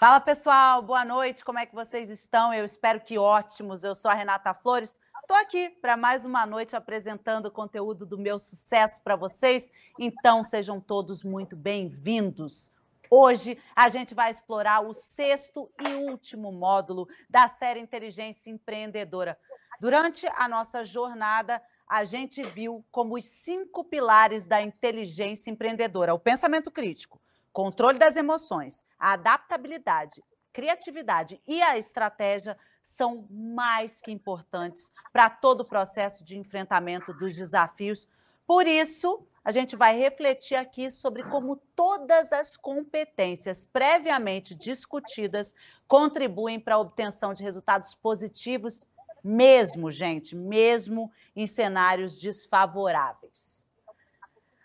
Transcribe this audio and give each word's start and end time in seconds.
Fala 0.00 0.18
pessoal, 0.18 0.80
boa 0.80 1.04
noite, 1.04 1.44
como 1.44 1.58
é 1.58 1.66
que 1.66 1.74
vocês 1.74 2.08
estão? 2.08 2.54
Eu 2.54 2.64
espero 2.64 3.02
que 3.02 3.18
ótimos. 3.18 3.84
Eu 3.84 3.94
sou 3.94 4.10
a 4.10 4.14
Renata 4.14 4.54
Flores, 4.54 4.98
estou 5.20 5.36
aqui 5.36 5.68
para 5.68 5.94
mais 5.94 6.24
uma 6.24 6.46
noite 6.46 6.74
apresentando 6.74 7.44
o 7.44 7.50
conteúdo 7.50 8.06
do 8.06 8.16
meu 8.16 8.38
sucesso 8.38 9.02
para 9.02 9.14
vocês, 9.14 9.70
então 9.98 10.42
sejam 10.42 10.80
todos 10.80 11.22
muito 11.22 11.54
bem-vindos. 11.54 12.72
Hoje 13.10 13.58
a 13.76 13.90
gente 13.90 14.14
vai 14.14 14.30
explorar 14.30 14.80
o 14.80 14.94
sexto 14.94 15.70
e 15.78 15.92
último 16.10 16.50
módulo 16.50 17.06
da 17.28 17.46
série 17.46 17.78
Inteligência 17.78 18.50
Empreendedora. 18.50 19.38
Durante 19.78 20.26
a 20.34 20.48
nossa 20.48 20.82
jornada, 20.82 21.62
a 21.86 22.04
gente 22.04 22.42
viu 22.42 22.82
como 22.90 23.18
os 23.18 23.26
cinco 23.26 23.84
pilares 23.84 24.46
da 24.46 24.62
inteligência 24.62 25.50
empreendedora: 25.50 26.14
o 26.14 26.18
pensamento 26.18 26.70
crítico, 26.70 27.20
controle 27.52 27.98
das 27.98 28.16
emoções, 28.16 28.84
a 28.98 29.12
adaptabilidade, 29.12 30.22
criatividade 30.52 31.40
e 31.46 31.62
a 31.62 31.78
estratégia 31.78 32.56
são 32.82 33.26
mais 33.30 34.00
que 34.00 34.10
importantes 34.10 34.90
para 35.12 35.28
todo 35.30 35.60
o 35.60 35.68
processo 35.68 36.24
de 36.24 36.36
enfrentamento 36.36 37.12
dos 37.12 37.36
desafios. 37.36 38.08
Por 38.46 38.66
isso, 38.66 39.26
a 39.44 39.52
gente 39.52 39.76
vai 39.76 39.96
refletir 39.96 40.54
aqui 40.54 40.90
sobre 40.90 41.22
como 41.24 41.56
todas 41.56 42.32
as 42.32 42.56
competências 42.56 43.64
previamente 43.64 44.54
discutidas 44.54 45.54
contribuem 45.86 46.60
para 46.60 46.74
a 46.74 46.78
obtenção 46.78 47.32
de 47.32 47.42
resultados 47.42 47.94
positivos, 47.94 48.86
mesmo, 49.22 49.90
gente, 49.90 50.34
mesmo 50.34 51.10
em 51.34 51.46
cenários 51.46 52.18
desfavoráveis. 52.18 53.68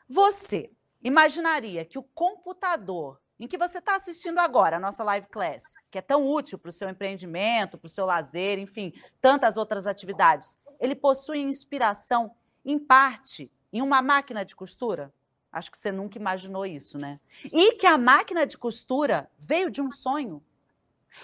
Você 0.07 0.71
imaginaria 1.03 1.85
que 1.85 1.99
o 1.99 2.03
computador 2.03 3.19
em 3.39 3.47
que 3.47 3.57
você 3.57 3.79
está 3.79 3.95
assistindo 3.95 4.39
agora, 4.39 4.77
a 4.77 4.79
nossa 4.79 5.03
live 5.03 5.27
class, 5.27 5.61
que 5.91 5.97
é 5.97 6.01
tão 6.01 6.25
útil 6.25 6.57
para 6.57 6.69
o 6.69 6.71
seu 6.71 6.89
empreendimento, 6.89 7.77
para 7.77 7.87
o 7.87 7.89
seu 7.89 8.05
lazer, 8.05 8.57
enfim, 8.59 8.93
tantas 9.19 9.57
outras 9.57 9.85
atividades, 9.85 10.57
ele 10.79 10.95
possui 10.95 11.39
inspiração, 11.39 12.33
em 12.63 12.79
parte, 12.79 13.51
em 13.73 13.81
uma 13.81 14.01
máquina 14.01 14.45
de 14.45 14.55
costura? 14.55 15.13
Acho 15.51 15.69
que 15.69 15.77
você 15.77 15.91
nunca 15.91 16.17
imaginou 16.17 16.65
isso, 16.65 16.97
né? 16.97 17.19
E 17.45 17.73
que 17.73 17.85
a 17.85 17.97
máquina 17.97 18.45
de 18.45 18.57
costura 18.57 19.29
veio 19.37 19.69
de 19.69 19.81
um 19.81 19.91
sonho. 19.91 20.43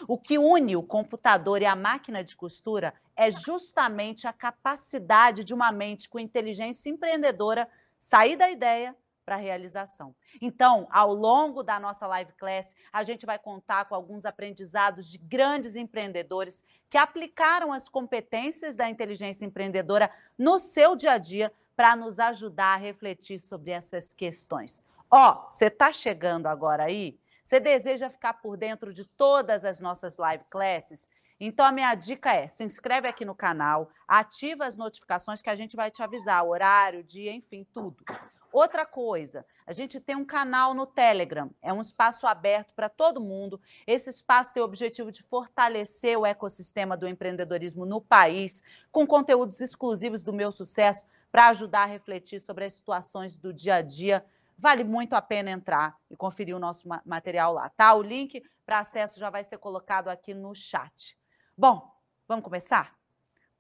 O 0.08 0.18
que 0.18 0.38
une 0.38 0.76
o 0.76 0.84
computador 0.84 1.62
e 1.62 1.66
a 1.66 1.76
máquina 1.76 2.24
de 2.24 2.36
costura 2.36 2.94
é 3.16 3.30
justamente 3.30 4.28
a 4.28 4.34
capacidade 4.34 5.44
de 5.44 5.54
uma 5.54 5.72
mente 5.72 6.08
com 6.10 6.20
inteligência 6.20 6.90
empreendedora 6.90 7.68
sair 8.00 8.38
da 8.38 8.50
ideia 8.50 8.96
para 9.32 9.38
a 9.38 9.40
realização. 9.40 10.14
Então, 10.42 10.90
ao 10.92 11.14
longo 11.14 11.64
da 11.64 11.80
nossa 11.80 12.06
live 12.06 12.34
class, 12.34 12.76
a 12.92 13.02
gente 13.02 13.26
vai 13.26 13.40
contar 13.40 13.86
com 13.86 13.96
alguns 13.96 14.26
aprendizados 14.26 15.10
de 15.10 15.18
grandes 15.18 15.78
empreendedores 15.78 16.66
que 16.90 16.98
aplicaram 16.98 17.72
as 17.72 17.88
competências 17.88 18.76
da 18.76 18.90
inteligência 18.90 19.46
empreendedora 19.46 20.12
no 20.38 20.60
seu 20.60 20.98
dia 20.98 21.14
a 21.14 21.18
dia 21.18 21.50
para 21.78 21.96
nos 21.96 22.20
ajudar 22.20 22.74
a 22.74 22.78
refletir 22.78 23.40
sobre 23.40 23.72
essas 23.72 24.12
questões. 24.12 24.84
Ó, 25.10 25.32
oh, 25.32 25.50
você 25.50 25.68
está 25.68 25.94
chegando 25.94 26.48
agora 26.48 26.84
aí? 26.84 27.18
Você 27.42 27.58
deseja 27.58 28.10
ficar 28.10 28.34
por 28.34 28.58
dentro 28.58 28.94
de 28.94 29.06
todas 29.06 29.64
as 29.64 29.80
nossas 29.80 30.18
live 30.18 30.44
classes? 30.50 31.10
Então, 31.40 31.66
a 31.66 31.72
minha 31.72 31.96
dica 31.96 32.34
é: 32.34 32.50
se 32.50 32.66
inscreve 32.66 33.08
aqui 33.08 33.24
no 33.24 33.34
canal, 33.34 33.90
ativa 34.06 34.66
as 34.66 34.76
notificações 34.76 35.42
que 35.42 35.50
a 35.50 35.56
gente 35.56 35.78
vai 35.78 35.90
te 35.90 36.04
avisar, 36.04 36.46
horário, 36.46 37.02
dia, 37.02 37.32
enfim, 37.32 37.66
tudo. 37.74 38.04
Outra 38.52 38.86
coisa, 38.86 39.46
a 39.66 39.72
gente 39.72 40.00
tem 40.00 40.16
um 40.16 40.26
canal 40.26 40.74
no 40.74 40.86
Telegram, 40.86 41.50
é 41.62 41.72
um 41.72 41.80
espaço 41.80 42.28
aberto 42.28 42.74
para 42.74 42.90
todo 42.90 43.22
mundo. 43.22 43.62
Esse 43.88 44.10
espaço 44.10 44.54
tem 44.54 44.62
o 44.62 44.66
objetivo 44.66 45.12
de 45.12 45.24
fortalecer 45.24 46.18
o 46.18 46.26
ecossistema 46.26 46.98
do 46.98 47.08
empreendedorismo 47.08 47.86
no 47.86 48.02
país, 48.02 48.62
com 48.92 49.08
conteúdos 49.08 49.62
exclusivos 49.62 50.22
do 50.22 50.34
meu 50.34 50.52
sucesso 50.52 51.06
para 51.32 51.48
ajudar 51.48 51.84
a 51.84 51.86
refletir 51.86 52.42
sobre 52.42 52.66
as 52.66 52.74
situações 52.74 53.38
do 53.38 53.54
dia 53.54 53.76
a 53.76 53.82
dia. 53.82 54.26
Vale 54.58 54.84
muito 54.84 55.14
a 55.14 55.22
pena 55.22 55.50
entrar 55.50 55.98
e 56.10 56.16
conferir 56.16 56.56
o 56.56 56.60
nosso 56.60 56.88
material 57.06 57.54
lá, 57.54 57.70
tá? 57.70 57.94
O 57.94 58.02
link 58.02 58.44
para 58.66 58.80
acesso 58.80 59.18
já 59.18 59.30
vai 59.30 59.44
ser 59.44 59.58
colocado 59.58 60.10
aqui 60.10 60.34
no 60.34 60.54
chat. 60.54 61.18
Bom, 61.58 61.90
vamos 62.28 62.44
começar? 62.44 63.01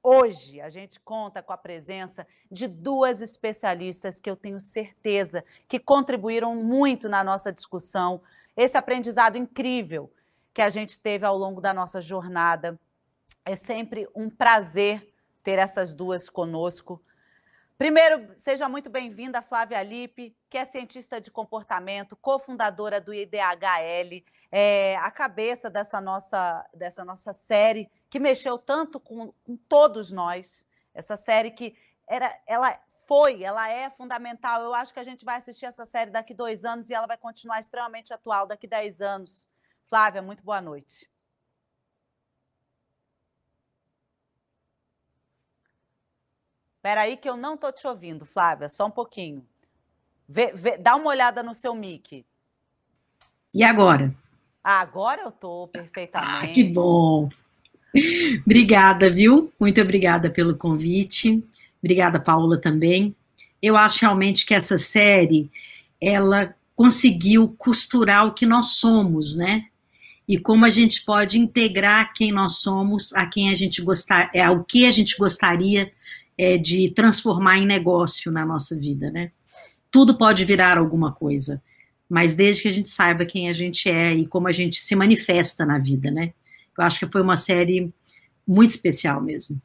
Hoje 0.04 0.60
a 0.60 0.70
gente 0.70 1.00
conta 1.00 1.44
com 1.44 1.54
a 1.54 1.58
presença 1.58 2.26
de 2.52 2.68
duas 2.68 3.22
especialistas 3.22 4.20
que 4.20 4.30
eu 4.30 4.36
tenho 4.36 4.60
certeza 4.60 5.46
que 5.68 5.78
contribuíram 5.78 6.56
muito 6.56 7.08
na 7.08 7.24
nossa 7.24 7.52
discussão, 7.52 8.20
esse 8.58 8.76
aprendizado 8.76 9.38
incrível 9.38 10.12
que 10.56 10.62
a 10.62 10.72
gente 10.72 10.98
teve 10.98 11.24
ao 11.24 11.38
longo 11.38 11.62
da 11.62 11.72
nossa 11.72 12.02
jornada. 12.02 12.80
É 13.46 13.56
sempre 13.56 14.08
um 14.16 14.28
prazer 14.28 15.08
ter 15.44 15.60
essas 15.60 15.94
duas 15.94 16.32
conosco. 16.32 17.00
Primeiro, 17.78 18.28
seja 18.36 18.68
muito 18.68 18.90
bem-vinda 18.90 19.42
Flávia 19.42 19.84
Lipe, 19.84 20.36
que 20.52 20.58
é 20.58 20.66
cientista 20.66 21.22
de 21.22 21.32
comportamento, 21.32 22.14
cofundadora 22.18 23.00
do 23.00 23.14
IDHL, 23.14 24.22
é 24.52 24.98
a 24.98 25.10
cabeça 25.10 25.70
dessa 25.70 26.02
nossa, 26.02 26.70
dessa 26.74 27.06
nossa 27.06 27.32
série 27.32 27.90
que 28.10 28.20
mexeu 28.20 28.58
tanto 28.58 29.00
com, 29.00 29.32
com 29.46 29.56
todos 29.56 30.12
nós. 30.12 30.66
Essa 30.94 31.16
série 31.16 31.52
que 31.52 31.74
era, 32.06 32.38
ela 32.46 32.78
foi, 33.08 33.42
ela 33.42 33.72
é 33.72 33.90
fundamental. 33.90 34.62
Eu 34.62 34.76
acho 34.76 34.94
que 34.94 35.00
a 35.00 35.06
gente 35.06 35.24
vai 35.24 35.38
assistir 35.38 35.66
essa 35.66 35.86
série 35.86 36.12
daqui 36.12 36.34
dois 36.34 36.66
anos 36.66 36.90
e 36.90 36.94
ela 36.94 37.08
vai 37.08 37.18
continuar 37.18 37.62
extremamente 37.62 38.14
atual 38.14 38.46
daqui 38.46 38.68
dez 38.68 39.00
anos. 39.00 39.50
Flávia, 39.86 40.22
muito 40.22 40.44
boa 40.44 40.60
noite. 40.60 41.10
Espera 46.76 47.04
aí 47.04 47.16
que 47.16 47.30
eu 47.30 47.38
não 47.38 47.56
estou 47.56 47.72
te 47.72 47.88
ouvindo, 47.88 48.26
Flávia, 48.26 48.68
só 48.68 48.88
um 48.88 48.92
pouquinho. 48.92 49.48
Vê, 50.32 50.54
vê, 50.56 50.78
dá 50.78 50.96
uma 50.96 51.10
olhada 51.10 51.44
no 51.44 51.54
seu 51.54 51.76
mic. 51.76 52.26
E 53.54 53.64
agora? 53.66 54.16
Ah, 54.64 54.80
agora 54.80 55.24
eu 55.24 55.28
estou 55.28 55.68
perfeitamente. 55.68 56.52
Ah, 56.52 56.54
que 56.54 56.64
bom. 56.64 57.28
obrigada, 58.46 59.10
viu? 59.10 59.52
Muito 59.60 59.82
obrigada 59.82 60.30
pelo 60.30 60.56
convite. 60.56 61.44
Obrigada, 61.84 62.18
Paula, 62.18 62.58
também. 62.58 63.14
Eu 63.62 63.76
acho 63.76 64.00
realmente 64.02 64.46
que 64.46 64.54
essa 64.54 64.78
série, 64.78 65.52
ela 66.00 66.56
conseguiu 66.78 67.54
costurar 67.58 68.26
o 68.26 68.34
que 68.34 68.46
nós 68.46 68.78
somos, 68.78 69.36
né? 69.36 69.66
E 70.26 70.38
como 70.38 70.64
a 70.64 70.70
gente 70.70 71.04
pode 71.04 71.38
integrar 71.38 72.14
quem 72.14 72.32
nós 72.32 72.60
somos 72.60 73.12
a 73.14 73.26
quem 73.26 73.50
a 73.50 73.56
gente 73.56 73.82
gostar, 73.82 74.32
é 74.34 74.50
o 74.50 74.64
que 74.64 74.86
a 74.86 74.92
gente 74.92 75.18
gostaria 75.18 75.92
é, 76.38 76.58
de 76.58 76.90
transformar 76.92 77.58
em 77.58 77.66
negócio 77.66 78.32
na 78.32 78.46
nossa 78.46 78.78
vida, 78.80 79.12
né? 79.12 79.32
Tudo 79.92 80.18
pode 80.18 80.46
virar 80.46 80.78
alguma 80.78 81.12
coisa, 81.12 81.62
mas 82.10 82.36
desde 82.36 82.64
que 82.64 82.68
a 82.70 82.72
gente 82.72 82.90
saiba 82.90 83.26
quem 83.26 83.50
a 83.50 83.54
gente 83.54 83.90
é 83.90 84.14
e 84.14 84.26
como 84.26 84.48
a 84.48 84.52
gente 84.52 84.80
se 84.80 84.96
manifesta 84.96 85.66
na 85.66 85.78
vida, 85.78 86.10
né? 86.10 86.34
Eu 86.78 86.84
acho 86.84 87.00
que 87.00 87.12
foi 87.12 87.22
uma 87.22 87.38
série 87.38 87.94
muito 88.48 88.72
especial 88.72 89.22
mesmo. 89.22 89.62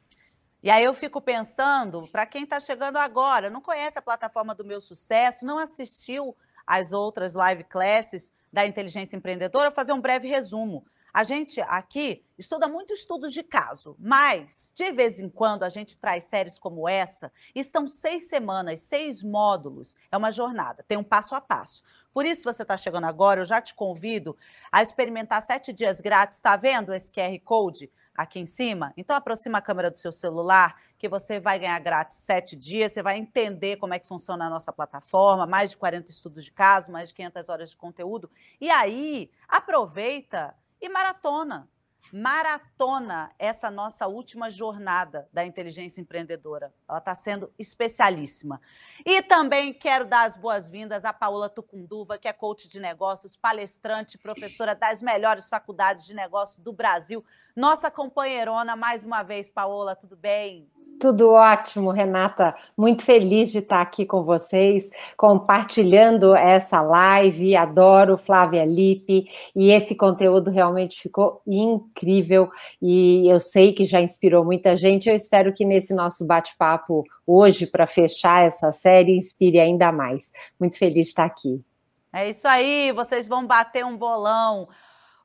E 0.61 0.69
aí 0.69 0.83
eu 0.83 0.93
fico 0.93 1.21
pensando, 1.21 2.07
para 2.11 2.25
quem 2.25 2.43
está 2.43 2.59
chegando 2.59 2.97
agora, 2.97 3.49
não 3.49 3.61
conhece 3.61 3.97
a 3.97 4.01
plataforma 4.01 4.53
do 4.53 4.65
meu 4.65 4.81
sucesso, 4.81 5.45
não 5.45 5.57
assistiu 5.57 6.35
às 6.65 6.91
outras 6.91 7.33
live 7.35 7.63
classes 7.63 8.33
da 8.51 8.65
inteligência 8.65 9.15
empreendedora, 9.15 9.71
fazer 9.71 9.93
um 9.93 10.01
breve 10.01 10.27
resumo. 10.27 10.85
A 11.17 11.23
gente 11.23 11.59
aqui 11.61 12.23
estuda 12.37 12.67
muito 12.67 12.93
estudos 12.93 13.33
de 13.33 13.41
caso, 13.41 13.95
mas 13.97 14.71
de 14.75 14.91
vez 14.91 15.19
em 15.19 15.27
quando 15.27 15.63
a 15.63 15.69
gente 15.69 15.97
traz 15.97 16.25
séries 16.25 16.59
como 16.59 16.87
essa 16.87 17.31
e 17.55 17.63
são 17.63 17.87
seis 17.87 18.29
semanas, 18.29 18.81
seis 18.81 19.23
módulos. 19.23 19.95
É 20.11 20.15
uma 20.15 20.29
jornada, 20.29 20.85
tem 20.87 20.95
um 20.95 21.03
passo 21.03 21.33
a 21.33 21.41
passo. 21.41 21.81
Por 22.13 22.23
isso, 22.23 22.41
se 22.41 22.45
você 22.45 22.61
está 22.61 22.77
chegando 22.77 23.05
agora, 23.05 23.41
eu 23.41 23.45
já 23.45 23.59
te 23.59 23.73
convido 23.73 24.37
a 24.71 24.83
experimentar 24.83 25.41
sete 25.41 25.73
dias 25.73 25.99
grátis. 25.99 26.37
Está 26.37 26.55
vendo 26.55 26.93
esse 26.93 27.11
QR 27.11 27.35
Code 27.43 27.91
aqui 28.15 28.39
em 28.39 28.45
cima? 28.45 28.93
Então, 28.95 29.15
aproxima 29.15 29.57
a 29.57 29.61
câmera 29.61 29.89
do 29.89 29.97
seu 29.97 30.11
celular, 30.11 30.79
que 30.99 31.09
você 31.09 31.39
vai 31.39 31.57
ganhar 31.57 31.79
grátis 31.79 32.19
sete 32.19 32.55
dias. 32.55 32.91
Você 32.91 33.01
vai 33.01 33.17
entender 33.17 33.77
como 33.77 33.95
é 33.95 33.97
que 33.97 34.07
funciona 34.07 34.45
a 34.45 34.49
nossa 34.51 34.71
plataforma, 34.71 35.47
mais 35.47 35.71
de 35.71 35.77
40 35.77 36.11
estudos 36.11 36.45
de 36.45 36.51
caso, 36.51 36.91
mais 36.91 37.09
de 37.09 37.15
500 37.15 37.49
horas 37.49 37.69
de 37.71 37.75
conteúdo. 37.75 38.29
E 38.61 38.69
aí, 38.69 39.31
aproveita 39.47 40.55
e 40.81 40.89
maratona 40.89 41.69
maratona 42.11 43.31
essa 43.37 43.69
nossa 43.69 44.07
última 44.07 44.49
jornada 44.49 45.27
da 45.31 45.45
inteligência 45.45 46.01
empreendedora. 46.01 46.73
Ela 46.87 46.99
está 46.99 47.15
sendo 47.15 47.51
especialíssima. 47.57 48.61
E 49.05 49.21
também 49.21 49.73
quero 49.73 50.05
dar 50.05 50.23
as 50.23 50.35
boas-vindas 50.35 51.05
à 51.05 51.13
Paola 51.13 51.49
Tucunduva, 51.49 52.17
que 52.17 52.27
é 52.27 52.33
coach 52.33 52.67
de 52.67 52.79
negócios, 52.79 53.35
palestrante, 53.35 54.17
professora 54.17 54.73
das 54.73 55.01
melhores 55.01 55.49
faculdades 55.49 56.05
de 56.05 56.13
negócios 56.13 56.59
do 56.59 56.71
Brasil. 56.71 57.23
Nossa 57.55 57.89
companheirona, 57.89 58.75
mais 58.75 59.03
uma 59.03 59.23
vez, 59.23 59.49
Paola, 59.49 59.95
tudo 59.95 60.15
bem? 60.15 60.69
Tudo 60.99 61.29
ótimo, 61.29 61.91
Renata. 61.91 62.55
Muito 62.75 63.03
feliz 63.03 63.51
de 63.51 63.59
estar 63.59 63.81
aqui 63.81 64.03
com 64.03 64.23
vocês, 64.23 64.89
compartilhando 65.15 66.35
essa 66.35 66.81
live. 66.81 67.55
Adoro 67.55 68.17
Flávia 68.17 68.65
Lippe 68.65 69.27
e 69.55 69.69
esse 69.69 69.95
conteúdo 69.95 70.49
realmente 70.49 70.99
ficou 70.99 71.41
incrível 71.45 72.49
e 72.81 73.31
eu 73.31 73.39
sei 73.39 73.73
que 73.73 73.85
já 73.85 74.01
inspirou 74.01 74.43
muita 74.43 74.75
gente. 74.75 75.07
Eu 75.07 75.15
espero 75.15 75.53
que 75.53 75.63
nesse 75.63 75.93
nosso 75.93 76.25
bate-papo 76.25 77.03
hoje, 77.27 77.67
para 77.67 77.85
fechar 77.85 78.45
essa 78.45 78.71
série, 78.71 79.15
inspire 79.15 79.59
ainda 79.59 79.91
mais. 79.91 80.31
Muito 80.59 80.79
feliz 80.79 81.05
de 81.05 81.11
estar 81.11 81.25
aqui. 81.25 81.63
É 82.11 82.27
isso 82.27 82.47
aí, 82.47 82.91
vocês 82.93 83.27
vão 83.27 83.45
bater 83.45 83.85
um 83.85 83.95
bolão. 83.95 84.67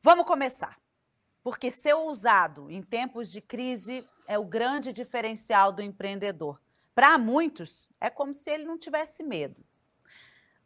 Vamos 0.03 0.27
começar. 0.27 0.77
Porque 1.43 1.71
ser 1.71 1.95
ousado 1.95 2.71
em 2.71 2.83
tempos 2.83 3.31
de 3.31 3.41
crise 3.41 4.05
é 4.33 4.39
o 4.39 4.45
grande 4.45 4.93
diferencial 4.93 5.71
do 5.73 5.83
empreendedor. 5.83 6.61
Para 6.95 7.19
muitos, 7.19 7.89
é 8.01 8.09
como 8.09 8.33
se 8.33 8.51
ele 8.51 8.65
não 8.65 8.79
tivesse 8.79 9.23
medo. 9.23 9.63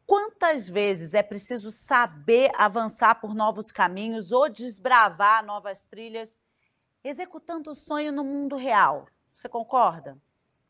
Quantas 0.07 0.69
vezes 0.69 1.15
é 1.15 1.23
preciso 1.23 1.73
saber 1.73 2.53
avançar 2.57 3.17
por 3.17 3.35
novos 3.35 3.73
caminhos 3.73 4.31
ou 4.31 4.49
desbravar 4.49 5.45
novas 5.45 5.85
trilhas, 5.85 6.41
executando 7.03 7.73
o 7.73 7.77
sonho 7.77 8.13
no 8.13 8.25
mundo 8.25 8.55
real? 8.55 9.09
Você 9.35 9.49
concorda? 9.49 10.17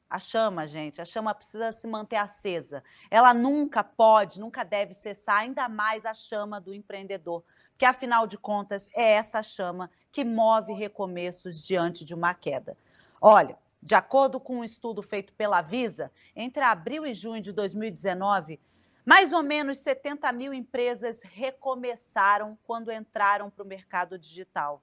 A 0.08 0.18
chama, 0.18 0.66
gente, 0.66 1.02
a 1.02 1.04
chama 1.04 1.34
precisa 1.34 1.72
se 1.72 1.86
manter 1.86 2.16
acesa. 2.16 2.82
Ela 3.10 3.34
nunca 3.34 3.84
pode, 3.84 4.40
nunca 4.40 4.64
deve 4.64 4.94
cessar, 4.94 5.38
ainda 5.38 5.68
mais 5.68 6.06
a 6.06 6.14
chama 6.14 6.60
do 6.60 6.72
empreendedor, 6.72 7.44
que 7.76 7.84
afinal 7.84 8.26
de 8.26 8.38
contas 8.38 8.88
é 8.94 9.12
essa 9.12 9.42
chama 9.42 9.90
que 10.10 10.24
move 10.24 10.72
recomeços 10.72 11.62
diante 11.62 12.04
de 12.04 12.14
uma 12.14 12.32
queda. 12.32 12.76
Olha, 13.20 13.58
de 13.82 13.94
acordo 13.94 14.40
com 14.40 14.58
um 14.58 14.64
estudo 14.64 15.02
feito 15.02 15.32
pela 15.34 15.62
Visa, 15.62 16.10
entre 16.34 16.62
abril 16.62 17.06
e 17.06 17.12
junho 17.12 17.40
de 17.40 17.52
2019, 17.52 18.60
mais 19.04 19.32
ou 19.32 19.42
menos 19.42 19.78
70 19.78 20.32
mil 20.32 20.52
empresas 20.52 21.22
recomeçaram 21.22 22.58
quando 22.64 22.90
entraram 22.90 23.48
para 23.48 23.64
o 23.64 23.66
mercado 23.66 24.18
digital. 24.18 24.82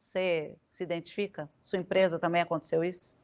Você 0.00 0.56
se 0.70 0.84
identifica? 0.84 1.50
Sua 1.60 1.78
empresa 1.78 2.18
também 2.18 2.42
aconteceu 2.42 2.84
isso? 2.84 3.16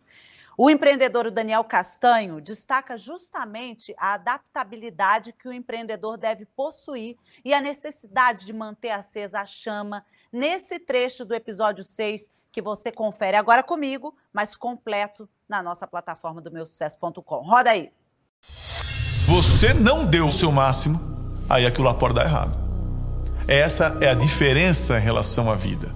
O 0.58 0.68
empreendedor 0.68 1.30
Daniel 1.30 1.64
Castanho 1.64 2.40
destaca 2.40 2.98
justamente 2.98 3.94
a 3.96 4.14
adaptabilidade 4.14 5.32
que 5.32 5.48
o 5.48 5.52
empreendedor 5.52 6.18
deve 6.18 6.44
possuir 6.44 7.16
e 7.44 7.54
a 7.54 7.60
necessidade 7.60 8.44
de 8.44 8.52
manter 8.52 8.90
acesa 8.90 9.40
a 9.40 9.46
chama 9.46 10.04
nesse 10.32 10.78
trecho 10.78 11.24
do 11.24 11.34
episódio 11.34 11.84
6 11.84 12.30
que 12.52 12.60
você 12.60 12.90
confere 12.90 13.36
agora 13.36 13.62
comigo, 13.62 14.14
mas 14.32 14.56
completo 14.56 15.28
na 15.48 15.62
nossa 15.62 15.86
plataforma 15.86 16.40
do 16.40 16.50
meusucesso.com. 16.50 17.42
Roda 17.42 17.70
aí. 17.70 17.90
Você 19.26 19.72
não 19.72 20.04
deu 20.04 20.26
o 20.26 20.32
seu 20.32 20.50
máximo, 20.50 21.00
aí 21.48 21.66
aquilo 21.66 21.84
lá 21.84 21.94
pode 21.94 22.14
dar 22.14 22.24
errado. 22.24 22.58
Essa 23.46 23.98
é 24.00 24.08
a 24.08 24.14
diferença 24.14 24.98
em 24.98 25.02
relação 25.02 25.50
à 25.50 25.54
vida. 25.54 25.94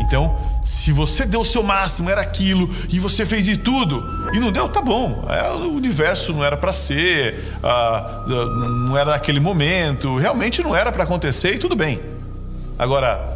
Então, 0.00 0.36
se 0.62 0.92
você 0.92 1.24
deu 1.24 1.40
o 1.40 1.44
seu 1.44 1.62
máximo, 1.62 2.10
era 2.10 2.20
aquilo, 2.20 2.68
e 2.90 2.98
você 2.98 3.24
fez 3.24 3.44
de 3.44 3.56
tudo, 3.56 4.02
e 4.32 4.40
não 4.40 4.50
deu, 4.50 4.68
tá 4.68 4.80
bom. 4.80 5.24
É, 5.28 5.50
o 5.52 5.72
universo 5.72 6.32
não 6.32 6.44
era 6.44 6.56
para 6.56 6.72
ser, 6.72 7.44
ah, 7.62 8.24
não 8.26 8.96
era 8.96 9.12
naquele 9.12 9.40
momento, 9.40 10.16
realmente 10.16 10.62
não 10.62 10.74
era 10.74 10.90
para 10.90 11.04
acontecer, 11.04 11.54
e 11.54 11.58
tudo 11.58 11.76
bem. 11.76 12.00
Agora, 12.78 13.33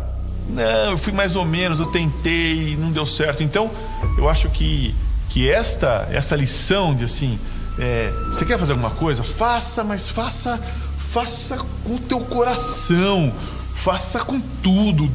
não, 0.48 0.90
eu 0.90 0.98
fui 0.98 1.12
mais 1.12 1.36
ou 1.36 1.44
menos, 1.44 1.80
eu 1.80 1.86
tentei, 1.86 2.76
não 2.76 2.90
deu 2.90 3.06
certo. 3.06 3.42
Então, 3.42 3.70
eu 4.16 4.28
acho 4.28 4.48
que, 4.50 4.94
que 5.28 5.48
esta, 5.50 6.08
esta 6.10 6.34
lição 6.34 6.94
de 6.94 7.04
assim, 7.04 7.38
é, 7.78 8.12
você 8.26 8.44
quer 8.44 8.58
fazer 8.58 8.72
alguma 8.72 8.90
coisa? 8.90 9.22
Faça, 9.22 9.84
mas 9.84 10.08
faça, 10.08 10.58
faça 10.96 11.58
com 11.84 11.94
o 11.94 11.98
teu 11.98 12.20
coração, 12.20 13.32
faça 13.74 14.20
com 14.20 14.40
tudo 14.40 15.10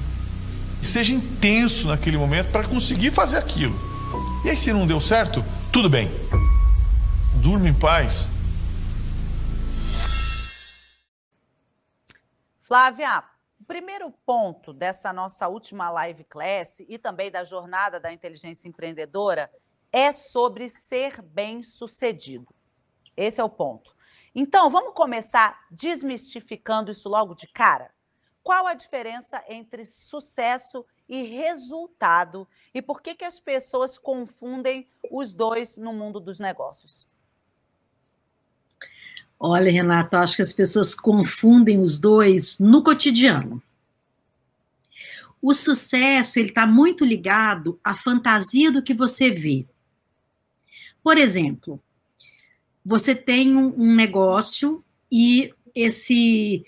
seja 0.83 1.13
intenso 1.13 1.88
naquele 1.88 2.18
momento 2.18 2.51
para 2.51 2.65
conseguir 2.65 3.12
fazer 3.12 3.38
aquilo. 3.38 3.74
E 4.44 4.50
aí, 4.50 4.57
se 4.57 4.74
não 4.74 4.86
deu 4.86 5.00
certo, 5.00 5.44
tudo 5.71 5.89
bem. 5.89 6.12
Durma 7.36 7.69
em 7.69 7.74
paz. 7.74 8.29
Flávia, 12.62 13.24
primeiro 13.63 14.12
ponto 14.25 14.74
dessa 14.74 15.13
nossa 15.13 15.48
última 15.48 15.89
live 15.89 16.24
class 16.24 16.80
e 16.88 16.98
também 16.98 17.31
da 17.31 17.44
jornada 17.44 18.00
da 18.00 18.12
inteligência 18.12 18.68
empreendedora 18.68 19.51
é 19.92 20.12
sobre 20.12 20.69
ser 20.69 21.21
bem-sucedido. 21.21 22.54
Esse 23.15 23.39
é 23.39 23.44
o 23.44 23.50
ponto. 23.50 23.95
Então, 24.33 24.69
vamos 24.69 24.94
começar 24.95 25.68
desmistificando 25.69 26.92
isso 26.92 27.07
logo 27.07 27.36
de 27.36 27.48
cara? 27.48 27.94
Qual 28.42 28.65
a 28.65 28.74
diferença 28.74 29.44
entre 29.48 29.86
sucesso 29.86 30.86
e 31.07 31.24
resultado 31.24 32.48
e 32.74 32.81
por 32.81 33.01
que, 33.01 33.13
que 33.15 33.24
as 33.24 33.39
pessoas 33.39 33.98
confundem 33.98 34.89
os 35.12 35.33
dois 35.33 35.77
no 35.77 35.94
mundo 35.94 36.19
dos 36.19 36.39
negócios? 36.39 37.06
Olha, 39.45 39.69
Renata, 39.69 40.19
acho 40.19 40.38
que 40.38 40.42
as 40.42 40.54
pessoas 40.54 40.95
confundem 40.95 41.81
os 41.81 42.00
dois 42.00 42.57
no 42.60 42.81
cotidiano. 42.81 43.62
O 45.42 45.54
sucesso 45.54 46.40
ele 46.40 46.48
está 46.48 46.66
muito 46.66 47.04
ligado 47.04 47.78
à 47.84 47.94
fantasia 47.94 48.72
do 48.72 48.81
que 48.81 48.94
você 48.94 49.30
vê. 49.30 49.66
Por 51.04 51.18
exemplo, 51.18 51.78
você 52.86 53.13
tem 53.13 53.54
um, 53.54 53.94
negócio 53.94 54.81
e 55.12 55.54
esse 55.75 56.63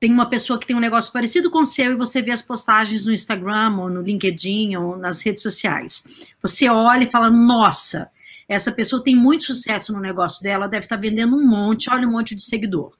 tem 0.00 0.10
uma 0.10 0.30
pessoa 0.30 0.58
que 0.58 0.66
tem 0.66 0.74
um 0.74 0.80
negócio 0.80 1.12
parecido 1.12 1.50
com 1.50 1.58
o 1.58 1.66
seu 1.66 1.92
e 1.92 1.96
você 1.96 2.22
vê 2.22 2.30
as 2.30 2.40
postagens 2.40 3.04
no 3.04 3.12
Instagram 3.12 3.76
ou 3.76 3.90
no 3.90 4.00
LinkedIn 4.00 4.76
ou 4.76 4.96
nas 4.96 5.20
redes 5.20 5.42
sociais. 5.42 6.06
Você 6.40 6.70
olha 6.70 7.04
e 7.04 7.10
fala: 7.10 7.28
nossa, 7.28 8.10
essa 8.48 8.72
pessoa 8.72 9.04
tem 9.04 9.14
muito 9.14 9.44
sucesso 9.44 9.92
no 9.92 10.00
negócio 10.00 10.42
dela, 10.42 10.66
deve 10.66 10.86
estar 10.86 10.96
vendendo 10.96 11.36
um 11.36 11.46
monte, 11.46 11.90
olha 11.90 12.08
um 12.08 12.12
monte 12.12 12.34
de 12.34 12.42
seguidor. 12.42 12.96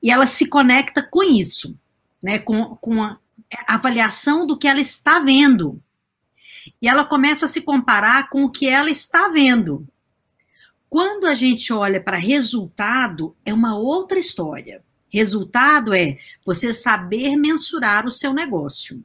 E 0.00 0.10
ela 0.10 0.26
se 0.26 0.48
conecta 0.48 1.02
com 1.02 1.22
isso, 1.22 1.76
né, 2.22 2.38
com, 2.38 2.76
com 2.76 3.02
a 3.02 3.18
avaliação 3.66 4.46
do 4.46 4.56
que 4.56 4.68
ela 4.68 4.80
está 4.80 5.18
vendo. 5.18 5.82
E 6.80 6.88
ela 6.88 7.04
começa 7.04 7.46
a 7.46 7.48
se 7.48 7.60
comparar 7.60 8.28
com 8.28 8.44
o 8.44 8.50
que 8.50 8.68
ela 8.68 8.90
está 8.90 9.28
vendo. 9.28 9.86
Quando 10.88 11.26
a 11.26 11.34
gente 11.34 11.72
olha 11.72 12.00
para 12.00 12.16
resultado, 12.16 13.36
é 13.44 13.52
uma 13.52 13.76
outra 13.76 14.18
história. 14.18 14.84
Resultado 15.08 15.92
é 15.92 16.18
você 16.44 16.72
saber 16.72 17.36
mensurar 17.36 18.06
o 18.06 18.10
seu 18.10 18.32
negócio. 18.32 19.02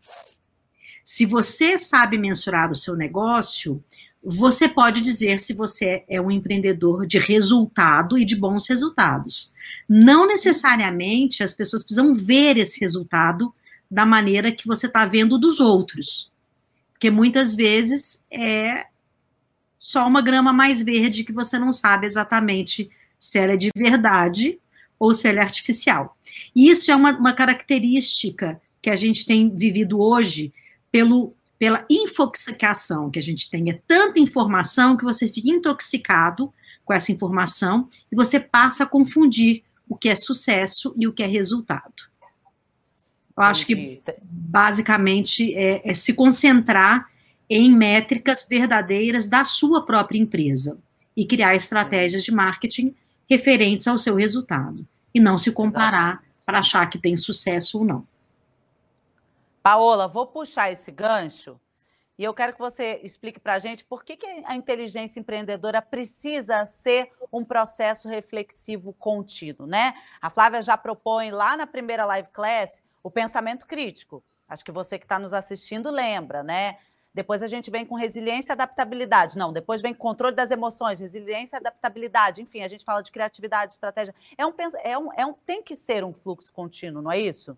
Se 1.04 1.26
você 1.26 1.80
sabe 1.80 2.18
mensurar 2.18 2.72
o 2.72 2.76
seu 2.76 2.96
negócio, 2.96 3.84
você 4.24 4.70
pode 4.70 5.02
dizer 5.02 5.40
se 5.40 5.54
você 5.54 6.04
é 6.08 6.22
um 6.22 6.30
empreendedor 6.30 7.08
de 7.08 7.18
resultado 7.18 8.20
e 8.20 8.26
de 8.26 8.36
bons 8.36 8.68
resultados. 8.68 9.52
Não 9.90 10.28
necessariamente 10.28 11.42
as 11.42 11.54
pessoas 11.54 11.82
precisam 11.82 12.14
ver 12.14 12.58
esse 12.58 12.80
resultado 12.80 13.54
da 13.90 14.06
maneira 14.06 14.52
que 14.52 14.68
você 14.68 14.86
está 14.86 15.06
vendo 15.06 15.40
dos 15.40 15.60
outros. 15.60 16.32
Porque 16.94 17.10
muitas 17.10 17.56
vezes 17.56 18.24
é 18.32 18.86
só 19.78 20.08
uma 20.08 20.22
grama 20.22 20.54
mais 20.54 20.84
verde 20.84 21.24
que 21.24 21.34
você 21.34 21.58
não 21.58 21.72
sabe 21.72 22.06
exatamente 22.06 22.92
se 23.20 23.40
ela 23.40 23.54
é 23.54 23.58
de 23.58 23.72
verdade 23.76 24.60
ou 25.00 25.14
se 25.16 25.28
ela 25.28 25.40
é 25.40 25.44
artificial. 25.44 26.16
E 26.56 26.70
isso 26.70 26.92
é 26.92 26.96
uma, 26.96 27.12
uma 27.18 27.34
característica 27.34 28.62
que 28.80 28.90
a 28.90 28.96
gente 28.96 29.26
tem 29.26 29.50
vivido 29.50 30.00
hoje 30.00 30.54
pelo, 30.92 31.34
pela 31.62 31.86
infoxicação 31.88 33.12
que 33.12 33.20
a 33.20 33.22
gente 33.22 33.48
tem. 33.48 33.70
É 33.70 33.80
tanta 33.88 34.20
informação 34.20 34.98
que 34.98 35.04
você 35.04 35.28
fica 35.28 35.48
intoxicado 35.48 36.52
com 36.84 36.92
essa 36.92 37.12
informação 37.12 37.88
e 38.12 38.16
você 38.16 38.40
passa 38.40 38.84
a 38.84 38.88
confundir 38.88 39.62
o 39.88 39.96
que 39.96 40.10
é 40.10 40.16
sucesso 40.16 40.92
e 40.98 41.08
o 41.08 41.14
que 41.14 41.22
é 41.22 41.28
resultado. 41.28 42.10
Eu 43.38 43.44
acho 43.44 43.64
que 43.68 44.02
basicamente 44.24 45.54
é, 45.54 45.88
é 45.88 45.94
se 45.94 46.16
concentrar 46.16 47.08
em 47.48 47.72
métricas 47.72 48.44
verdadeiras 48.50 49.30
da 49.30 49.46
sua 49.46 49.86
própria 49.86 50.18
empresa 50.18 50.80
e 51.16 51.28
criar 51.28 51.56
estratégias 51.56 52.24
de 52.24 52.32
marketing 52.32 52.96
referentes 53.30 53.86
ao 53.86 54.00
seu 54.00 54.16
resultado 54.16 54.84
e 55.14 55.20
não 55.20 55.38
se 55.38 55.52
comparar 55.52 56.24
para 56.44 56.58
achar 56.58 56.90
que 56.90 56.98
tem 56.98 57.16
sucesso 57.16 57.78
ou 57.78 57.86
não. 57.86 58.11
Paola, 59.62 60.08
vou 60.08 60.26
puxar 60.28 60.72
esse 60.72 60.92
gancho 60.92 61.60
e 62.18 62.24
eu 62.24 62.34
quero 62.34 62.54
que 62.54 62.60
você 62.60 63.00
explique 63.04 63.40
para 63.40 63.54
a 63.54 63.60
gente 63.60 63.84
por 63.84 64.04
que, 64.04 64.16
que 64.16 64.26
a 64.46 64.56
inteligência 64.56 65.20
empreendedora 65.20 65.82
precisa 65.82 66.66
ser 66.66 67.12
um 67.32 67.44
processo 67.44 68.08
reflexivo 68.08 68.94
contínuo, 68.94 69.66
né? 69.66 69.96
A 70.22 70.30
Flávia 70.30 70.62
já 70.62 70.78
propõe 70.78 71.32
lá 71.32 71.58
na 71.58 71.66
primeira 71.66 72.06
live 72.06 72.30
class 72.32 72.82
o 73.02 73.10
pensamento 73.10 73.66
crítico. 73.66 74.24
Acho 74.48 74.64
que 74.64 74.72
você 74.72 75.00
que 75.00 75.06
está 75.06 75.18
nos 75.18 75.34
assistindo 75.34 75.90
lembra, 75.90 76.44
né? 76.44 76.78
depois 77.14 77.42
a 77.44 77.48
gente 77.48 77.70
vem 77.70 77.86
com 77.86 77.96
resiliência 77.96 78.52
e 78.52 78.54
adaptabilidade. 78.54 79.38
Não, 79.38 79.52
depois 79.52 79.82
vem 79.82 79.94
controle 79.94 80.36
das 80.36 80.50
emoções, 80.50 81.00
resiliência 81.00 81.58
e 81.58 81.60
adaptabilidade. 81.60 82.42
Enfim, 82.42 82.62
a 82.62 82.68
gente 82.68 82.86
fala 82.86 83.02
de 83.02 83.12
criatividade, 83.12 83.74
estratégia. 83.74 84.16
É 84.38 84.46
um, 84.46 84.54
é 84.84 84.98
um, 84.98 85.14
é 85.14 85.26
um, 85.26 85.34
tem 85.34 85.62
que 85.62 85.76
ser 85.76 86.04
um 86.04 86.14
fluxo 86.14 86.52
contínuo, 86.54 87.02
não 87.02 87.12
é 87.12 87.20
isso? 87.20 87.58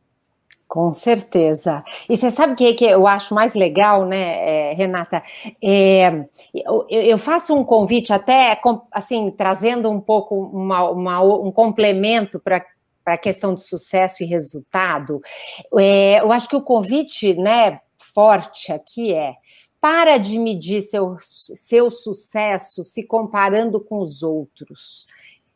Com 0.73 0.91
certeza. 0.91 1.83
E 2.09 2.17
você 2.17 2.31
sabe 2.31 2.53
o 2.53 2.55
que, 2.55 2.73
que 2.73 2.85
eu 2.85 3.05
acho 3.05 3.35
mais 3.35 3.53
legal, 3.53 4.07
né, 4.07 4.71
é, 4.71 4.73
Renata? 4.73 5.21
É, 5.63 6.25
eu, 6.51 6.87
eu, 6.89 7.17
faço 7.19 7.53
um 7.53 7.63
convite 7.63 8.11
até, 8.11 8.59
assim, 8.91 9.29
trazendo 9.29 9.87
um 9.91 10.01
pouco 10.01 10.35
uma, 10.35 10.89
uma, 10.89 11.21
um 11.21 11.51
complemento 11.51 12.39
para 12.39 12.65
para 13.03 13.15
a 13.15 13.17
questão 13.17 13.53
de 13.53 13.61
sucesso 13.61 14.23
e 14.23 14.25
resultado, 14.25 15.21
é, 15.77 16.21
eu 16.21 16.31
acho 16.31 16.47
que 16.47 16.55
o 16.55 16.61
convite 16.61 17.33
né, 17.33 17.81
forte 17.97 18.71
aqui 18.71 19.13
é 19.13 19.33
para 19.83 20.17
de 20.17 20.39
medir 20.39 20.81
seu, 20.81 21.17
seu 21.19 21.91
sucesso 21.91 22.81
se 22.85 23.03
comparando 23.03 23.81
com 23.81 23.99
os 23.99 24.23
outros. 24.23 25.05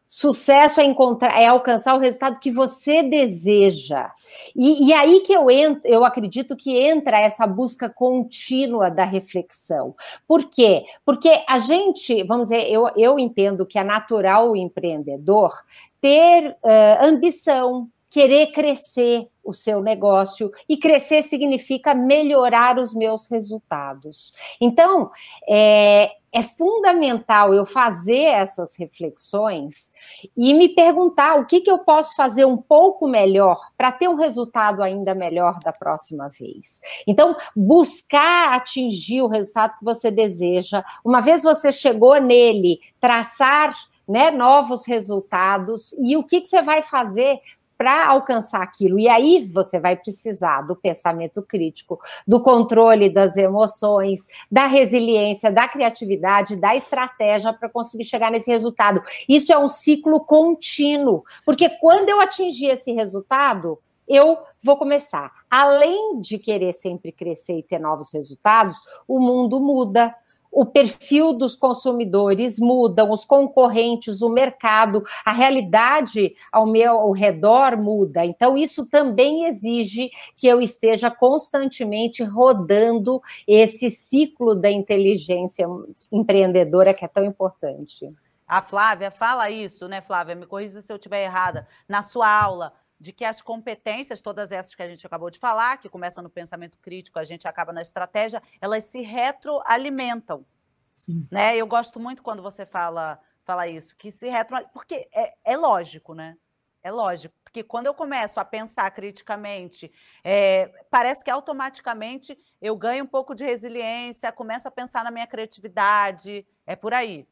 Sucesso 0.08 0.80
é 0.80 0.86
encontrar, 0.86 1.38
é 1.38 1.48
alcançar 1.48 1.94
o 1.94 2.00
resultado 2.00 2.40
que 2.40 2.50
você 2.50 3.04
deseja. 3.04 4.10
E, 4.56 4.88
e, 4.88 4.94
aí 4.94 5.20
que 5.20 5.34
eu 5.34 5.52
entro, 5.52 5.82
eu 5.86 6.06
acredito 6.06 6.56
que 6.56 6.78
entra 6.78 7.20
essa 7.20 7.46
busca 7.46 7.90
contínua 7.90 8.90
da 8.90 9.04
reflexão. 9.04 9.94
Por 10.26 10.50
quê? 10.50 10.86
Porque 11.06 11.44
a 11.46 11.60
gente, 11.60 12.24
vamos 12.24 12.50
dizer, 12.50 12.72
eu, 12.72 12.88
eu 12.96 13.20
entendo 13.20 13.66
que 13.66 13.78
é 13.78 13.84
natural 13.84 14.52
o 14.52 14.56
empreendedor 14.56 15.52
ter 16.00 16.52
uh, 16.52 17.06
ambição, 17.06 17.90
querer 18.10 18.48
crescer 18.54 19.28
o 19.44 19.54
seu 19.54 19.82
negócio 19.82 20.52
e 20.68 20.78
crescer 20.78 21.22
significa 21.24 21.94
melhorar 21.94 22.80
os 22.80 22.94
meus 22.94 23.28
resultados. 23.28 24.34
Então, 24.60 25.10
é, 25.48 26.12
é 26.38 26.44
fundamental 26.44 27.52
eu 27.52 27.66
fazer 27.66 28.26
essas 28.26 28.76
reflexões 28.76 29.92
e 30.38 30.54
me 30.54 30.70
perguntar 30.70 31.40
o 31.40 31.48
que, 31.48 31.62
que 31.62 31.72
eu 31.72 31.80
posso 31.80 32.16
fazer 32.16 32.46
um 32.46 32.58
pouco 32.58 33.08
melhor 33.08 33.60
para 33.76 33.92
ter 33.92 34.08
um 34.08 34.14
resultado 34.14 34.84
ainda 34.84 35.16
melhor 35.16 35.58
da 35.62 35.74
próxima 35.74 36.30
vez. 36.30 36.80
Então, 37.08 37.36
buscar 37.56 38.54
atingir 38.54 39.24
o 39.24 39.28
resultado 39.28 39.80
que 39.80 39.84
você 39.84 40.12
deseja. 40.12 40.86
Uma 41.04 41.22
vez 41.22 41.42
você 41.42 41.72
chegou 41.72 42.22
nele, 42.22 42.82
traçar 43.00 43.74
né, 44.08 44.30
novos 44.30 44.86
resultados 44.86 45.92
e 45.94 46.16
o 46.16 46.24
que, 46.24 46.42
que 46.42 46.48
você 46.48 46.62
vai 46.62 46.84
fazer 46.84 47.40
para 47.78 48.08
alcançar 48.08 48.62
aquilo. 48.62 48.98
E 48.98 49.08
aí 49.08 49.40
você 49.54 49.80
vai 49.80 49.96
precisar 49.96 50.62
do 50.62 50.76
pensamento 50.76 51.42
crítico, 51.42 52.00
do 52.28 52.42
controle 52.42 53.10
das 53.10 53.38
emoções, 53.38 54.28
da 54.52 54.66
resiliência, 54.66 55.52
da 55.52 55.68
criatividade, 55.68 56.56
da 56.56 56.76
estratégia 56.76 57.54
para 57.54 57.70
conseguir 57.70 58.06
chegar 58.06 58.32
nesse 58.32 58.50
resultado. 58.50 59.02
Isso 59.30 59.54
é 59.54 59.58
um 59.58 59.68
ciclo 59.68 60.20
contínuo, 60.26 61.24
porque 61.46 61.70
quando 61.70 62.10
eu 62.10 62.20
atingir 62.20 62.68
esse 62.68 62.92
resultado, 62.92 63.80
eu 64.08 64.38
vou 64.64 64.78
começar. 64.78 65.32
Além 65.50 66.20
de 66.22 66.40
querer 66.40 66.74
sempre 66.74 67.12
crescer 67.12 67.60
e 67.60 67.64
ter 67.64 67.80
novos 67.80 68.14
resultados, 68.14 68.78
o 69.08 69.20
mundo 69.20 69.60
muda, 69.60 70.16
o 70.52 70.66
perfil 70.66 71.34
dos 71.34 71.56
consumidores 71.56 72.60
mudam, 72.60 73.12
os 73.12 73.24
concorrentes, 73.24 74.22
o 74.22 74.30
mercado, 74.30 75.04
a 75.26 75.32
realidade 75.32 76.36
ao 76.52 76.66
meu 76.66 77.00
ao 77.00 77.12
redor 77.12 77.78
muda. 77.78 78.26
Então, 78.26 78.58
isso 78.58 78.90
também 78.90 79.46
exige 79.46 80.10
que 80.36 80.48
eu 80.48 80.62
esteja 80.62 81.12
constantemente 81.12 82.24
rodando 82.24 83.22
esse 83.48 83.90
ciclo 83.90 84.56
da 84.56 84.70
inteligência 84.70 85.68
empreendedora 86.12 86.94
que 86.94 87.06
é 87.06 87.08
tão 87.08 87.24
importante. 87.24 88.06
A 88.48 88.62
Flávia 88.62 89.12
fala 89.12 89.50
isso, 89.50 89.88
né, 89.88 90.00
Flávia? 90.00 90.34
Me 90.34 90.46
corrija 90.46 90.82
se 90.82 90.92
eu 90.92 90.96
estiver 90.96 91.24
errada. 91.24 91.68
Na 91.88 92.02
sua 92.02 92.30
aula, 92.30 92.74
de 93.00 93.12
que 93.12 93.24
as 93.24 93.42
competências, 93.42 94.22
todas 94.22 94.52
essas 94.52 94.74
que 94.74 94.82
a 94.82 94.88
gente 94.88 95.06
acabou 95.06 95.30
de 95.30 95.38
falar, 95.38 95.78
que 95.78 95.90
começam 95.90 96.24
no 96.24 96.30
pensamento 96.30 96.78
crítico, 96.80 97.20
a 97.20 97.24
gente 97.24 97.48
acaba 97.48 97.72
na 97.72 97.82
estratégia, 97.82 98.42
elas 98.60 98.86
se 98.86 99.02
retroalimentam. 99.02 100.46
Sim. 100.94 101.28
Né? 101.32 101.56
Eu 101.56 101.68
gosto 101.68 102.00
muito 102.00 102.24
quando 102.24 102.42
você 102.42 102.66
fala, 102.66 103.20
fala 103.46 103.68
isso, 103.68 103.96
que 103.96 104.10
se 104.10 104.28
retroalimentam, 104.28 104.74
porque 104.74 105.08
é, 105.14 105.34
é 105.46 105.58
lógico, 105.58 106.14
né? 106.14 106.36
É 106.84 106.92
lógico, 106.92 107.36
porque 107.44 107.64
quando 107.64 107.88
eu 107.88 107.94
começo 107.94 108.40
a 108.40 108.46
pensar 108.46 108.90
criticamente, 108.92 109.92
é, 110.24 110.72
parece 110.90 111.24
que 111.24 111.30
automaticamente 111.30 112.38
eu 112.62 112.78
ganho 112.78 113.04
um 113.04 113.08
pouco 113.08 113.36
de 113.36 113.44
resiliência, 113.44 114.32
começo 114.32 114.68
a 114.68 114.72
pensar 114.72 115.04
na 115.04 115.12
minha 115.12 115.28
criatividade, 115.28 116.46
é 116.66 116.76
por 116.76 116.94
aí. 116.94 117.28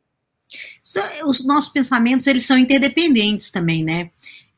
Os 1.26 1.46
nossos 1.46 1.72
pensamentos, 1.72 2.28
eles 2.28 2.46
são 2.46 2.58
interdependentes 2.58 3.50
também, 3.50 3.84
né? 3.84 4.12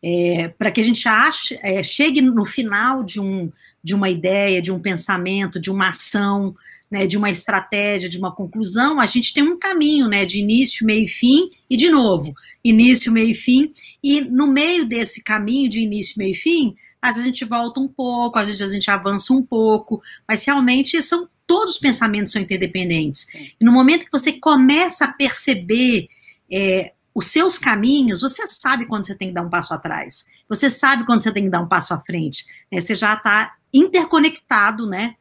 É, 0.03 0.47
para 0.49 0.71
que 0.71 0.81
a 0.81 0.83
gente 0.83 1.07
ache, 1.07 1.59
é, 1.61 1.83
chegue 1.83 2.21
no 2.21 2.45
final 2.45 3.03
de, 3.03 3.19
um, 3.19 3.51
de 3.83 3.93
uma 3.93 4.09
ideia, 4.09 4.61
de 4.61 4.71
um 4.71 4.79
pensamento, 4.79 5.59
de 5.59 5.71
uma 5.71 5.89
ação, 5.89 6.55
né, 6.89 7.05
de 7.05 7.17
uma 7.17 7.29
estratégia, 7.29 8.09
de 8.09 8.17
uma 8.17 8.33
conclusão, 8.33 8.99
a 8.99 9.05
gente 9.05 9.33
tem 9.33 9.43
um 9.43 9.57
caminho 9.57 10.07
né, 10.07 10.25
de 10.25 10.39
início, 10.39 10.85
meio 10.85 11.03
e 11.03 11.07
fim, 11.07 11.49
e 11.69 11.75
de 11.75 11.89
novo, 11.89 12.33
início, 12.63 13.11
meio 13.11 13.31
e 13.31 13.35
fim, 13.35 13.71
e 14.01 14.21
no 14.21 14.47
meio 14.47 14.85
desse 14.85 15.23
caminho 15.23 15.69
de 15.69 15.81
início, 15.81 16.15
meio 16.17 16.31
e 16.31 16.35
fim, 16.35 16.75
às 17.01 17.13
vezes 17.13 17.25
a 17.25 17.29
gente 17.29 17.45
volta 17.45 17.79
um 17.79 17.87
pouco, 17.87 18.39
às 18.39 18.47
vezes 18.47 18.61
a 18.61 18.73
gente 18.73 18.89
avança 18.89 19.33
um 19.33 19.43
pouco, 19.43 20.01
mas 20.27 20.43
realmente 20.45 21.01
são 21.03 21.27
todos 21.45 21.75
os 21.75 21.79
pensamentos 21.79 22.33
são 22.33 22.41
interdependentes. 22.41 23.27
E 23.59 23.63
no 23.63 23.71
momento 23.71 24.05
que 24.05 24.11
você 24.11 24.33
começa 24.33 25.05
a 25.05 25.13
perceber 25.13 26.09
é, 26.51 26.91
os 27.17 27.25
seus 27.25 27.57
caminhos, 27.57 28.21
você 28.21 28.45
sabe 28.45 28.85
quando 28.85 29.07
você 29.07 29.15
tem 29.15 29.29
que 29.29 29.33
dar 29.33 29.41
um 29.41 29.49
passo 29.49 29.73
atrás, 29.73 30.29
você 30.47 30.69
sabe 30.69 31.03
quando 31.03 31.23
você 31.23 31.31
tem 31.31 31.45
que 31.45 31.49
dar 31.49 31.61
um 31.61 31.67
passo 31.67 31.91
à 31.91 31.99
frente, 31.99 32.45
né? 32.71 32.79
Você 32.79 32.93
já 32.93 33.15
está 33.15 33.55
interconectado, 33.73 34.87
né? 34.87 35.15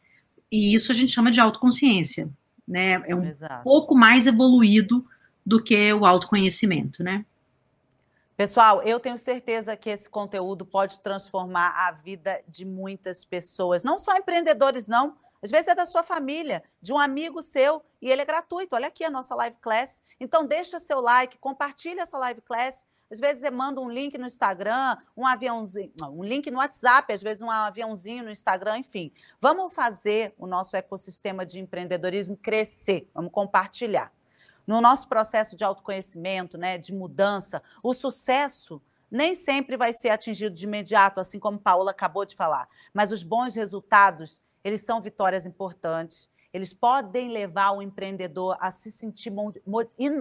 E 0.53 0.75
isso 0.75 0.93
a 0.93 0.95
gente 0.95 1.11
chama 1.11 1.31
de 1.31 1.41
autoconsciência, 1.41 2.29
né? 2.69 3.03
É 3.07 3.15
um 3.15 3.25
Exato. 3.25 3.65
pouco 3.65 3.95
mais 3.95 4.27
evoluído 4.27 5.07
do 5.45 5.63
que 5.63 5.91
o 5.95 6.05
autoconhecimento, 6.05 7.03
né? 7.03 7.25
Pessoal, 8.37 8.83
eu 8.83 9.01
tenho 9.01 9.17
certeza 9.17 9.75
que 9.75 9.89
esse 9.89 10.07
conteúdo 10.07 10.67
pode 10.67 11.01
transformar 11.01 11.71
a 11.79 11.93
vida 11.93 12.43
de 12.47 12.67
muitas 12.67 13.25
pessoas, 13.25 13.83
não 13.83 13.99
só 13.99 14.15
empreendedores, 14.19 14.87
não, 14.87 15.17
às 15.47 15.51
vezes 15.53 15.69
é 15.69 15.75
da 15.77 15.87
sua 15.87 16.03
família, 16.03 16.61
de 16.83 16.93
um 16.93 16.99
amigo 16.99 17.41
seu, 17.41 17.81
e 18.03 18.11
ele 18.11 18.21
é 18.21 18.25
gratuito. 18.25 18.75
Olha 18.75 18.89
aqui 18.89 19.05
a 19.05 19.11
nossa 19.11 19.33
live 19.37 19.57
class. 19.59 20.03
Então 20.19 20.45
deixa 20.45 20.81
seu 20.81 21.01
like, 21.01 21.39
compartilha 21.39 22.03
essa 22.03 22.19
live 22.19 22.41
class. 22.41 22.85
Às 23.09 23.21
vezes 23.21 23.43
você 23.43 23.51
manda 23.51 23.81
um 23.81 23.89
link 23.89 24.19
no 24.19 24.27
Instagram, 24.27 24.97
um 25.17 25.25
aviãozinho, 25.25 25.93
um 26.11 26.25
link 26.25 26.51
no 26.51 26.59
WhatsApp, 26.59 27.13
às 27.13 27.23
vezes 27.23 27.43
um 27.43 27.51
aviãozinho 27.51 28.25
no 28.25 28.31
Instagram, 28.31 28.79
enfim. 28.79 29.13
Vamos 29.41 29.73
fazer 29.73 30.35
o 30.37 30.49
nosso 30.49 30.77
ecossistema 30.77 31.47
de 31.47 31.61
empreendedorismo 31.61 32.37
crescer, 32.37 33.09
vamos 33.15 33.31
compartilhar. 33.31 34.13
No 34.67 34.81
nosso 34.81 35.09
processo 35.09 35.55
de 35.55 35.63
autoconhecimento, 35.63 36.59
né, 36.59 36.77
de 36.77 36.93
mudança, 36.93 37.63
o 37.85 37.95
sucesso 37.95 38.83
nem 39.09 39.37
sempre 39.37 39.77
vai 39.77 39.93
ser 39.93 40.09
atingido 40.09 40.57
de 40.57 40.65
imediato, 40.65 41.21
assim 41.21 41.39
como 41.39 41.61
Paola 41.61 41.93
acabou 41.93 42.25
de 42.25 42.35
falar, 42.35 42.69
mas 42.93 43.13
os 43.13 43.23
bons 43.23 43.55
resultados 43.55 44.43
eles 44.67 44.81
são 44.81 45.01
vitórias 45.01 45.47
importantes, 45.47 46.29
eles 46.53 46.75
podem 46.75 47.29
levar 47.29 47.71
o 47.71 47.81
empreendedor 47.81 48.57
a 48.59 48.69
se 48.73 48.91
sentir 48.91 49.33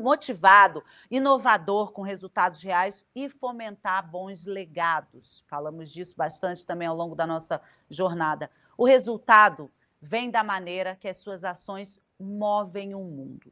motivado, 0.04 0.84
inovador 1.10 1.92
com 1.92 2.04
resultados 2.04 2.62
reais 2.62 3.04
e 3.16 3.28
fomentar 3.28 4.08
bons 4.08 4.46
legados. 4.46 5.44
Falamos 5.48 5.92
disso 5.92 6.14
bastante 6.16 6.64
também 6.64 6.88
ao 6.88 6.96
longo 6.96 7.16
da 7.16 7.26
nossa 7.26 7.60
jornada. 7.90 8.52
O 8.78 8.86
resultado 8.86 9.72
vem 10.00 10.30
da 10.30 10.44
maneira 10.44 10.96
que 10.96 11.08
as 11.08 11.18
suas 11.18 11.44
ações 11.44 12.00
movem 12.20 12.94
o 12.94 13.04
mundo. 13.04 13.52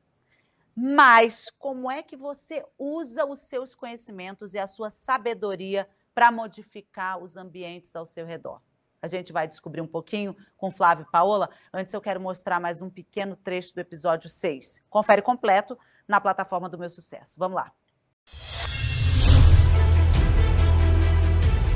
Mas 0.75 1.49
como 1.57 1.89
é 1.89 2.03
que 2.03 2.15
você 2.15 2.63
usa 2.77 3.25
os 3.25 3.39
seus 3.39 3.73
conhecimentos 3.73 4.53
e 4.53 4.59
a 4.59 4.67
sua 4.67 4.91
sabedoria 4.91 5.89
para 6.13 6.31
modificar 6.31 7.17
os 7.17 7.35
ambientes 7.35 7.95
ao 7.95 8.05
seu 8.05 8.27
redor? 8.27 8.61
A 9.03 9.07
gente 9.07 9.33
vai 9.33 9.45
descobrir 9.45 9.81
um 9.81 9.87
pouquinho 9.87 10.33
com 10.55 10.71
Flávio 10.71 11.05
e 11.05 11.11
Paola. 11.11 11.49
Antes, 11.73 11.93
eu 11.93 11.99
quero 11.99 12.21
mostrar 12.21 12.57
mais 12.57 12.81
um 12.81 12.89
pequeno 12.89 13.35
trecho 13.35 13.75
do 13.75 13.81
episódio 13.81 14.29
6. 14.29 14.81
Confere 14.89 15.21
completo 15.21 15.77
na 16.07 16.21
plataforma 16.21 16.69
do 16.69 16.77
Meu 16.79 16.89
Sucesso. 16.89 17.37
Vamos 17.37 17.57
lá. 17.57 17.69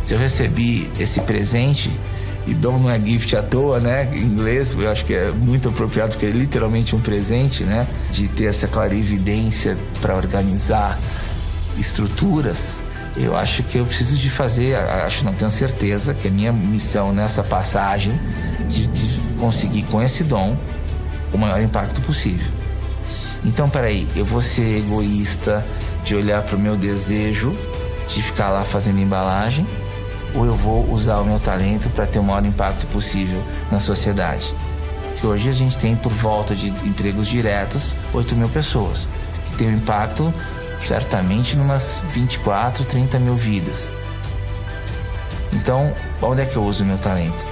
Se 0.02 0.14
eu 0.14 0.18
recebi 0.18 0.90
esse 0.98 1.20
presente, 1.20 1.90
e 2.48 2.54
dom 2.54 2.80
não 2.80 2.90
é 2.90 2.98
gift 2.98 3.36
à 3.36 3.44
toa, 3.44 3.82
né? 3.82 4.06
Em 4.16 4.22
inglês, 4.22 4.74
eu 4.74 4.90
acho 4.90 5.04
que 5.04 5.14
é 5.14 5.30
muito 5.30 5.68
apropriado, 5.68 6.14
porque 6.14 6.28
é 6.28 6.30
literalmente 6.30 6.96
um 6.96 7.02
presente, 7.02 7.66
né? 7.66 7.86
De 8.10 8.30
ter 8.30 8.46
essa 8.46 8.70
clarividência 8.70 9.78
para 10.00 10.16
organizar 10.16 10.98
estruturas 11.78 12.80
eu 13.18 13.36
acho 13.36 13.64
que 13.64 13.80
eu 13.80 13.86
preciso 13.86 14.16
de 14.16 14.30
fazer, 14.30 14.76
acho 14.76 15.26
não 15.26 15.34
tenho 15.34 15.50
certeza 15.50 16.14
que 16.14 16.28
a 16.28 16.32
minha 16.32 16.54
missão 16.54 17.12
nessa 17.12 17.44
passagem 17.44 18.20
de, 18.68 18.88
de 18.88 19.20
conseguir 19.40 19.84
com 19.84 20.02
esse 20.02 20.24
dom 20.24 20.56
o 21.34 21.38
maior 21.38 21.62
impacto 21.62 22.00
possível. 22.02 22.52
Então, 23.44 23.70
peraí, 23.70 24.08
eu 24.16 24.26
vou 24.26 24.42
ser 24.42 24.80
egoísta 24.80 25.66
de 26.04 26.16
olhar 26.16 26.42
para 26.44 26.56
o 26.56 26.60
meu 26.60 26.76
desejo 26.76 27.58
de 28.08 28.22
ficar 28.22 28.50
lá 28.50 28.64
fazendo 28.64 29.00
embalagem, 29.00 29.68
ou 30.34 30.46
eu 30.46 30.56
vou 30.56 30.90
usar 30.92 31.20
o 31.20 31.26
meu 31.26 31.40
talento 31.40 31.90
para 31.90 32.06
ter 32.06 32.20
o 32.20 32.24
maior 32.24 32.46
impacto 32.46 32.86
possível 32.88 33.44
na 33.72 33.80
sociedade? 33.80 34.54
Que 35.20 35.26
hoje 35.26 35.50
a 35.50 35.54
gente 35.54 35.78
tem 35.78 35.96
por 35.96 36.12
volta 36.12 36.56
de 36.56 36.70
empregos 36.88 37.28
diretos 37.28 37.96
8 38.14 38.36
mil 38.36 38.50
pessoas, 38.50 39.08
que 39.46 39.56
tem 39.56 39.70
um 39.70 39.78
impacto 39.78 40.34
certamente 40.80 41.58
numas 41.58 42.00
24, 42.10 42.86
30 42.86 43.20
mil 43.20 43.36
vidas. 43.36 43.88
Então, 45.54 45.94
onde 46.22 46.42
é 46.42 46.46
que 46.46 46.56
eu 46.56 46.64
uso 46.64 46.84
o 46.84 46.88
meu 46.88 46.98
talento? 46.98 47.46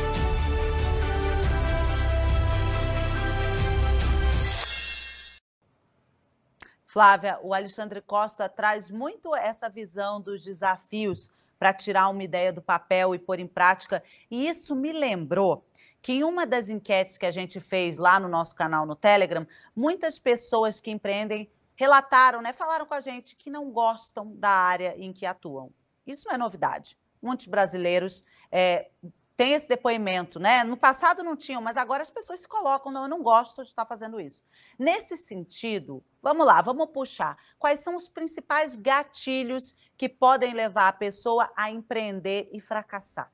Flávia, 6.86 7.38
o 7.42 7.54
Alexandre 7.54 8.02
Costa 8.02 8.48
traz 8.48 8.90
muito 8.90 9.36
essa 9.36 9.70
visão 9.70 10.22
dos 10.22 10.46
desafios 10.46 11.30
para 11.60 11.74
tirar 11.74 12.08
uma 12.08 12.24
ideia 12.24 12.54
do 12.54 12.62
papel 12.62 13.14
e 13.14 13.20
pôr 13.20 13.40
em 13.40 13.48
prática. 13.48 14.02
E 14.32 14.48
isso 14.48 14.74
me 14.76 14.94
lembrou 14.94 15.66
que 16.02 16.14
em 16.14 16.24
uma 16.24 16.46
das 16.46 16.70
enquetes 16.70 17.18
que 17.18 17.26
a 17.26 17.32
gente 17.32 17.60
fez 17.60 17.98
lá 17.98 18.20
no 18.20 18.30
nosso 18.30 18.56
canal 18.56 18.86
no 18.86 18.96
Telegram, 18.96 19.46
muitas 19.76 20.20
pessoas 20.20 20.80
que 20.80 20.92
empreendem 20.92 21.50
relataram, 21.76 22.42
né, 22.42 22.54
falaram 22.54 22.86
com 22.86 22.94
a 22.94 23.02
gente 23.02 23.36
que 23.36 23.50
não 23.50 23.72
gostam 23.72 24.34
da 24.36 24.50
área 24.50 24.96
em 24.98 25.12
que 25.12 25.26
atuam. 25.26 25.72
Isso 26.06 26.28
não 26.28 26.36
é 26.36 26.38
novidade. 26.38 26.98
Muitos 27.22 27.48
brasileiros 27.48 28.24
é, 28.52 28.90
tem 29.36 29.52
esse 29.52 29.68
depoimento, 29.68 30.40
né? 30.40 30.64
No 30.64 30.78
passado 30.78 31.24
não 31.24 31.36
tinham, 31.36 31.62
mas 31.62 31.76
agora 31.76 32.02
as 32.02 32.10
pessoas 32.10 32.40
se 32.40 32.48
colocam, 32.48 32.92
não, 32.92 33.04
eu 33.04 33.10
não 33.10 33.22
gosto 33.22 33.64
de 33.64 33.70
estar 33.70 33.86
fazendo 33.86 34.20
isso. 34.20 34.44
Nesse 34.80 35.18
sentido, 35.18 36.04
vamos 36.22 36.46
lá, 36.46 36.62
vamos 36.62 36.88
puxar. 36.88 37.38
Quais 37.60 37.82
são 37.82 37.96
os 37.96 38.08
principais 38.08 38.76
gatilhos 38.76 39.76
que 39.98 40.08
podem 40.08 40.54
levar 40.54 40.88
a 40.88 40.94
pessoa 40.94 41.52
a 41.56 41.70
empreender 41.70 42.48
e 42.52 42.62
fracassar? 42.62 43.32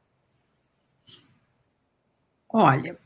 Olha, 2.49 2.99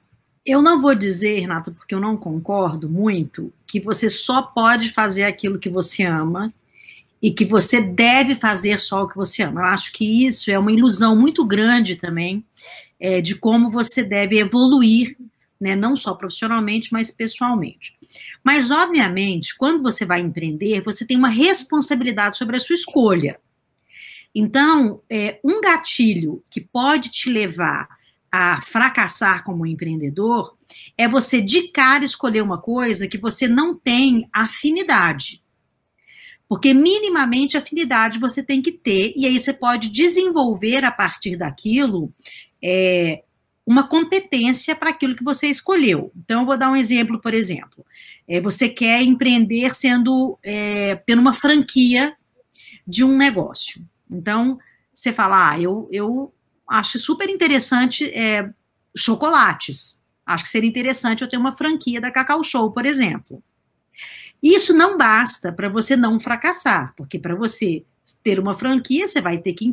eu 0.46 0.62
não 0.62 0.82
vou 0.82 0.94
dizer, 0.94 1.40
Renato, 1.40 1.72
porque 1.72 1.96
eu 1.96 2.00
não 2.00 2.16
concordo 2.16 2.88
muito, 2.88 3.52
que 3.66 3.80
você 3.80 4.10
só 4.10 4.44
pode 4.44 4.92
fazer 4.92 5.24
aquilo 5.24 5.58
que 5.58 5.70
você 5.70 6.04
ama 6.04 6.54
e 7.22 7.32
que 7.32 7.44
você 7.44 7.82
deve 7.82 8.36
fazer 8.36 8.80
só 8.80 9.04
o 9.04 9.08
que 9.08 9.16
você 9.16 9.42
ama. 9.42 9.62
Eu 9.62 9.66
acho 9.66 9.92
que 9.92 10.26
isso 10.26 10.52
é 10.52 10.60
uma 10.60 10.72
ilusão 10.72 11.16
muito 11.16 11.44
grande 11.44 11.96
também 11.96 12.46
é, 13.00 13.22
de 13.22 13.36
como 13.36 13.72
você 13.72 14.04
deve 14.04 14.38
evoluir, 14.38 15.18
né, 15.60 15.76
não 15.76 15.96
só 15.96 16.14
profissionalmente, 16.14 16.94
mas 16.94 17.10
pessoalmente. 17.10 17.96
Mas, 18.44 18.70
obviamente, 18.70 19.58
quando 19.58 19.82
você 19.82 20.06
vai 20.06 20.22
empreender, 20.22 20.82
você 20.82 21.06
tem 21.06 21.18
uma 21.18 21.30
responsabilidade 21.30 22.38
sobre 22.38 22.58
a 22.58 22.60
sua 22.60 22.76
escolha. 22.76 23.40
Então, 24.34 25.02
é, 25.10 25.40
um 25.44 25.60
gatilho 25.62 26.44
que 26.50 26.62
pode 26.62 27.10
te 27.10 27.30
levar 27.30 27.88
a 28.32 28.62
fracassar 28.62 29.44
como 29.44 29.66
empreendedor 29.66 30.56
é 30.98 31.08
você 31.08 31.42
de 31.42 31.70
cara 31.70 32.04
escolher 32.04 32.42
uma 32.42 32.62
coisa 32.62 33.08
que 33.08 33.18
você 33.18 33.48
não 33.48 33.76
tem 33.76 34.28
afinidade. 34.34 35.42
Porque 36.48 36.74
minimamente 36.74 37.58
afinidade 37.58 38.20
você 38.20 38.44
tem 38.44 38.62
que 38.62 38.72
ter, 38.72 39.14
e 39.16 39.26
aí 39.26 39.40
você 39.40 39.54
pode 39.54 39.90
desenvolver 39.90 40.84
a 40.86 40.92
partir 40.92 41.36
daquilo 41.36 42.14
é, 42.62 43.24
uma 43.66 43.88
competência 43.88 44.76
para 44.76 44.92
aquilo 44.92 45.16
que 45.16 45.24
você 45.24 45.48
escolheu. 45.48 46.12
Então, 46.16 46.42
eu 46.42 46.46
vou 46.46 46.58
dar 46.58 46.70
um 46.70 46.76
exemplo, 46.76 47.20
por 47.20 47.34
exemplo. 47.34 47.84
É, 48.28 48.40
você 48.40 48.70
quer 48.70 49.02
empreender 49.02 49.76
sendo 49.76 50.38
é, 50.44 50.96
tendo 50.96 51.20
uma 51.20 51.34
franquia 51.34 52.16
de 52.88 53.04
um 53.04 53.18
negócio. 53.18 53.84
Então, 54.10 54.60
você 54.94 55.12
fala, 55.12 55.52
ah, 55.52 55.60
eu, 55.60 55.90
eu 55.92 56.32
acho 56.68 57.00
super 57.00 57.30
interessante 57.30 58.10
é, 58.10 58.50
chocolates. 58.96 60.02
Acho 60.26 60.44
que 60.44 60.50
seria 60.50 60.70
interessante 60.70 61.22
eu 61.22 61.30
ter 61.30 61.38
uma 61.38 61.56
franquia 61.56 62.02
da 62.02 62.12
Cacau 62.12 62.44
Show, 62.44 62.72
por 62.72 62.86
exemplo. 62.86 63.44
Isso 64.42 64.74
não 64.74 64.98
basta 64.98 65.52
para 65.52 65.70
você 65.70 65.96
não 65.96 66.20
fracassar, 66.20 66.94
porque 66.96 67.20
para 67.20 67.36
você 67.36 67.84
ter 68.24 68.40
uma 68.40 68.54
franquia, 68.54 69.08
você 69.08 69.20
vai 69.20 69.40
ter 69.40 69.54
que 69.54 69.66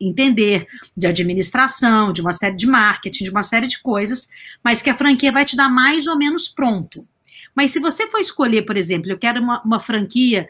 entender 0.00 0.66
de 0.96 1.06
administração, 1.06 2.12
de 2.12 2.20
uma 2.20 2.32
série 2.32 2.56
de 2.56 2.66
marketing, 2.66 3.24
de 3.24 3.30
uma 3.30 3.42
série 3.42 3.66
de 3.66 3.78
coisas, 3.80 4.28
mas 4.64 4.80
que 4.80 4.88
a 4.88 4.96
franquia 4.96 5.30
vai 5.30 5.44
te 5.44 5.56
dar 5.56 5.68
mais 5.68 6.06
ou 6.06 6.16
menos 6.16 6.48
pronto. 6.48 7.06
Mas 7.54 7.70
se 7.72 7.78
você 7.78 8.06
for 8.06 8.20
escolher, 8.20 8.62
por 8.62 8.76
exemplo, 8.76 9.10
eu 9.10 9.18
quero 9.18 9.42
uma, 9.42 9.62
uma 9.62 9.80
franquia, 9.80 10.48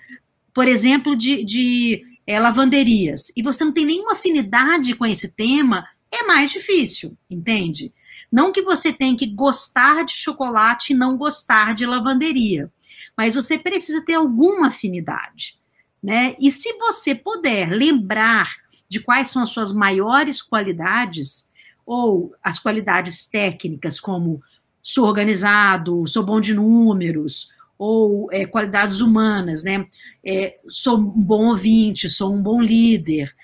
por 0.55 0.69
exemplo, 0.69 1.17
de, 1.17 1.45
de 1.45 2.05
é, 2.31 2.39
lavanderias, 2.39 3.33
e 3.37 3.43
você 3.43 3.65
não 3.65 3.73
tem 3.73 3.85
nenhuma 3.85 4.13
afinidade 4.13 4.95
com 4.95 5.05
esse 5.05 5.33
tema, 5.33 5.85
é 6.13 6.23
mais 6.23 6.53
difícil, 6.53 7.19
entende? 7.29 7.93
Não 8.31 8.53
que 8.53 8.63
você 8.63 8.93
tenha 8.93 9.17
que 9.17 9.27
gostar 9.27 10.05
de 10.05 10.13
chocolate 10.13 10.93
e 10.93 10.97
não 10.97 11.17
gostar 11.17 11.75
de 11.75 11.85
lavanderia, 11.85 12.71
mas 13.17 13.35
você 13.35 13.59
precisa 13.59 14.05
ter 14.05 14.15
alguma 14.15 14.69
afinidade. 14.69 15.59
Né? 16.01 16.37
E 16.39 16.53
se 16.53 16.73
você 16.75 17.17
puder 17.17 17.69
lembrar 17.69 18.59
de 18.89 19.01
quais 19.01 19.33
são 19.33 19.43
as 19.43 19.51
suas 19.51 19.73
maiores 19.73 20.41
qualidades, 20.41 21.51
ou 21.85 22.33
as 22.45 22.61
qualidades 22.61 23.27
técnicas, 23.27 23.99
como 23.99 24.41
sou 24.81 25.05
organizado, 25.05 26.07
sou 26.07 26.23
bom 26.23 26.41
de 26.41 26.55
números, 26.55 27.51
ou 27.81 28.31
é, 28.31 28.45
qualidades 28.45 29.01
humanas, 29.01 29.65
né? 29.65 29.87
É, 30.23 30.59
sou 30.69 30.99
um 30.99 31.03
bom 31.03 31.47
ouvinte, 31.47 32.11
sou 32.11 32.35
um 32.35 32.43
bom 32.43 32.61
líder, 32.61 33.35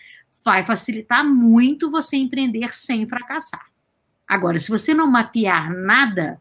vai 0.45 0.63
facilitar 0.63 1.25
muito 1.25 1.91
você 1.91 2.19
empreender 2.19 2.77
sem 2.77 3.07
fracassar. 3.07 3.65
Agora, 4.29 4.59
se 4.59 4.69
você 4.69 4.93
não 4.93 5.11
mapear 5.11 5.75
nada, 5.75 6.39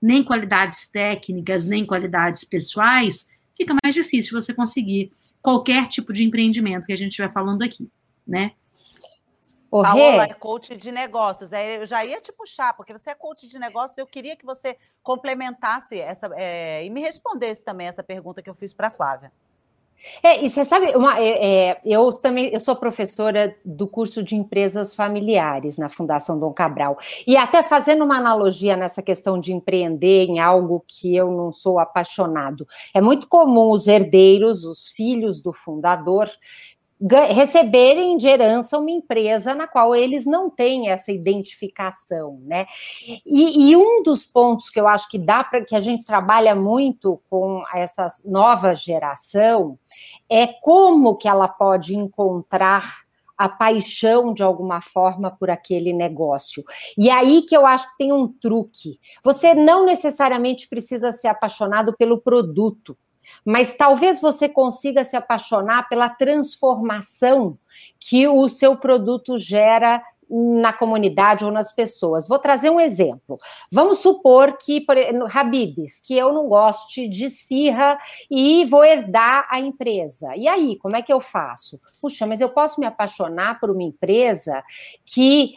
nem 0.00 0.24
qualidades 0.24 0.88
técnicas, 0.88 1.66
nem 1.66 1.84
qualidades 1.84 2.44
pessoais, 2.44 3.28
fica 3.54 3.76
mais 3.84 3.94
difícil 3.94 4.40
você 4.40 4.54
conseguir 4.54 5.10
qualquer 5.42 5.86
tipo 5.88 6.14
de 6.14 6.24
empreendimento 6.24 6.86
que 6.86 6.94
a 6.94 6.96
gente 6.96 7.10
estiver 7.10 7.30
falando 7.30 7.60
aqui, 7.60 7.90
né? 8.26 8.52
O 9.74 9.82
Paola 9.82 10.22
é 10.22 10.32
coach 10.34 10.76
de 10.76 10.92
negócios. 10.92 11.50
Eu 11.52 11.84
já 11.84 12.04
ia 12.04 12.20
te 12.20 12.32
puxar, 12.32 12.74
porque 12.74 12.92
você 12.92 13.10
é 13.10 13.14
coach 13.14 13.48
de 13.48 13.58
negócios. 13.58 13.98
Eu 13.98 14.06
queria 14.06 14.36
que 14.36 14.46
você 14.46 14.76
complementasse 15.02 15.98
essa 15.98 16.30
é, 16.36 16.84
e 16.84 16.90
me 16.90 17.00
respondesse 17.00 17.64
também 17.64 17.88
essa 17.88 18.00
pergunta 18.00 18.40
que 18.40 18.48
eu 18.48 18.54
fiz 18.54 18.72
para 18.72 18.86
a 18.86 18.90
Flávia. 18.90 19.32
É, 20.22 20.44
e 20.44 20.50
você 20.50 20.64
sabe, 20.64 20.94
uma, 20.96 21.18
é, 21.18 21.70
é, 21.70 21.80
eu 21.84 22.12
também 22.12 22.48
eu 22.52 22.60
sou 22.60 22.76
professora 22.76 23.56
do 23.64 23.86
curso 23.86 24.22
de 24.22 24.36
empresas 24.36 24.94
familiares 24.94 25.78
na 25.78 25.88
Fundação 25.88 26.38
Dom 26.38 26.52
Cabral. 26.52 26.98
E 27.26 27.36
até 27.36 27.62
fazendo 27.62 28.04
uma 28.04 28.18
analogia 28.18 28.76
nessa 28.76 29.02
questão 29.02 29.38
de 29.38 29.52
empreender 29.52 30.26
em 30.26 30.40
algo 30.40 30.84
que 30.86 31.14
eu 31.14 31.30
não 31.30 31.52
sou 31.52 31.78
apaixonado. 31.78 32.66
É 32.92 33.00
muito 33.00 33.28
comum 33.28 33.70
os 33.70 33.86
herdeiros, 33.86 34.64
os 34.64 34.88
filhos 34.88 35.40
do 35.40 35.52
fundador, 35.52 36.28
receberem 37.32 38.16
de 38.16 38.26
herança 38.26 38.78
uma 38.78 38.90
empresa 38.90 39.54
na 39.54 39.68
qual 39.68 39.94
eles 39.94 40.24
não 40.24 40.48
têm 40.48 40.88
essa 40.88 41.12
identificação, 41.12 42.40
né? 42.44 42.66
E, 43.26 43.70
e 43.70 43.76
um 43.76 44.02
dos 44.02 44.24
pontos 44.24 44.70
que 44.70 44.80
eu 44.80 44.88
acho 44.88 45.08
que 45.08 45.18
dá 45.18 45.44
para 45.44 45.64
que 45.64 45.76
a 45.76 45.80
gente 45.80 46.06
trabalha 46.06 46.54
muito 46.54 47.20
com 47.28 47.62
essa 47.74 48.06
nova 48.24 48.74
geração 48.74 49.78
é 50.30 50.46
como 50.46 51.16
que 51.16 51.28
ela 51.28 51.48
pode 51.48 51.94
encontrar 51.94 53.04
a 53.36 53.48
paixão 53.48 54.32
de 54.32 54.42
alguma 54.42 54.80
forma 54.80 55.30
por 55.30 55.50
aquele 55.50 55.92
negócio. 55.92 56.62
E 56.96 57.10
aí 57.10 57.42
que 57.42 57.56
eu 57.56 57.66
acho 57.66 57.88
que 57.90 57.98
tem 57.98 58.12
um 58.12 58.28
truque. 58.28 58.98
Você 59.22 59.54
não 59.54 59.84
necessariamente 59.84 60.68
precisa 60.68 61.12
ser 61.12 61.28
apaixonado 61.28 61.94
pelo 61.96 62.20
produto 62.20 62.96
mas 63.44 63.74
talvez 63.74 64.20
você 64.20 64.48
consiga 64.48 65.04
se 65.04 65.16
apaixonar 65.16 65.88
pela 65.88 66.08
transformação 66.08 67.58
que 67.98 68.26
o 68.28 68.48
seu 68.48 68.76
produto 68.76 69.38
gera 69.38 70.02
na 70.30 70.72
comunidade 70.72 71.44
ou 71.44 71.50
nas 71.50 71.72
pessoas. 71.72 72.26
Vou 72.26 72.38
trazer 72.38 72.70
um 72.70 72.80
exemplo. 72.80 73.36
Vamos 73.70 73.98
supor 73.98 74.56
que, 74.56 74.80
por 74.80 74.96
Habibs, 75.32 76.00
que 76.00 76.16
eu 76.16 76.32
não 76.32 76.48
goste 76.48 77.08
de 77.08 77.24
e 78.30 78.64
vou 78.64 78.84
herdar 78.84 79.46
a 79.50 79.60
empresa. 79.60 80.34
E 80.36 80.48
aí, 80.48 80.76
como 80.78 80.96
é 80.96 81.02
que 81.02 81.12
eu 81.12 81.20
faço? 81.20 81.80
Puxa, 82.00 82.26
mas 82.26 82.40
eu 82.40 82.48
posso 82.48 82.80
me 82.80 82.86
apaixonar 82.86 83.60
por 83.60 83.70
uma 83.70 83.82
empresa 83.82 84.62
que 85.04 85.54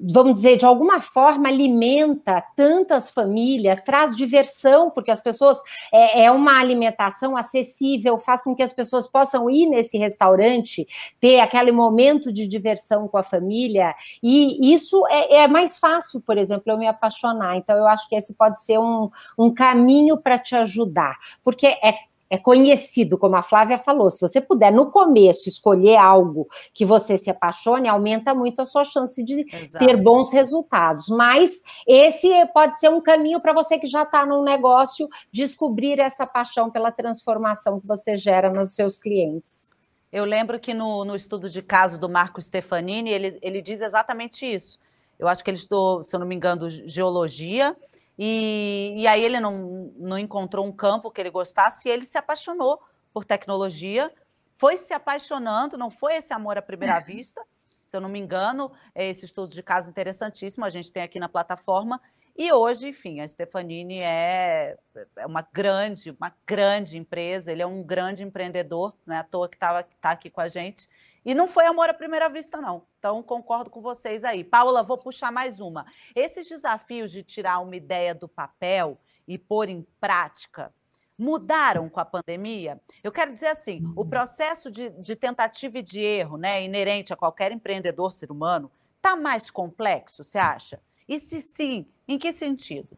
vamos 0.00 0.34
dizer, 0.34 0.56
de 0.56 0.64
alguma 0.64 1.00
forma 1.00 1.48
alimenta 1.48 2.42
tantas 2.54 3.10
famílias, 3.10 3.82
traz 3.82 4.14
diversão, 4.14 4.90
porque 4.90 5.10
as 5.10 5.20
pessoas 5.20 5.58
é, 5.92 6.24
é, 6.24 6.30
uma 6.30 6.58
alimentação 6.58 7.36
acessível, 7.36 8.16
faz 8.16 8.42
com 8.42 8.54
que 8.54 8.62
as 8.62 8.72
pessoas 8.72 9.08
possam 9.08 9.50
ir 9.50 9.66
nesse 9.66 9.98
restaurante, 9.98 10.86
ter 11.18 11.40
aquele 11.40 11.72
momento 11.72 12.32
de 12.32 12.46
diversão 12.46 13.08
com 13.08 13.18
a 13.18 13.22
família, 13.22 13.94
e 14.22 14.72
isso 14.72 15.04
é, 15.08 15.42
é 15.42 15.48
mais 15.48 15.78
fácil, 15.78 16.20
por 16.20 16.38
exemplo, 16.38 16.64
eu 16.66 16.78
me 16.78 16.86
apaixonar. 16.86 17.56
Então, 17.56 17.76
eu 17.76 17.86
acho 17.86 18.08
que 18.08 18.14
esse 18.14 18.34
pode 18.34 18.62
ser 18.62 18.78
um, 18.78 19.10
um 19.36 19.52
caminho 19.52 20.16
para 20.16 20.38
te 20.38 20.54
ajudar, 20.54 21.16
porque 21.42 21.66
é 21.66 22.07
é 22.30 22.36
conhecido, 22.36 23.16
como 23.16 23.36
a 23.36 23.42
Flávia 23.42 23.78
falou. 23.78 24.10
Se 24.10 24.20
você 24.20 24.40
puder, 24.40 24.70
no 24.70 24.90
começo, 24.90 25.48
escolher 25.48 25.96
algo 25.96 26.46
que 26.74 26.84
você 26.84 27.16
se 27.16 27.30
apaixone, 27.30 27.88
aumenta 27.88 28.34
muito 28.34 28.60
a 28.60 28.64
sua 28.64 28.84
chance 28.84 29.22
de 29.22 29.46
Exato. 29.52 29.84
ter 29.84 29.96
bons 29.96 30.32
resultados. 30.32 31.08
Mas 31.08 31.62
esse 31.86 32.28
pode 32.52 32.78
ser 32.78 32.90
um 32.90 33.00
caminho 33.00 33.40
para 33.40 33.52
você 33.52 33.78
que 33.78 33.86
já 33.86 34.02
está 34.02 34.26
num 34.26 34.42
negócio 34.42 35.08
descobrir 35.32 35.98
essa 35.98 36.26
paixão 36.26 36.70
pela 36.70 36.92
transformação 36.92 37.80
que 37.80 37.86
você 37.86 38.16
gera 38.16 38.50
nos 38.50 38.74
seus 38.74 38.96
clientes. 38.96 39.70
Eu 40.12 40.24
lembro 40.24 40.58
que 40.58 40.72
no, 40.72 41.04
no 41.04 41.14
estudo 41.14 41.48
de 41.48 41.60
caso 41.60 41.98
do 41.98 42.08
Marco 42.08 42.40
Stefanini, 42.40 43.10
ele, 43.10 43.38
ele 43.42 43.60
diz 43.60 43.80
exatamente 43.80 44.46
isso. 44.46 44.78
Eu 45.18 45.28
acho 45.28 45.42
que 45.42 45.50
ele 45.50 45.58
estudou, 45.58 46.02
se 46.02 46.14
eu 46.14 46.20
não 46.20 46.26
me 46.26 46.34
engano, 46.34 46.70
geologia 46.70 47.76
e, 48.18 48.94
e 48.96 49.06
aí 49.06 49.24
ele 49.24 49.38
não, 49.38 49.92
não 49.96 50.18
encontrou 50.18 50.66
um 50.66 50.72
campo 50.72 51.10
que 51.10 51.20
ele 51.20 51.30
gostasse 51.30 51.88
e 51.88 51.92
ele 51.92 52.04
se 52.04 52.18
apaixonou 52.18 52.82
por 53.12 53.24
tecnologia, 53.24 54.12
foi 54.54 54.76
se 54.76 54.92
apaixonando, 54.92 55.78
não 55.78 55.90
foi 55.90 56.16
esse 56.16 56.32
amor 56.32 56.58
à 56.58 56.62
primeira 56.62 56.96
é. 56.96 57.00
vista, 57.00 57.40
se 57.84 57.96
eu 57.96 58.00
não 58.00 58.08
me 58.08 58.18
engano, 58.18 58.70
é 58.94 59.08
esse 59.08 59.24
estudo 59.24 59.52
de 59.52 59.62
caso 59.62 59.88
interessantíssimo, 59.88 60.64
a 60.64 60.68
gente 60.68 60.92
tem 60.92 61.02
aqui 61.02 61.18
na 61.20 61.28
plataforma, 61.28 62.00
e 62.36 62.52
hoje, 62.52 62.88
enfim, 62.88 63.20
a 63.20 63.26
Stefanini 63.26 64.00
é, 64.00 64.76
é 65.16 65.26
uma 65.26 65.46
grande, 65.52 66.10
uma 66.10 66.32
grande 66.46 66.98
empresa, 66.98 67.50
ele 67.50 67.62
é 67.62 67.66
um 67.66 67.82
grande 67.82 68.22
empreendedor, 68.22 68.94
não 69.06 69.16
é 69.16 69.18
à 69.18 69.24
toa 69.24 69.48
que 69.48 69.56
está 69.56 69.82
tá 69.82 70.10
aqui 70.10 70.28
com 70.28 70.40
a 70.40 70.48
gente, 70.48 70.88
e 71.24 71.34
não 71.34 71.48
foi 71.48 71.66
amor 71.66 71.88
à 71.88 71.94
primeira 71.94 72.28
vista, 72.28 72.60
não. 72.60 72.86
Então, 72.98 73.22
concordo 73.22 73.70
com 73.70 73.80
vocês 73.80 74.24
aí. 74.24 74.42
Paula, 74.42 74.82
vou 74.82 74.98
puxar 74.98 75.30
mais 75.30 75.60
uma. 75.60 75.86
Esses 76.14 76.48
desafios 76.48 77.12
de 77.12 77.22
tirar 77.22 77.60
uma 77.60 77.76
ideia 77.76 78.14
do 78.14 78.28
papel 78.28 78.98
e 79.26 79.38
pôr 79.38 79.68
em 79.68 79.86
prática 80.00 80.72
mudaram 81.18 81.88
com 81.88 81.98
a 82.00 82.04
pandemia? 82.04 82.80
Eu 83.02 83.12
quero 83.12 83.32
dizer 83.32 83.48
assim: 83.48 83.82
o 83.96 84.04
processo 84.04 84.70
de, 84.70 84.90
de 84.90 85.16
tentativa 85.16 85.78
e 85.78 85.82
de 85.82 86.00
erro, 86.00 86.36
né, 86.36 86.64
inerente 86.64 87.12
a 87.12 87.16
qualquer 87.16 87.52
empreendedor 87.52 88.12
ser 88.12 88.30
humano, 88.30 88.70
está 88.96 89.16
mais 89.16 89.50
complexo, 89.50 90.22
você 90.22 90.38
acha? 90.38 90.80
E 91.08 91.18
se 91.18 91.40
sim, 91.40 91.86
em 92.06 92.18
que 92.18 92.32
sentido? 92.32 92.96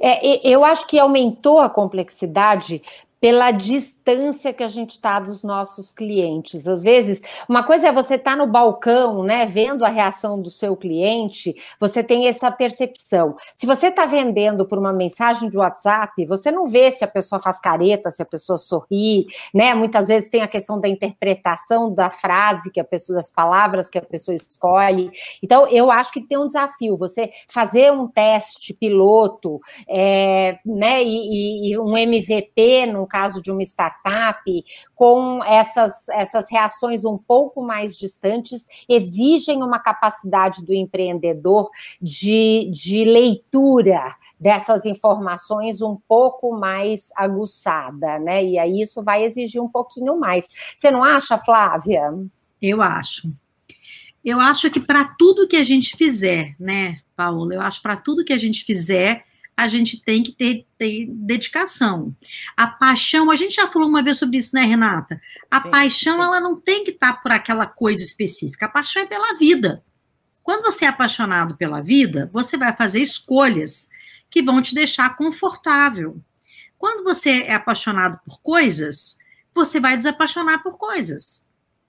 É, 0.00 0.48
eu 0.48 0.64
acho 0.64 0.86
que 0.86 0.98
aumentou 0.98 1.58
a 1.58 1.68
complexidade 1.68 2.82
pela 3.20 3.50
distância 3.50 4.52
que 4.52 4.62
a 4.62 4.68
gente 4.68 4.92
está 4.92 5.18
dos 5.18 5.42
nossos 5.42 5.90
clientes. 5.90 6.66
Às 6.68 6.82
vezes, 6.82 7.20
uma 7.48 7.64
coisa 7.64 7.88
é 7.88 7.92
você 7.92 8.14
estar 8.14 8.32
tá 8.32 8.36
no 8.36 8.46
balcão, 8.46 9.22
né, 9.22 9.44
vendo 9.44 9.84
a 9.84 9.88
reação 9.88 10.40
do 10.40 10.50
seu 10.50 10.76
cliente, 10.76 11.54
você 11.80 12.02
tem 12.02 12.28
essa 12.28 12.50
percepção. 12.50 13.34
Se 13.54 13.66
você 13.66 13.88
está 13.88 14.06
vendendo 14.06 14.66
por 14.66 14.78
uma 14.78 14.92
mensagem 14.92 15.48
de 15.48 15.58
WhatsApp, 15.58 16.24
você 16.26 16.50
não 16.50 16.66
vê 16.66 16.90
se 16.90 17.04
a 17.04 17.08
pessoa 17.08 17.40
faz 17.40 17.58
careta, 17.58 18.10
se 18.10 18.22
a 18.22 18.26
pessoa 18.26 18.56
sorri, 18.56 19.26
né? 19.52 19.74
Muitas 19.74 20.08
vezes 20.08 20.30
tem 20.30 20.42
a 20.42 20.48
questão 20.48 20.80
da 20.80 20.88
interpretação 20.88 21.92
da 21.92 22.10
frase 22.10 22.70
que 22.70 22.80
a 22.80 22.84
pessoa, 22.84 23.16
das 23.16 23.30
palavras 23.30 23.90
que 23.90 23.98
a 23.98 24.02
pessoa 24.02 24.34
escolhe. 24.34 25.10
Então, 25.42 25.66
eu 25.68 25.90
acho 25.90 26.12
que 26.12 26.20
tem 26.20 26.38
um 26.38 26.46
desafio, 26.46 26.96
você 26.96 27.30
fazer 27.48 27.92
um 27.92 28.06
teste 28.06 28.72
piloto, 28.72 29.60
é, 29.88 30.58
né, 30.64 31.02
e, 31.02 31.72
e 31.72 31.78
um 31.78 31.96
MVP 31.96 32.86
no 32.86 33.07
caso 33.08 33.42
de 33.42 33.50
uma 33.50 33.62
startup, 33.62 34.64
com 34.94 35.42
essas, 35.44 36.08
essas 36.10 36.50
reações 36.50 37.04
um 37.04 37.18
pouco 37.18 37.62
mais 37.62 37.96
distantes, 37.96 38.66
exigem 38.88 39.62
uma 39.62 39.80
capacidade 39.80 40.64
do 40.64 40.74
empreendedor 40.74 41.70
de, 42.00 42.70
de 42.72 43.04
leitura 43.04 44.14
dessas 44.38 44.84
informações 44.84 45.82
um 45.82 45.96
pouco 46.06 46.52
mais 46.52 47.10
aguçada, 47.16 48.18
né? 48.18 48.44
E 48.44 48.58
aí 48.58 48.80
isso 48.80 49.02
vai 49.02 49.24
exigir 49.24 49.62
um 49.62 49.68
pouquinho 49.68 50.18
mais. 50.18 50.46
Você 50.76 50.90
não 50.90 51.02
acha, 51.02 51.38
Flávia? 51.38 52.12
Eu 52.60 52.82
acho. 52.82 53.32
Eu 54.24 54.40
acho 54.40 54.70
que 54.70 54.80
para 54.80 55.06
tudo 55.18 55.48
que 55.48 55.56
a 55.56 55.64
gente 55.64 55.96
fizer, 55.96 56.54
né, 56.58 57.00
Paula? 57.16 57.54
Eu 57.54 57.60
acho 57.60 57.80
para 57.80 57.96
tudo 57.96 58.24
que 58.24 58.32
a 58.32 58.38
gente 58.38 58.64
fizer, 58.64 59.24
a 59.58 59.66
gente 59.66 60.00
tem 60.00 60.22
que 60.22 60.30
ter, 60.30 60.64
ter, 60.78 61.08
dedicação. 61.10 62.14
A 62.56 62.68
paixão, 62.68 63.28
a 63.28 63.34
gente 63.34 63.56
já 63.56 63.66
falou 63.66 63.88
uma 63.88 64.04
vez 64.04 64.16
sobre 64.16 64.38
isso, 64.38 64.54
né, 64.54 64.62
Renata? 64.62 65.20
A 65.50 65.60
sim, 65.60 65.68
paixão, 65.68 66.14
sim. 66.14 66.22
ela 66.22 66.40
não 66.40 66.60
tem 66.60 66.84
que 66.84 66.92
estar 66.92 67.14
tá 67.14 67.20
por 67.20 67.32
aquela 67.32 67.66
coisa 67.66 68.00
específica. 68.00 68.66
A 68.66 68.68
paixão 68.68 69.02
é 69.02 69.06
pela 69.06 69.34
vida. 69.34 69.82
Quando 70.44 70.62
você 70.62 70.84
é 70.84 70.88
apaixonado 70.88 71.56
pela 71.56 71.80
vida, 71.80 72.30
você 72.32 72.56
vai 72.56 72.72
fazer 72.76 73.02
escolhas 73.02 73.90
que 74.30 74.40
vão 74.40 74.62
te 74.62 74.76
deixar 74.76 75.16
confortável. 75.16 76.22
Quando 76.78 77.02
você 77.02 77.42
é 77.42 77.54
apaixonado 77.54 78.20
por 78.24 78.40
coisas, 78.40 79.18
você 79.52 79.80
vai 79.80 79.96
desapaixonar 79.96 80.62
por 80.62 80.78
coisas. 80.78 81.44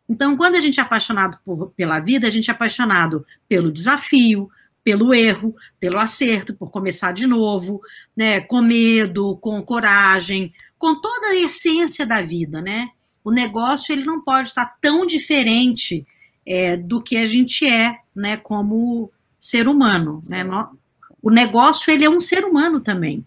Então, 0.09 0.35
quando 0.35 0.55
a 0.55 0.59
gente 0.59 0.79
é 0.79 0.83
apaixonado 0.83 1.37
por, 1.45 1.69
pela 1.77 1.99
vida, 1.99 2.25
a 2.25 2.31
gente 2.31 2.49
é 2.49 2.53
apaixonado 2.53 3.23
pelo 3.47 3.71
desafio, 3.71 4.49
pelo 4.89 5.13
erro, 5.13 5.55
pelo 5.79 5.99
acerto, 5.99 6.55
por 6.55 6.71
começar 6.71 7.11
de 7.11 7.27
novo, 7.27 7.79
né, 8.17 8.39
com 8.39 8.59
medo, 8.59 9.37
com 9.37 9.61
coragem, 9.61 10.51
com 10.79 10.99
toda 10.99 11.27
a 11.27 11.35
essência 11.35 12.07
da 12.07 12.23
vida, 12.23 12.59
né? 12.59 12.89
O 13.23 13.29
negócio 13.29 13.93
ele 13.93 14.03
não 14.03 14.19
pode 14.19 14.49
estar 14.49 14.65
tão 14.81 15.05
diferente 15.05 16.07
é, 16.43 16.75
do 16.75 17.03
que 17.03 17.17
a 17.17 17.27
gente 17.27 17.67
é, 17.67 17.99
né, 18.15 18.35
como 18.35 19.11
ser 19.39 19.67
humano, 19.67 20.23
né? 20.27 20.43
O 21.21 21.29
negócio 21.29 21.93
ele 21.93 22.03
é 22.03 22.09
um 22.09 22.19
ser 22.19 22.43
humano 22.43 22.79
também. 22.79 23.23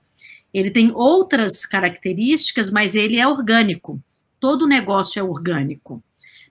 Ele 0.52 0.68
tem 0.68 0.90
outras 0.92 1.64
características, 1.64 2.72
mas 2.72 2.96
ele 2.96 3.20
é 3.20 3.28
orgânico. 3.28 4.02
Todo 4.40 4.66
negócio 4.66 5.20
é 5.20 5.22
orgânico. 5.22 6.02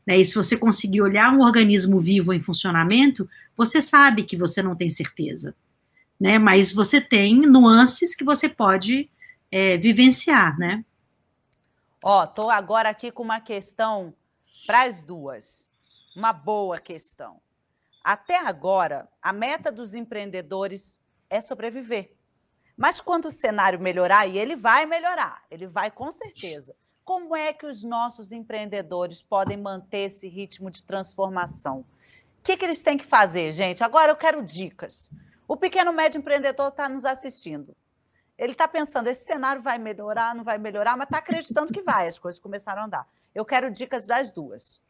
Né? 0.06 0.18
E 0.18 0.26
se 0.26 0.36
você 0.36 0.58
conseguir 0.58 1.02
olhar 1.02 1.32
um 1.32 1.42
organismo 1.42 2.00
vivo 2.00 2.34
em 2.34 2.40
funcionamento, 2.40 3.30
você 3.56 3.82
sabe 3.82 4.24
que 4.24 4.36
você 4.36 4.62
não 4.62 4.76
tem 4.76 4.90
certeza. 4.90 5.56
Né? 6.20 6.38
Mas 6.38 6.74
você 6.74 7.00
tem 7.00 7.42
nuances 7.42 8.16
que 8.16 8.24
você 8.24 8.48
pode 8.48 9.10
é, 9.52 9.78
vivenciar, 9.78 10.58
né? 10.58 10.84
Ó, 12.04 12.26
tô 12.26 12.50
agora 12.50 12.90
aqui 12.90 13.12
com 13.12 13.22
uma 13.22 13.40
questão 13.40 14.14
para 14.66 14.84
as 14.84 15.04
duas. 15.04 15.70
Uma 16.16 16.34
boa 16.34 16.80
questão. 16.80 17.40
Até 18.04 18.40
agora, 18.40 19.08
a 19.22 19.32
meta 19.32 19.72
dos 19.72 19.94
empreendedores 19.94 21.00
é 21.30 21.40
sobreviver. 21.40 22.14
Mas 22.76 23.00
quando 23.00 23.26
o 23.26 23.32
cenário 23.32 23.80
melhorar, 23.80 24.26
e 24.26 24.38
ele 24.38 24.56
vai 24.56 24.86
melhorar, 24.86 25.44
ele 25.52 25.68
vai 25.68 25.92
com 25.92 26.12
certeza. 26.12 26.76
Como 27.12 27.36
é 27.36 27.52
que 27.52 27.66
os 27.66 27.84
nossos 27.84 28.32
empreendedores 28.32 29.22
podem 29.22 29.58
manter 29.58 30.06
esse 30.06 30.30
ritmo 30.30 30.72
de 30.72 30.82
transformação? 30.82 31.80
O 32.40 32.42
que, 32.42 32.56
que 32.56 32.64
eles 32.64 32.82
têm 32.82 32.98
que 32.98 33.04
fazer, 33.04 33.52
gente? 33.52 33.84
Agora 33.84 34.14
eu 34.14 34.16
quero 34.16 34.42
dicas. 34.42 35.12
O 35.46 35.58
pequeno 35.58 35.92
médio 35.92 36.20
empreendedor 36.20 36.70
está 36.70 36.88
nos 36.88 37.04
assistindo. 37.04 37.76
Ele 38.38 38.54
está 38.54 38.66
pensando, 38.66 39.08
esse 39.08 39.26
cenário 39.26 39.62
vai 39.62 39.78
melhorar, 39.78 40.34
não 40.34 40.46
vai 40.46 40.58
melhorar, 40.58 40.96
mas 40.96 41.08
está 41.08 41.18
acreditando 41.18 41.74
que 41.74 41.82
vai, 41.82 42.08
as 42.08 42.18
coisas 42.18 42.40
começaram 42.40 42.84
a 42.84 42.86
andar. 42.86 43.06
Eu 43.36 43.44
quero 43.44 43.70
dicas 43.70 44.08
das 44.08 44.32
duas. 44.32 44.82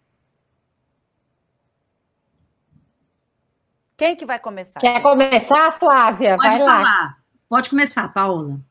Quem 3.97 4.15
que 4.15 4.27
vai 4.27 4.37
começar? 4.37 4.79
Quer 4.79 4.93
gente? 4.93 5.01
começar, 5.01 5.71
Flávia? 5.79 6.37
Pode 6.37 6.49
vai 6.49 6.59
falar. 6.59 6.81
Lá. 6.81 7.17
Pode 7.49 7.69
começar, 7.71 8.07
Paola. 8.13 8.61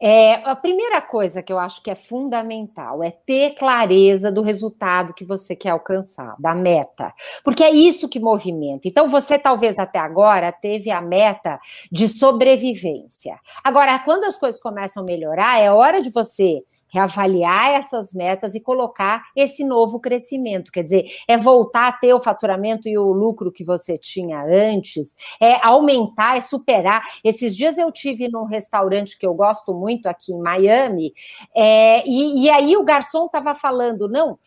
É, 0.00 0.34
a 0.48 0.54
primeira 0.54 1.00
coisa 1.00 1.42
que 1.42 1.52
eu 1.52 1.58
acho 1.58 1.82
que 1.82 1.90
é 1.90 1.94
fundamental 1.94 3.02
é 3.02 3.10
ter 3.10 3.54
clareza 3.54 4.30
do 4.30 4.42
resultado 4.42 5.12
que 5.12 5.24
você 5.24 5.56
quer 5.56 5.70
alcançar, 5.70 6.36
da 6.38 6.54
meta, 6.54 7.12
porque 7.42 7.64
é 7.64 7.70
isso 7.70 8.08
que 8.08 8.20
movimenta. 8.20 8.86
Então, 8.86 9.08
você 9.08 9.36
talvez 9.38 9.76
até 9.78 9.98
agora 9.98 10.52
teve 10.52 10.90
a 10.90 11.00
meta 11.00 11.58
de 11.90 12.06
sobrevivência. 12.06 13.38
Agora, 13.64 13.98
quando 13.98 14.24
as 14.24 14.38
coisas 14.38 14.60
começam 14.60 15.02
a 15.02 15.06
melhorar, 15.06 15.58
é 15.60 15.72
hora 15.72 16.00
de 16.00 16.10
você 16.10 16.62
reavaliar 16.88 17.70
essas 17.70 18.12
metas 18.12 18.54
e 18.54 18.60
colocar 18.60 19.24
esse 19.34 19.64
novo 19.64 20.00
crescimento. 20.00 20.72
Quer 20.72 20.84
dizer, 20.84 21.06
é 21.26 21.36
voltar 21.36 21.88
a 21.88 21.92
ter 21.92 22.14
o 22.14 22.20
faturamento 22.20 22.88
e 22.88 22.96
o 22.96 23.12
lucro 23.12 23.52
que 23.52 23.64
você 23.64 23.96
tinha 23.96 24.42
antes, 24.42 25.16
é 25.40 25.64
aumentar, 25.66 26.36
é 26.36 26.40
superar. 26.40 27.02
Esses 27.22 27.56
dias 27.56 27.78
eu 27.78 27.90
tive 27.92 28.28
num 28.28 28.44
restaurante 28.44 29.18
que 29.18 29.26
eu 29.26 29.34
gosto 29.34 29.74
muito 29.74 30.06
aqui 30.06 30.32
em 30.32 30.40
Miami, 30.40 31.12
é, 31.54 32.02
e, 32.06 32.44
e 32.44 32.50
aí 32.50 32.76
o 32.76 32.84
garçom 32.84 33.26
estava 33.26 33.54
falando, 33.54 34.08
não, 34.08 34.38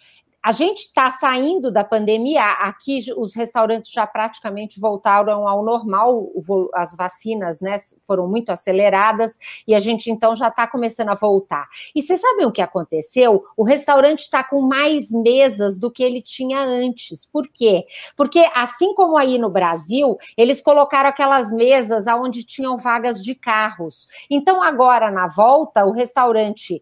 a 0.44 0.52
gente 0.52 0.80
está 0.80 1.12
saindo 1.12 1.72
da 1.72 1.84
pandemia, 1.84 2.44
aqui 2.44 3.00
os 3.16 3.36
restaurantes 3.36 3.92
já 3.92 4.08
praticamente 4.08 4.80
voltaram 4.80 5.48
ao 5.48 5.64
normal, 5.64 6.32
as 6.74 6.96
vacinas 6.96 7.62
né, 7.62 7.76
foram 8.08 8.28
muito 8.28 8.50
aceleradas 8.50 9.38
e 9.68 9.76
a 9.76 9.80
gente 9.80 10.10
então 10.10 10.36
já 10.36 10.48
está 10.48 10.66
começando 10.66 11.10
a 11.10 11.16
voltar. 11.16 11.68
E 11.96 12.02
vocês 12.02 12.20
sabem 12.20 12.46
o 12.46 12.52
que 12.52 12.62
aconteceu? 12.62 13.44
O 13.56 13.64
restaurante 13.64 14.22
está 14.22 14.44
com 14.44 14.62
mais 14.62 15.12
mesas 15.12 15.78
do 15.78 15.92
que 15.92 16.04
ele 16.04 16.22
tinha 16.22 16.60
antes. 16.60 17.24
Por 17.26 17.48
quê? 17.48 17.86
Porque 18.18 18.40
assim 18.56 18.96
como 18.96 19.18
aí 19.18 19.38
no 19.38 19.50
Brasil, 19.50 20.18
eles 20.36 20.62
colocaram 20.62 21.10
aquelas 21.10 21.52
mesas 21.52 22.08
onde 22.08 22.44
tinham 22.44 22.78
vagas 22.78 23.22
de 23.22 23.36
carros. 23.36 24.08
Então 24.30 24.64
agora 24.64 25.12
na 25.12 25.28
volta, 25.28 25.86
o 25.86 25.92
restaurante 25.92 26.82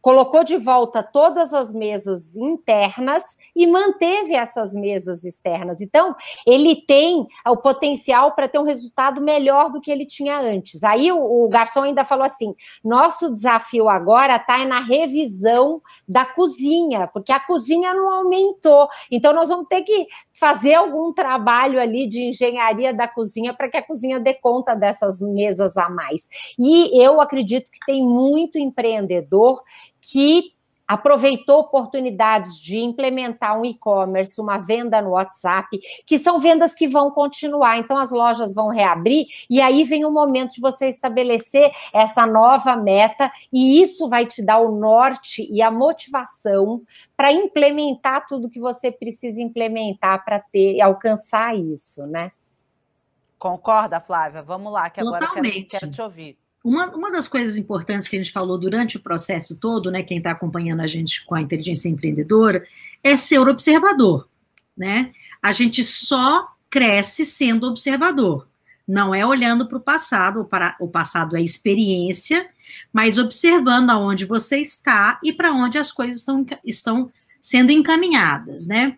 colocou 0.00 0.42
de 0.42 0.56
volta 0.56 1.02
todas 1.02 1.52
as 1.52 1.72
mesas 1.72 2.36
internas 2.36 3.36
e 3.54 3.66
manteve 3.66 4.34
essas 4.34 4.74
mesas 4.74 5.24
externas. 5.24 5.80
Então, 5.80 6.14
ele 6.46 6.76
tem 6.86 7.26
o 7.46 7.56
potencial 7.56 8.32
para 8.32 8.48
ter 8.48 8.58
um 8.58 8.64
resultado 8.64 9.20
melhor 9.20 9.70
do 9.70 9.80
que 9.80 9.90
ele 9.90 10.06
tinha 10.06 10.38
antes. 10.38 10.82
Aí 10.82 11.12
o, 11.12 11.44
o 11.44 11.48
garçom 11.48 11.82
ainda 11.82 12.04
falou 12.04 12.24
assim: 12.24 12.54
nosso 12.84 13.32
desafio 13.32 13.88
agora 13.88 14.36
está 14.36 14.64
na 14.64 14.80
revisão 14.80 15.82
da 16.08 16.24
cozinha, 16.24 17.06
porque 17.08 17.32
a 17.32 17.40
cozinha 17.40 17.94
não 17.94 18.10
aumentou. 18.10 18.88
Então, 19.10 19.32
nós 19.32 19.48
vamos 19.48 19.66
ter 19.68 19.82
que 19.82 20.06
fazer 20.40 20.72
algum 20.72 21.12
trabalho 21.12 21.78
ali 21.78 22.08
de 22.08 22.22
engenharia 22.22 22.94
da 22.94 23.06
cozinha 23.06 23.52
para 23.52 23.68
que 23.68 23.76
a 23.76 23.86
cozinha 23.86 24.18
dê 24.18 24.32
conta 24.32 24.74
dessas 24.74 25.20
mesas 25.20 25.76
a 25.76 25.90
mais. 25.90 26.28
E 26.58 26.98
eu 26.98 27.20
acredito 27.20 27.70
que 27.70 27.78
tem 27.84 28.02
muito 28.02 28.58
empreendedor 28.58 29.62
que 30.00 30.58
aproveitou 30.90 31.60
oportunidades 31.60 32.58
de 32.58 32.78
implementar 32.78 33.56
um 33.56 33.64
e-commerce, 33.64 34.40
uma 34.40 34.58
venda 34.58 35.00
no 35.00 35.10
WhatsApp, 35.10 35.78
que 36.04 36.18
são 36.18 36.40
vendas 36.40 36.74
que 36.74 36.88
vão 36.88 37.12
continuar. 37.12 37.78
Então, 37.78 37.96
as 37.96 38.10
lojas 38.10 38.52
vão 38.52 38.70
reabrir 38.70 39.26
e 39.48 39.60
aí 39.60 39.84
vem 39.84 40.04
o 40.04 40.10
momento 40.10 40.54
de 40.54 40.60
você 40.60 40.88
estabelecer 40.88 41.70
essa 41.92 42.26
nova 42.26 42.74
meta, 42.74 43.30
e 43.52 43.80
isso 43.80 44.08
vai 44.08 44.26
te 44.26 44.44
dar 44.44 44.58
o 44.58 44.72
norte 44.76 45.46
e 45.48 45.62
a 45.62 45.70
motivação 45.70 46.82
para 47.16 47.32
implementar 47.32 48.26
tudo 48.26 48.50
que 48.50 48.58
você 48.58 48.90
precisa 48.90 49.40
implementar 49.40 50.24
para 50.24 50.40
ter 50.40 50.74
e 50.74 50.80
alcançar 50.80 51.56
isso, 51.56 52.04
né? 52.04 52.32
Concorda, 53.38 54.00
Flávia? 54.00 54.42
Vamos 54.42 54.72
lá, 54.72 54.90
que 54.90 55.00
agora 55.00 55.24
eu 55.24 55.42
quero, 55.42 55.66
quero 55.68 55.90
te 55.90 56.02
ouvir. 56.02 56.36
Uma, 56.62 56.86
uma 56.94 57.10
das 57.10 57.26
coisas 57.26 57.56
importantes 57.56 58.06
que 58.06 58.16
a 58.16 58.18
gente 58.18 58.32
falou 58.32 58.58
durante 58.58 58.98
o 58.98 59.00
processo 59.00 59.58
todo, 59.58 59.90
né, 59.90 60.02
quem 60.02 60.18
está 60.18 60.32
acompanhando 60.32 60.80
a 60.80 60.86
gente 60.86 61.24
com 61.24 61.34
a 61.34 61.40
inteligência 61.40 61.88
empreendedora, 61.88 62.66
é 63.02 63.16
ser 63.16 63.38
observador, 63.38 64.28
né? 64.76 65.12
A 65.40 65.52
gente 65.52 65.82
só 65.82 66.48
cresce 66.68 67.24
sendo 67.24 67.66
observador, 67.66 68.46
não 68.86 69.14
é 69.14 69.24
olhando 69.24 69.66
para 69.66 69.78
o 69.78 69.80
passado, 69.80 70.44
para 70.44 70.76
o 70.80 70.88
passado 70.88 71.36
é 71.36 71.42
experiência, 71.42 72.48
mas 72.92 73.18
observando 73.18 73.90
aonde 73.90 74.26
você 74.26 74.58
está 74.58 75.18
e 75.24 75.32
para 75.32 75.52
onde 75.52 75.78
as 75.78 75.90
coisas 75.90 76.18
estão, 76.18 76.44
estão 76.64 77.10
sendo 77.40 77.72
encaminhadas, 77.72 78.66
né? 78.66 78.96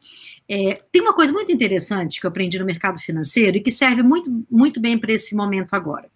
É, 0.48 0.75
tem 0.90 1.01
uma 1.01 1.14
coisa 1.14 1.33
muito 1.33 1.53
interessante 1.53 2.20
que 2.20 2.27
eu 2.27 2.31
aprendi 2.31 2.59
no 2.59 2.64
mercado 2.64 2.98
financeiro 2.98 3.57
e 3.57 3.61
que 3.61 3.70
serve 3.70 4.03
muito, 4.03 4.44
muito 4.51 4.81
bem 4.81 4.98
para 4.98 5.12
esse 5.12 5.35
momento 5.37 5.75
agora. 5.75 6.11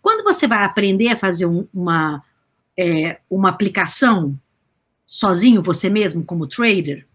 Quando 0.00 0.24
você 0.24 0.46
vai 0.46 0.64
aprender 0.64 1.08
a 1.08 1.16
fazer 1.16 1.46
um, 1.46 1.66
uma, 1.72 2.22
é, 2.76 3.20
uma 3.28 3.48
aplicação 3.48 4.38
sozinho, 5.06 5.62
você 5.62 5.88
mesmo, 5.88 6.24
como 6.24 6.46
trader, 6.46 7.06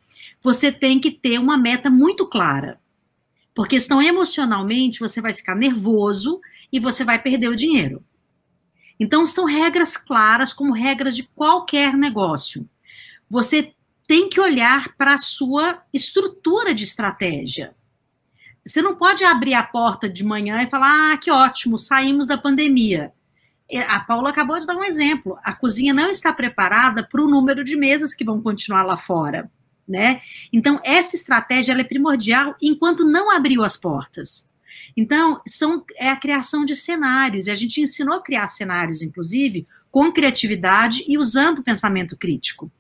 você 0.41 0.71
tem 0.71 0.99
que 0.99 1.11
ter 1.11 1.39
uma 1.39 1.57
meta 1.57 1.89
muito 1.89 2.27
clara. 2.27 2.79
Porque 3.55 3.79
senão, 3.79 4.01
emocionalmente, 4.01 4.99
você 4.99 5.21
vai 5.21 5.33
ficar 5.33 5.55
nervoso 5.55 6.41
e 6.71 6.79
você 6.79 7.03
vai 7.03 7.21
perder 7.21 7.49
o 7.49 7.55
dinheiro. 7.55 8.03
Então, 8.99 9.25
são 9.25 9.45
regras 9.45 9.95
claras, 9.95 10.53
como 10.53 10.73
regras 10.73 11.15
de 11.15 11.23
qualquer 11.23 11.95
negócio. 11.95 12.67
Você 13.29 13.73
tem 14.07 14.27
que 14.29 14.39
olhar 14.39 14.95
para 14.95 15.15
a 15.15 15.19
sua 15.19 15.83
estrutura 15.93 16.73
de 16.73 16.83
estratégia. 16.83 17.75
Você 18.65 18.81
não 18.81 18.95
pode 18.95 19.23
abrir 19.23 19.53
a 19.53 19.63
porta 19.63 20.09
de 20.09 20.23
manhã 20.23 20.61
e 20.61 20.69
falar: 20.69 21.13
ah, 21.13 21.17
que 21.17 21.29
ótimo, 21.29 21.77
saímos 21.77 22.27
da 22.27 22.37
pandemia. 22.37 23.11
A 23.87 23.99
Paula 24.01 24.29
acabou 24.29 24.59
de 24.59 24.65
dar 24.65 24.75
um 24.75 24.83
exemplo. 24.83 25.37
A 25.43 25.53
cozinha 25.53 25.93
não 25.93 26.09
está 26.09 26.31
preparada 26.31 27.03
para 27.03 27.21
o 27.21 27.29
número 27.29 27.63
de 27.63 27.75
mesas 27.75 28.13
que 28.13 28.23
vão 28.23 28.41
continuar 28.41 28.83
lá 28.83 28.95
fora. 28.95 29.49
Né? 29.87 30.21
Então, 30.51 30.79
essa 30.83 31.15
estratégia 31.15 31.73
é 31.73 31.83
primordial 31.83 32.55
enquanto 32.61 33.03
não 33.03 33.31
abriu 33.31 33.63
as 33.63 33.75
portas. 33.75 34.49
Então, 34.95 35.41
são, 35.47 35.83
é 35.97 36.09
a 36.09 36.15
criação 36.15 36.63
de 36.63 36.75
cenários, 36.75 37.47
e 37.47 37.51
a 37.51 37.55
gente 37.55 37.81
ensinou 37.81 38.15
a 38.15 38.23
criar 38.23 38.47
cenários, 38.47 39.01
inclusive, 39.01 39.67
com 39.91 40.11
criatividade 40.11 41.03
e 41.07 41.17
usando 41.17 41.59
o 41.59 41.63
pensamento 41.63 42.17
crítico. 42.17 42.71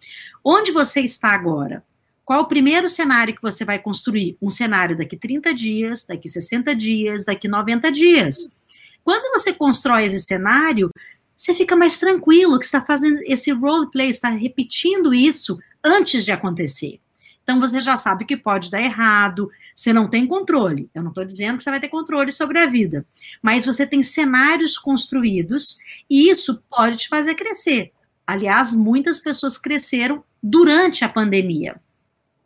Onde 0.43 0.71
você 0.71 1.01
está 1.01 1.29
agora? 1.31 1.83
Qual 2.25 2.41
o 2.41 2.47
primeiro 2.47 2.87
cenário 2.87 3.35
que 3.35 3.41
você 3.41 3.65
vai 3.65 3.77
construir? 3.77 4.37
Um 4.41 4.49
cenário 4.49 4.97
daqui 4.97 5.17
30 5.17 5.53
dias, 5.53 6.05
daqui 6.05 6.29
60 6.29 6.73
dias, 6.73 7.25
daqui 7.25 7.49
90 7.49 7.91
dias. 7.91 8.55
Quando 9.03 9.33
você 9.33 9.51
constrói 9.51 10.05
esse 10.05 10.21
cenário, 10.21 10.89
você 11.35 11.53
fica 11.53 11.75
mais 11.75 11.99
tranquilo 11.99 12.57
que 12.57 12.65
está 12.65 12.79
fazendo 12.79 13.19
esse 13.25 13.51
roleplay, 13.51 14.09
está 14.09 14.29
repetindo 14.29 15.13
isso 15.13 15.59
antes 15.83 16.23
de 16.23 16.31
acontecer. 16.31 17.01
Então 17.43 17.59
você 17.59 17.81
já 17.81 17.97
sabe 17.97 18.23
que 18.23 18.37
pode 18.37 18.71
dar 18.71 18.81
errado, 18.81 19.49
você 19.75 19.91
não 19.91 20.09
tem 20.09 20.25
controle. 20.25 20.89
Eu 20.95 21.03
não 21.03 21.09
estou 21.09 21.25
dizendo 21.25 21.57
que 21.57 21.63
você 21.63 21.71
vai 21.71 21.81
ter 21.81 21.89
controle 21.89 22.31
sobre 22.31 22.57
a 22.57 22.65
vida, 22.65 23.05
mas 23.41 23.65
você 23.65 23.85
tem 23.85 24.01
cenários 24.01 24.77
construídos 24.77 25.77
e 26.09 26.29
isso 26.29 26.63
pode 26.69 26.95
te 26.95 27.09
fazer 27.09 27.35
crescer. 27.35 27.91
Aliás, 28.25 28.73
muitas 28.73 29.19
pessoas 29.19 29.57
cresceram 29.57 30.23
durante 30.41 31.03
a 31.03 31.09
pandemia 31.09 31.82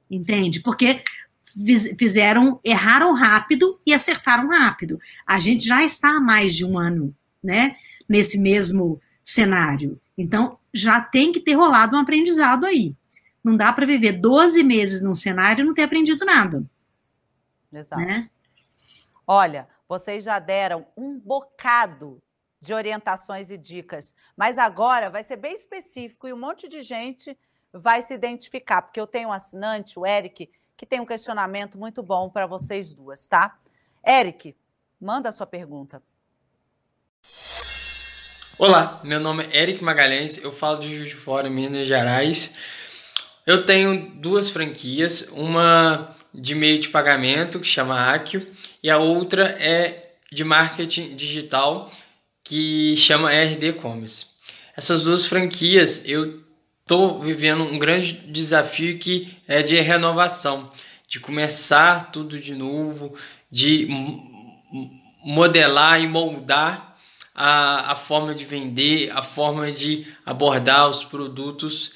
entende? 0.10 0.60
Porque 0.60 1.02
fizeram, 1.98 2.60
erraram 2.63 3.13
rápido 3.13 3.80
e 3.86 3.93
acertaram 3.93 4.50
rápido. 4.50 5.00
A 5.26 5.39
gente 5.39 5.65
já 5.65 5.84
está 5.84 6.17
há 6.17 6.20
mais 6.20 6.56
de 6.56 6.65
um 6.65 6.78
ano, 6.78 7.15
né, 7.43 7.78
nesse 8.08 8.38
mesmo 8.38 9.02
cenário. 9.24 10.00
Então, 10.17 10.58
já 10.74 11.02
tem 11.02 11.32
que 11.32 11.39
ter 11.39 11.54
rolado 11.54 11.96
um 11.96 12.00
aprendizado 12.00 12.65
aí. 12.65 12.96
Não 13.43 13.56
dá 13.56 13.72
para 13.74 13.86
viver 13.86 14.13
12 14.13 14.63
meses 14.63 15.02
num 15.02 15.15
cenário 15.15 15.63
e 15.63 15.65
não 15.65 15.74
ter 15.74 15.84
aprendido 15.84 16.26
nada. 16.26 16.63
Exato. 17.72 18.02
Né? 18.02 18.30
Olha, 19.26 19.67
vocês 19.88 20.24
já 20.24 20.39
deram 20.39 20.86
um 20.96 21.17
bocado 21.20 22.22
de 22.60 22.74
orientações 22.74 23.52
e 23.52 23.58
dicas, 23.58 24.13
mas 24.36 24.58
agora 24.58 25.10
vai 25.10 25.24
ser 25.24 25.38
bem 25.38 25.54
específico 25.54 26.28
e 26.28 26.34
um 26.34 26.39
monte 26.39 26.67
de 26.67 26.82
gente 26.82 27.38
vai 27.73 28.01
se 28.01 28.13
identificar, 28.13 28.82
porque 28.82 28.99
eu 28.99 29.08
tenho 29.08 29.30
um 29.30 29.34
assinante, 29.34 29.99
o 29.99 30.06
Eric, 30.06 30.49
que 30.75 30.86
tem 30.86 30.99
um 30.99 31.06
questionamento 31.06 31.77
muito 31.77 32.03
bom 32.03 32.30
para 32.30 32.45
vocês 32.45 32.93
duas, 32.93 33.27
tá? 33.27 33.58
Eric, 34.06 34.56
manda 34.99 35.30
a 35.30 35.32
sua 35.32 35.47
pergunta. 35.47 36.01
Olá, 38.60 38.99
meu 39.03 39.19
nome 39.19 39.43
é 39.45 39.62
Eric 39.62 39.84
Magalhães, 39.84 40.38
eu 40.38 40.51
falo 40.51 40.80
de 40.80 40.95
Juiz 40.95 41.10
de 41.10 41.15
Fora, 41.15 41.49
Minas 41.49 41.88
Gerais. 41.88 42.53
Eu 43.45 43.65
tenho 43.65 44.12
duas 44.15 44.49
franquias, 44.49 45.30
uma 45.32 46.12
de 46.34 46.56
meio 46.56 46.80
de 46.80 46.89
pagamento, 46.89 47.60
que 47.60 47.67
chama 47.67 48.13
Akio, 48.13 48.47
e 48.82 48.89
a 48.89 48.97
outra 48.97 49.43
é 49.62 50.15
de 50.32 50.43
marketing 50.43 51.15
digital, 51.15 51.89
que 52.43 52.95
chama 52.97 53.32
RD 53.32 53.73
Commerce. 53.73 54.27
Essas 54.75 55.03
duas 55.03 55.25
franquias 55.25 56.08
eu 56.08 56.46
estou 56.88 57.21
vivendo 57.21 57.63
um 57.63 57.78
grande 57.78 58.13
desafio 58.13 58.97
que 58.97 59.38
é 59.45 59.62
de 59.62 59.78
renovação, 59.82 60.69
de 61.06 61.19
começar 61.19 62.13
tudo 62.13 62.39
de 62.39 62.56
novo, 62.56 63.13
de 63.52 63.89
modelar 65.21 66.02
e 66.02 66.08
moldar 66.08 66.97
a, 67.36 67.91
a 67.91 67.95
forma 67.97 68.34
de 68.34 68.45
vender, 68.45 69.12
a 69.12 69.21
forma 69.21 69.69
de 69.69 70.08
abordar 70.26 70.89
os 70.89 71.04
produtos. 71.04 71.91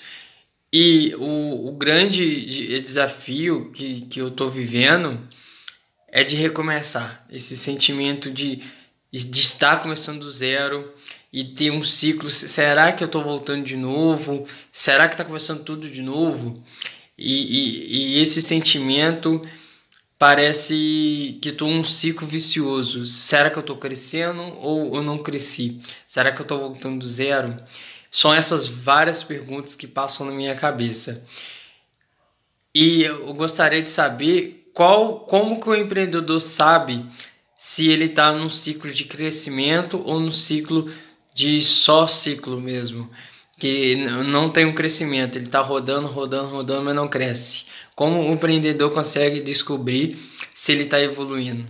E 0.74 1.16
o, 1.18 1.70
o 1.70 1.72
grande 1.72 2.82
desafio 2.82 3.72
que, 3.72 4.02
que 4.02 4.20
eu 4.20 4.28
estou 4.28 4.50
vivendo 4.50 5.26
é 6.10 6.22
de 6.22 6.36
recomeçar. 6.36 7.26
Esse 7.32 7.56
sentimento 7.56 8.30
de, 8.30 8.62
de 9.10 9.40
estar 9.40 9.78
começando 9.78 10.20
do 10.20 10.32
zero, 10.32 10.94
e 11.32 11.44
ter 11.44 11.72
um 11.72 11.84
ciclo. 11.84 12.30
Será 12.30 12.92
que 12.92 13.04
eu 13.04 13.06
estou 13.06 13.24
voltando 13.24 13.64
de 13.64 13.78
novo? 13.78 14.46
Será 14.72 15.08
que 15.08 15.14
está 15.14 15.24
começando 15.24 15.64
tudo 15.64 15.90
de 15.90 16.02
novo? 16.02 16.62
E, 17.18 18.16
e, 18.16 18.18
e 18.18 18.22
esse 18.22 18.42
sentimento 18.42 19.42
parece 20.18 21.40
que 21.42 21.50
estou 21.50 21.70
um 21.70 21.84
ciclo 21.84 22.28
vicioso. 22.28 23.06
Será 23.06 23.50
que 23.50 23.58
eu 23.58 23.62
estou 23.62 23.78
crescendo 23.78 24.42
ou 24.60 24.96
eu 24.96 25.02
não 25.02 25.18
cresci? 25.18 25.82
Será 26.06 26.32
que 26.32 26.42
eu 26.42 26.44
estou 26.44 26.60
voltando 26.60 27.00
do 27.00 27.08
zero? 27.08 27.58
São 28.12 28.34
essas 28.34 28.68
várias 28.68 29.24
perguntas 29.24 29.74
que 29.74 29.88
passam 29.88 30.26
na 30.26 30.34
minha 30.34 30.54
cabeça. 30.54 31.26
E 32.76 33.04
eu 33.04 33.34
gostaria 33.34 33.82
de 33.82 33.90
saber 33.90 34.70
qual, 34.74 35.22
como 35.22 35.60
que 35.60 35.70
o 35.70 35.76
empreendedor 35.76 36.40
sabe 36.40 37.06
se 37.58 37.90
ele 37.90 38.06
está 38.06 38.32
num 38.32 38.50
ciclo 38.50 38.92
de 38.92 39.06
crescimento 39.06 40.02
ou 40.06 40.20
no 40.20 40.32
ciclo 40.32 40.92
de 41.34 41.64
só 41.64 42.08
ciclo 42.08 42.60
mesmo, 42.60 43.10
que 43.58 43.96
não 43.96 44.50
tem 44.50 44.66
um 44.66 44.74
crescimento, 44.74 45.38
ele 45.38 45.46
está 45.46 45.62
rodando, 45.62 46.08
rodando, 46.08 46.50
rodando, 46.50 46.84
mas 46.84 46.96
não 46.96 47.08
cresce. 47.08 47.66
Como 47.96 48.20
o 48.20 48.34
empreendedor 48.34 48.92
consegue 48.92 49.40
descobrir 49.40 50.18
se 50.56 50.72
ele 50.72 50.84
está 50.84 51.00
evoluindo? 51.00 51.66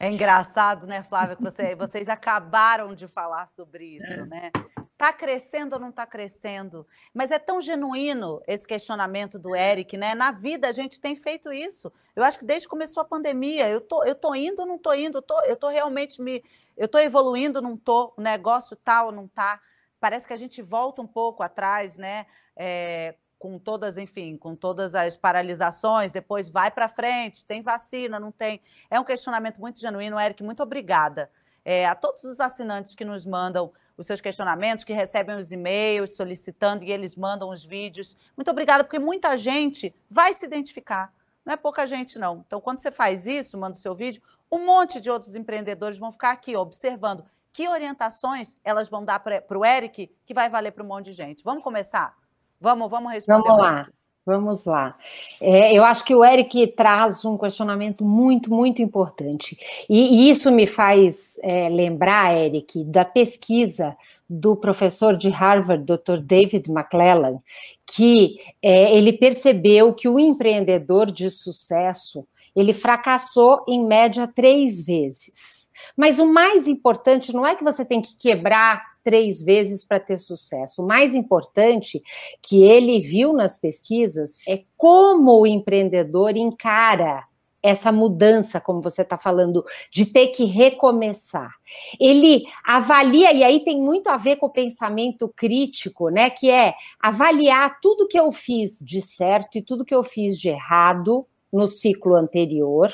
É 0.00 0.08
engraçado, 0.08 0.86
né, 0.86 1.02
Flávia, 1.02 1.34
que 1.34 1.42
você, 1.42 1.74
vocês 1.74 2.08
acabaram 2.08 2.94
de 2.94 3.08
falar 3.08 3.48
sobre 3.48 3.96
isso, 3.96 4.06
é. 4.06 4.26
né? 4.26 4.50
Está 4.98 5.12
crescendo 5.12 5.74
ou 5.74 5.78
não 5.78 5.90
está 5.90 6.04
crescendo? 6.04 6.84
Mas 7.14 7.30
é 7.30 7.38
tão 7.38 7.60
genuíno 7.60 8.42
esse 8.48 8.66
questionamento 8.66 9.38
do 9.38 9.54
Eric, 9.54 9.96
né? 9.96 10.12
Na 10.12 10.32
vida 10.32 10.68
a 10.68 10.72
gente 10.72 11.00
tem 11.00 11.14
feito 11.14 11.52
isso. 11.52 11.92
Eu 12.16 12.24
acho 12.24 12.36
que 12.36 12.44
desde 12.44 12.66
que 12.66 12.70
começou 12.70 13.00
a 13.00 13.04
pandemia, 13.04 13.68
eu 13.68 13.80
tô, 13.80 14.02
eu 14.02 14.16
tô 14.16 14.34
indo 14.34 14.58
ou 14.58 14.66
não 14.66 14.76
tô 14.76 14.92
indo, 14.92 15.18
eu 15.18 15.22
tô, 15.22 15.40
eu 15.42 15.54
tô 15.54 15.68
realmente 15.68 16.20
me. 16.20 16.42
Eu 16.76 16.88
tô 16.88 16.98
evoluindo, 16.98 17.62
não 17.62 17.76
tô, 17.76 18.12
o 18.16 18.20
negócio 18.20 18.74
tal, 18.74 19.10
tá 19.10 19.12
não 19.12 19.28
tá. 19.28 19.60
Parece 20.00 20.26
que 20.26 20.32
a 20.32 20.36
gente 20.36 20.60
volta 20.60 21.00
um 21.00 21.06
pouco 21.06 21.44
atrás, 21.44 21.96
né? 21.96 22.26
É, 22.56 23.14
com 23.38 23.56
todas, 23.56 23.98
enfim, 23.98 24.36
com 24.36 24.56
todas 24.56 24.96
as 24.96 25.16
paralisações, 25.16 26.10
depois 26.10 26.48
vai 26.48 26.72
para 26.72 26.88
frente, 26.88 27.44
tem 27.44 27.62
vacina, 27.62 28.18
não 28.18 28.32
tem. 28.32 28.60
É 28.90 28.98
um 28.98 29.04
questionamento 29.04 29.60
muito 29.60 29.78
genuíno, 29.78 30.18
Eric, 30.18 30.42
muito 30.42 30.60
obrigada. 30.60 31.30
É, 31.64 31.86
a 31.86 31.94
todos 31.94 32.24
os 32.24 32.40
assinantes 32.40 32.96
que 32.96 33.04
nos 33.04 33.24
mandam 33.24 33.72
os 33.98 34.06
seus 34.06 34.20
questionamentos, 34.20 34.84
que 34.84 34.92
recebem 34.92 35.36
os 35.36 35.50
e-mails 35.52 36.16
solicitando 36.16 36.84
e 36.84 36.92
eles 36.92 37.16
mandam 37.16 37.50
os 37.50 37.64
vídeos. 37.64 38.16
Muito 38.36 38.50
obrigada, 38.50 38.84
porque 38.84 38.98
muita 38.98 39.36
gente 39.36 39.94
vai 40.08 40.32
se 40.32 40.46
identificar. 40.46 41.12
Não 41.44 41.52
é 41.52 41.56
pouca 41.56 41.86
gente, 41.86 42.18
não. 42.18 42.44
Então, 42.46 42.60
quando 42.60 42.78
você 42.78 42.92
faz 42.92 43.26
isso, 43.26 43.58
manda 43.58 43.76
o 43.76 43.80
seu 43.80 43.94
vídeo, 43.94 44.22
um 44.50 44.64
monte 44.64 45.00
de 45.00 45.10
outros 45.10 45.34
empreendedores 45.34 45.98
vão 45.98 46.12
ficar 46.12 46.30
aqui 46.30 46.56
observando 46.56 47.24
que 47.52 47.68
orientações 47.68 48.56
elas 48.62 48.88
vão 48.88 49.04
dar 49.04 49.18
para 49.18 49.58
o 49.58 49.64
Eric 49.64 50.14
que 50.24 50.32
vai 50.32 50.48
valer 50.48 50.70
para 50.70 50.84
um 50.84 50.86
monte 50.86 51.06
de 51.06 51.12
gente. 51.12 51.42
Vamos 51.42 51.62
começar? 51.62 52.16
Vamos, 52.60 52.88
vamos 52.88 53.12
responder. 53.12 53.42
Vamos 53.42 53.62
lá. 53.62 53.88
Vamos 54.28 54.66
lá. 54.66 54.94
É, 55.40 55.72
eu 55.72 55.82
acho 55.82 56.04
que 56.04 56.14
o 56.14 56.22
Eric 56.22 56.66
traz 56.76 57.24
um 57.24 57.38
questionamento 57.38 58.04
muito, 58.04 58.52
muito 58.52 58.82
importante. 58.82 59.56
E, 59.88 60.26
e 60.26 60.30
isso 60.30 60.52
me 60.52 60.66
faz 60.66 61.40
é, 61.42 61.70
lembrar, 61.70 62.36
Eric, 62.36 62.84
da 62.84 63.06
pesquisa 63.06 63.96
do 64.28 64.54
professor 64.54 65.16
de 65.16 65.30
Harvard, 65.30 65.82
Dr. 65.82 66.18
David 66.18 66.70
McClellan, 66.70 67.38
que 67.86 68.36
é, 68.60 68.94
ele 68.94 69.14
percebeu 69.14 69.94
que 69.94 70.06
o 70.06 70.20
empreendedor 70.20 71.10
de 71.10 71.30
sucesso 71.30 72.28
ele 72.54 72.74
fracassou 72.74 73.64
em 73.66 73.82
média 73.82 74.26
três 74.26 74.82
vezes. 74.82 75.70
Mas 75.96 76.18
o 76.18 76.26
mais 76.30 76.68
importante 76.68 77.32
não 77.32 77.46
é 77.46 77.56
que 77.56 77.64
você 77.64 77.82
tem 77.82 78.02
que 78.02 78.14
quebrar 78.14 78.82
três 79.08 79.42
vezes 79.42 79.82
para 79.82 79.98
ter 79.98 80.18
sucesso. 80.18 80.82
O 80.82 80.86
mais 80.86 81.14
importante 81.14 82.02
que 82.42 82.62
ele 82.62 83.00
viu 83.00 83.32
nas 83.32 83.56
pesquisas 83.56 84.36
é 84.46 84.64
como 84.76 85.40
o 85.40 85.46
empreendedor 85.46 86.36
encara 86.36 87.24
essa 87.62 87.90
mudança, 87.90 88.60
como 88.60 88.82
você 88.82 89.00
está 89.00 89.16
falando, 89.16 89.64
de 89.90 90.04
ter 90.04 90.26
que 90.26 90.44
recomeçar. 90.44 91.54
Ele 91.98 92.44
avalia, 92.62 93.32
e 93.32 93.42
aí 93.42 93.64
tem 93.64 93.80
muito 93.80 94.08
a 94.08 94.18
ver 94.18 94.36
com 94.36 94.44
o 94.44 94.52
pensamento 94.52 95.32
crítico, 95.34 96.10
né? 96.10 96.28
Que 96.28 96.50
é 96.50 96.74
avaliar 97.00 97.80
tudo 97.80 98.06
que 98.06 98.20
eu 98.20 98.30
fiz 98.30 98.78
de 98.80 99.00
certo 99.00 99.56
e 99.56 99.62
tudo 99.62 99.86
que 99.86 99.94
eu 99.94 100.04
fiz 100.04 100.38
de 100.38 100.50
errado 100.50 101.26
no 101.52 101.66
ciclo 101.66 102.14
anterior 102.14 102.92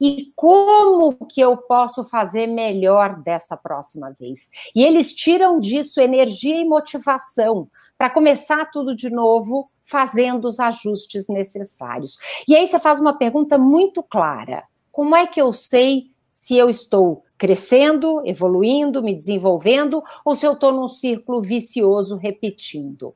e 0.00 0.32
como 0.34 1.14
que 1.26 1.40
eu 1.40 1.56
posso 1.56 2.04
fazer 2.04 2.46
melhor 2.46 3.20
dessa 3.22 3.56
próxima 3.56 4.12
vez. 4.18 4.50
E 4.74 4.84
eles 4.84 5.12
tiram 5.12 5.58
disso 5.58 6.00
energia 6.00 6.60
e 6.60 6.64
motivação 6.64 7.68
para 7.96 8.10
começar 8.10 8.70
tudo 8.70 8.94
de 8.94 9.10
novo, 9.10 9.70
fazendo 9.82 10.46
os 10.46 10.60
ajustes 10.60 11.26
necessários. 11.28 12.16
E 12.46 12.54
aí 12.54 12.66
você 12.66 12.78
faz 12.78 13.00
uma 13.00 13.14
pergunta 13.14 13.58
muito 13.58 14.02
clara: 14.02 14.64
como 14.92 15.16
é 15.16 15.26
que 15.26 15.40
eu 15.40 15.52
sei 15.52 16.10
se 16.30 16.56
eu 16.56 16.68
estou 16.68 17.24
crescendo, 17.36 18.22
evoluindo, 18.24 19.02
me 19.02 19.14
desenvolvendo 19.14 20.02
ou 20.24 20.34
se 20.34 20.46
eu 20.46 20.52
estou 20.52 20.72
num 20.72 20.88
círculo 20.88 21.40
vicioso 21.40 22.16
repetindo? 22.16 23.14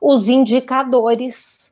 Os 0.00 0.28
indicadores 0.28 1.70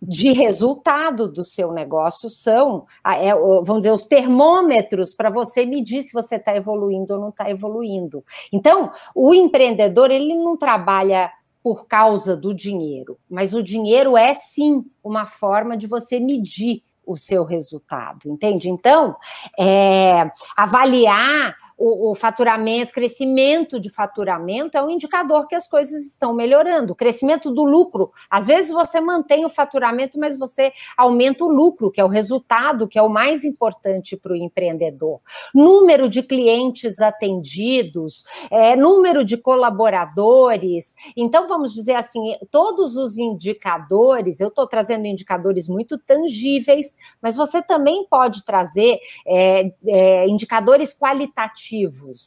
de 0.00 0.32
resultado 0.32 1.28
do 1.28 1.44
seu 1.44 1.72
negócio 1.72 2.28
são, 2.30 2.86
é, 3.04 3.34
vamos 3.34 3.78
dizer, 3.78 3.92
os 3.92 4.06
termômetros 4.06 5.14
para 5.14 5.30
você 5.30 5.66
medir 5.66 6.02
se 6.02 6.12
você 6.12 6.36
está 6.36 6.56
evoluindo 6.56 7.14
ou 7.14 7.20
não 7.20 7.28
está 7.28 7.50
evoluindo. 7.50 8.24
Então, 8.52 8.92
o 9.14 9.34
empreendedor, 9.34 10.10
ele 10.10 10.34
não 10.34 10.56
trabalha 10.56 11.30
por 11.62 11.86
causa 11.86 12.36
do 12.36 12.54
dinheiro, 12.54 13.18
mas 13.28 13.52
o 13.52 13.62
dinheiro 13.62 14.16
é 14.16 14.32
sim 14.32 14.84
uma 15.04 15.26
forma 15.26 15.76
de 15.76 15.86
você 15.86 16.18
medir 16.18 16.82
o 17.04 17.16
seu 17.16 17.44
resultado, 17.44 18.30
entende? 18.30 18.70
Então, 18.70 19.16
é, 19.58 20.30
avaliar 20.56 21.54
o, 21.80 22.10
o, 22.10 22.14
faturamento, 22.14 22.92
crescimento 22.92 23.80
de 23.80 23.88
faturamento 23.88 24.76
é 24.76 24.82
um 24.82 24.90
indicador 24.90 25.46
que 25.48 25.54
as 25.54 25.66
coisas 25.66 26.04
estão 26.04 26.34
melhorando. 26.34 26.94
Crescimento 26.94 27.50
do 27.50 27.64
lucro, 27.64 28.12
às 28.30 28.48
vezes 28.48 28.70
você 28.70 29.00
mantém 29.00 29.46
o 29.46 29.48
faturamento, 29.48 30.20
mas 30.20 30.38
você 30.38 30.74
aumenta 30.94 31.42
o 31.42 31.48
lucro, 31.48 31.90
que 31.90 31.98
é 31.98 32.04
o 32.04 32.08
resultado, 32.08 32.86
que 32.86 32.98
é 32.98 33.02
o 33.02 33.08
mais 33.08 33.44
importante 33.44 34.14
para 34.14 34.34
o 34.34 34.36
empreendedor. 34.36 35.20
Número 35.54 36.06
de 36.06 36.22
clientes 36.22 37.00
atendidos, 37.00 38.24
é, 38.50 38.76
número 38.76 39.24
de 39.24 39.38
colaboradores. 39.38 40.94
Então, 41.16 41.48
vamos 41.48 41.72
dizer 41.72 41.94
assim, 41.94 42.36
todos 42.50 42.98
os 42.98 43.16
indicadores, 43.16 44.38
eu 44.38 44.48
estou 44.48 44.66
trazendo 44.66 45.06
indicadores 45.06 45.66
muito 45.66 45.96
tangíveis, 45.96 46.98
mas 47.22 47.36
você 47.36 47.62
também 47.62 48.06
pode 48.06 48.44
trazer 48.44 48.98
é, 49.26 49.72
é, 49.86 50.28
indicadores 50.28 50.92
qualitativos 50.92 51.69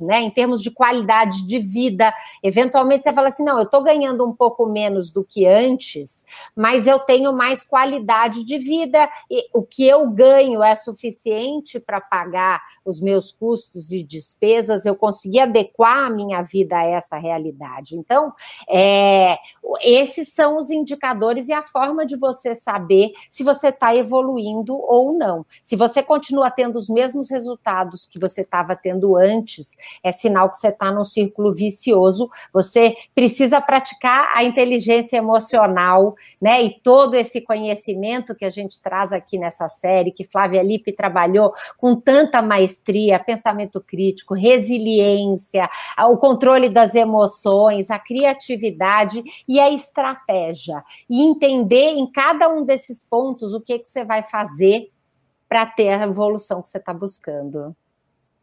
né? 0.02 0.22
Em 0.22 0.30
termos 0.30 0.62
de 0.62 0.72
qualidade 0.72 1.46
de 1.46 1.60
vida. 1.60 2.14
Eventualmente 2.42 3.04
você 3.04 3.14
fala 3.14 3.28
assim: 3.28 3.44
não, 3.44 3.58
eu 3.58 3.64
estou 3.64 3.84
ganhando 3.84 4.26
um 4.26 4.34
pouco 4.34 4.66
menos 4.66 5.12
do 5.12 5.24
que 5.24 5.46
antes, 5.46 6.26
mas 6.56 6.88
eu 6.88 7.00
tenho 7.00 7.34
mais 7.34 7.64
qualidade 7.64 8.44
de 8.44 8.58
vida. 8.58 9.10
E 9.30 9.48
o 9.54 9.64
que 9.64 9.88
eu 9.88 10.10
ganho 10.10 10.64
é 10.64 10.76
suficiente 10.76 11.80
para 11.80 12.00
pagar 12.00 12.62
os 12.86 13.00
meus 13.00 13.32
custos 13.32 13.92
e 13.92 14.04
despesas, 14.04 14.86
eu 14.86 14.96
consegui 14.96 15.40
adequar 15.40 16.06
a 16.06 16.10
minha 16.10 16.42
vida 16.42 16.78
a 16.78 16.84
essa 16.84 17.18
realidade. 17.18 17.96
Então, 17.96 18.34
é, 18.70 19.38
esses 19.82 20.30
são 20.30 20.58
os 20.58 20.70
indicadores 20.70 21.48
e 21.48 21.54
a 21.54 21.64
forma 21.64 22.06
de 22.06 22.16
você 22.16 22.54
saber 22.56 23.14
se 23.30 23.44
você 23.44 23.68
está 23.68 23.96
evoluindo 23.96 24.76
ou 24.76 25.14
não. 25.14 25.46
Se 25.62 25.76
você 25.76 26.04
continua 26.04 26.52
tendo 26.52 26.76
os 26.76 26.90
mesmos 26.90 27.30
resultados 27.30 28.08
que 28.08 28.20
você 28.20 28.42
estava 28.42 28.76
tendo 28.76 29.16
antes, 29.16 29.33
antes, 29.34 29.76
é 30.04 30.12
sinal 30.12 30.50
que 30.50 30.58
você 30.58 30.70
está 30.70 30.92
num 30.92 31.04
círculo 31.04 31.54
vicioso. 31.54 32.30
Você 32.54 32.96
precisa 33.14 33.60
praticar 33.62 34.32
a 34.36 34.44
inteligência 34.44 35.18
emocional, 35.18 36.16
né? 36.42 36.62
E 36.64 36.80
todo 36.82 37.16
esse 37.16 37.42
conhecimento 37.42 38.36
que 38.36 38.46
a 38.46 38.50
gente 38.50 38.82
traz 38.82 39.12
aqui 39.12 39.38
nessa 39.38 39.68
série, 39.68 40.12
que 40.12 40.24
Flávia 40.24 40.62
Lippe 40.62 40.94
trabalhou 40.94 41.54
com 41.78 41.96
tanta 41.96 42.42
maestria, 42.42 43.20
pensamento 43.20 43.82
crítico, 43.82 44.34
resiliência, 44.34 45.70
o 46.10 46.18
controle 46.18 46.70
das 46.70 46.96
emoções, 46.96 47.90
a 47.90 48.00
criatividade 48.00 49.24
e 49.48 49.60
a 49.60 49.72
estratégia. 49.72 50.84
E 51.10 51.22
entender 51.22 51.92
em 51.92 52.10
cada 52.10 52.50
um 52.50 52.64
desses 52.64 53.04
pontos 53.04 53.54
o 53.54 53.62
que, 53.62 53.80
que 53.80 53.88
você 53.88 54.04
vai 54.04 54.24
fazer 54.24 54.92
para 55.48 55.66
ter 55.66 55.90
a 55.90 56.04
evolução 56.04 56.62
que 56.62 56.70
você 56.70 56.78
está 56.78 56.94
buscando. 56.94 57.76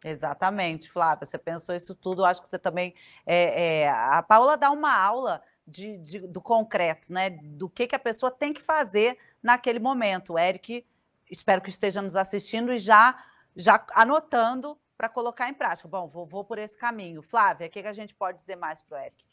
Exatamente, 0.05 0.91
Flávia. 0.91 1.27
Você 1.27 1.39
pensou 1.39 1.75
isso 1.75 1.95
tudo. 1.95 2.25
Acho 2.25 2.43
que 2.43 2.49
você 2.49 2.59
também. 2.59 2.95
É, 3.27 3.83
é, 3.83 3.89
a 3.89 4.23
Paula 4.23 4.57
dá 4.57 4.71
uma 4.71 4.95
aula 4.97 5.43
de, 5.67 5.99
de, 5.99 6.19
do 6.21 6.41
concreto, 6.41 7.13
né? 7.13 7.31
Do 7.31 7.69
que, 7.69 7.87
que 7.87 7.95
a 7.95 7.99
pessoa 7.99 8.31
tem 8.31 8.53
que 8.53 8.61
fazer 8.61 9.19
naquele 9.43 9.79
momento. 9.79 10.35
O 10.35 10.39
Eric, 10.39 10.85
espero 11.31 11.61
que 11.61 11.71
esteja 11.71 12.01
nos 12.01 12.17
assistindo 12.17 12.73
e 12.73 12.79
já, 12.79 13.23
já 13.55 13.85
anotando 13.95 14.79
para 14.97 15.09
colocar 15.09 15.49
em 15.49 15.55
prática. 15.55 15.89
Bom, 15.89 16.09
vou, 16.09 16.27
vou, 16.27 16.45
por 16.45 16.59
esse 16.59 16.77
caminho. 16.77 17.23
Flávia, 17.23 17.67
o 17.67 17.71
que, 17.71 17.83
que 17.83 17.89
a 17.89 17.93
gente 17.93 18.15
pode 18.15 18.39
dizer 18.39 18.57
mais 18.57 18.83
para 18.83 18.99
o 18.99 19.01
Eric? 19.03 19.25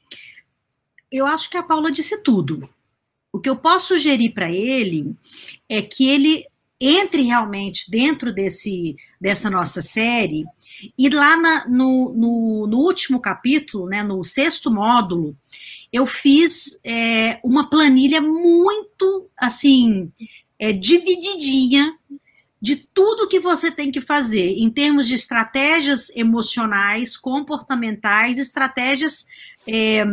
Eu 1.09 1.25
acho 1.25 1.49
que 1.49 1.57
a 1.57 1.63
Paula 1.63 1.91
disse 1.91 2.21
tudo. 2.21 2.69
O 3.31 3.39
que 3.39 3.49
eu 3.49 3.57
posso 3.57 3.87
sugerir 3.87 4.33
para 4.33 4.49
ele 4.51 5.15
é 5.69 5.81
que 5.81 6.09
ele 6.09 6.45
entre 6.79 7.23
realmente 7.23 7.89
dentro 7.89 8.31
desse, 8.31 8.95
dessa 9.19 9.49
nossa 9.49 9.81
série. 9.81 10.45
E 10.97 11.09
lá 11.09 11.35
na, 11.35 11.67
no, 11.67 12.13
no, 12.13 12.67
no, 12.67 12.77
último 12.77 13.19
capítulo, 13.19 13.87
né, 13.87 14.03
no 14.03 14.23
sexto 14.23 14.71
módulo, 14.71 15.35
eu 15.91 16.05
fiz 16.05 16.79
é, 16.83 17.39
uma 17.43 17.69
planilha 17.69 18.21
muito 18.21 19.29
assim 19.35 20.11
é, 20.59 20.71
divididinha 20.71 21.95
de 22.61 22.75
tudo 22.75 23.27
que 23.27 23.39
você 23.39 23.71
tem 23.71 23.91
que 23.91 24.01
fazer 24.01 24.53
em 24.57 24.69
termos 24.69 25.07
de 25.07 25.15
estratégias 25.15 26.09
emocionais, 26.15 27.15
comportamentais, 27.15 28.37
estratégias 28.37 29.25
é, 29.67 30.03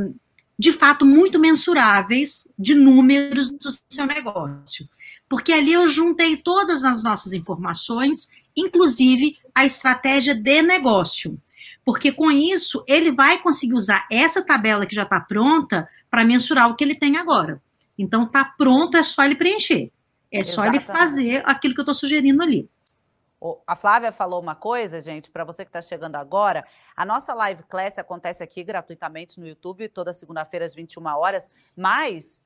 de 0.59 0.73
fato 0.73 1.05
muito 1.05 1.39
mensuráveis 1.39 2.49
de 2.59 2.75
números 2.75 3.51
do 3.51 3.71
seu 3.89 4.07
negócio. 4.07 4.89
Porque 5.29 5.53
ali 5.53 5.73
eu 5.73 5.89
juntei 5.89 6.37
todas 6.37 6.85
as 6.85 7.03
nossas 7.03 7.33
informações, 7.33 8.29
inclusive 8.57 9.37
a 9.55 9.65
estratégia 9.65 10.35
de 10.35 10.63
negócio. 10.63 11.41
Porque 11.85 12.13
com 12.13 12.31
isso 12.31 12.85
ele 12.87 13.13
vai 13.13 13.39
conseguir 13.39 13.75
usar 13.75 14.07
essa 14.11 14.45
tabela 14.45 14.87
que 14.87 14.95
já 14.95 15.03
está 15.03 15.21
pronta 15.21 15.89
para 16.11 16.25
mensurar 16.25 16.71
o 16.71 16.77
que 16.77 16.85
ele 16.85 16.95
tem 16.95 17.17
agora. 17.17 17.61
Então 17.99 18.25
está 18.25 18.45
pronto, 18.45 18.97
é 18.97 19.03
só 19.03 19.25
ele 19.25 19.35
preencher. 19.35 19.91
É 20.33 20.43
só 20.43 20.65
ele 20.67 20.81
fazer 20.81 21.43
aquilo 21.47 21.75
que 21.75 21.81
eu 21.81 21.85
estou 21.85 21.95
sugerindo 21.95 22.43
ali. 22.43 22.69
A 23.67 23.77
Flávia 23.77 24.11
falou 24.11 24.41
uma 24.41 24.55
coisa, 24.55 25.01
gente, 25.01 25.31
para 25.31 25.45
você 25.45 25.65
que 25.65 25.69
está 25.69 25.83
chegando 25.83 26.17
agora. 26.17 26.67
A 26.97 27.05
nossa 27.05 27.35
live 27.35 27.63
class 27.65 27.99
acontece 27.99 28.43
aqui 28.43 28.65
gratuitamente 28.65 29.39
no 29.39 29.47
YouTube, 29.47 29.89
toda 29.89 30.13
segunda-feira 30.13 30.65
às 30.65 30.75
21 30.75 31.05
horas, 31.07 31.51
mas 31.77 32.43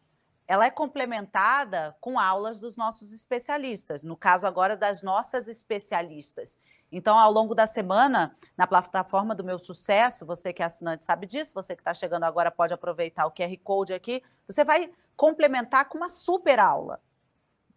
ela 0.48 0.64
é 0.64 0.70
complementada 0.70 1.94
com 2.00 2.18
aulas 2.18 2.58
dos 2.58 2.76
nossos 2.76 3.12
especialistas, 3.12 4.02
no 4.02 4.16
caso 4.16 4.46
agora 4.46 4.76
das 4.76 5.02
nossas 5.02 5.46
especialistas. 5.46 6.58
Então, 6.90 7.18
ao 7.18 7.30
longo 7.30 7.54
da 7.54 7.66
semana, 7.66 8.34
na 8.56 8.66
plataforma 8.66 9.34
do 9.34 9.44
Meu 9.44 9.58
Sucesso, 9.58 10.24
você 10.24 10.52
que 10.52 10.62
é 10.62 10.66
assinante 10.66 11.04
sabe 11.04 11.26
disso, 11.26 11.52
você 11.54 11.76
que 11.76 11.82
está 11.82 11.92
chegando 11.92 12.24
agora 12.24 12.50
pode 12.50 12.72
aproveitar 12.72 13.26
o 13.26 13.30
QR 13.30 13.54
Code 13.62 13.92
aqui, 13.92 14.22
você 14.48 14.64
vai 14.64 14.90
complementar 15.14 15.84
com 15.84 15.98
uma 15.98 16.08
super 16.08 16.58
aula 16.58 17.00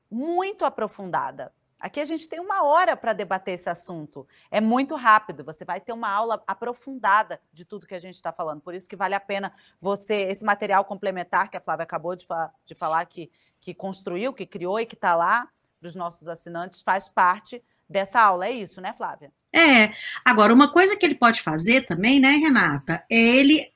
muito 0.09 0.65
aprofundada. 0.65 1.53
Aqui 1.81 1.99
a 1.99 2.05
gente 2.05 2.29
tem 2.29 2.39
uma 2.39 2.63
hora 2.63 2.95
para 2.95 3.11
debater 3.11 3.55
esse 3.55 3.67
assunto. 3.67 4.27
É 4.51 4.61
muito 4.61 4.95
rápido. 4.95 5.43
Você 5.43 5.65
vai 5.65 5.81
ter 5.81 5.91
uma 5.91 6.09
aula 6.09 6.41
aprofundada 6.45 7.41
de 7.51 7.65
tudo 7.65 7.87
que 7.87 7.95
a 7.95 7.99
gente 7.99 8.15
está 8.15 8.31
falando. 8.31 8.61
Por 8.61 8.75
isso 8.75 8.87
que 8.87 8.95
vale 8.95 9.15
a 9.15 9.19
pena 9.19 9.51
você, 9.79 10.21
esse 10.21 10.45
material 10.45 10.85
complementar 10.85 11.49
que 11.49 11.57
a 11.57 11.61
Flávia 11.61 11.83
acabou 11.83 12.15
de, 12.15 12.25
fa 12.25 12.51
de 12.63 12.75
falar, 12.75 13.03
que, 13.05 13.31
que 13.59 13.73
construiu, 13.73 14.31
que 14.31 14.45
criou 14.45 14.79
e 14.79 14.85
que 14.85 14.93
está 14.93 15.15
lá 15.15 15.49
para 15.79 15.87
os 15.87 15.95
nossos 15.95 16.27
assinantes, 16.27 16.83
faz 16.83 17.09
parte 17.09 17.63
dessa 17.89 18.21
aula. 18.21 18.45
É 18.45 18.51
isso, 18.51 18.79
né, 18.79 18.93
Flávia? 18.93 19.31
É. 19.51 19.91
Agora, 20.23 20.53
uma 20.53 20.71
coisa 20.71 20.95
que 20.95 21.03
ele 21.03 21.15
pode 21.15 21.41
fazer 21.41 21.87
também, 21.87 22.19
né, 22.19 22.33
Renata, 22.33 23.03
é 23.09 23.17
ele 23.17 23.71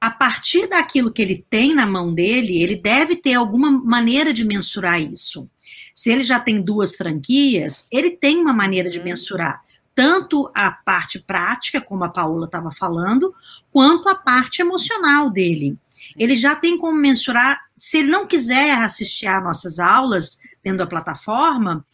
a 0.00 0.10
partir 0.10 0.68
daquilo 0.68 1.12
que 1.12 1.20
ele 1.20 1.44
tem 1.50 1.74
na 1.74 1.84
mão 1.84 2.14
dele, 2.14 2.62
ele 2.62 2.76
deve 2.76 3.16
ter 3.16 3.34
alguma 3.34 3.68
maneira 3.68 4.32
de 4.32 4.44
mensurar 4.44 5.02
isso. 5.02 5.50
Se 5.94 6.10
ele 6.10 6.22
já 6.22 6.38
tem 6.38 6.60
duas 6.60 6.94
franquias, 6.96 7.86
ele 7.90 8.10
tem 8.10 8.38
uma 8.38 8.52
maneira 8.52 8.88
de 8.88 8.98
uhum. 8.98 9.04
mensurar 9.04 9.62
tanto 9.98 10.48
a 10.54 10.70
parte 10.70 11.18
prática, 11.18 11.80
como 11.80 12.04
a 12.04 12.08
Paola 12.08 12.46
estava 12.46 12.70
falando, 12.70 13.34
quanto 13.72 14.08
a 14.08 14.14
parte 14.14 14.62
emocional 14.62 15.28
dele. 15.28 15.76
Ele 16.16 16.36
já 16.36 16.54
tem 16.54 16.78
como 16.78 16.96
mensurar, 16.96 17.60
se 17.76 17.98
ele 17.98 18.08
não 18.08 18.24
quiser 18.24 18.78
assistir 18.78 19.26
às 19.26 19.42
nossas 19.42 19.80
aulas 19.80 20.38
dentro 20.62 20.78
da 20.78 20.86
plataforma, 20.86 21.84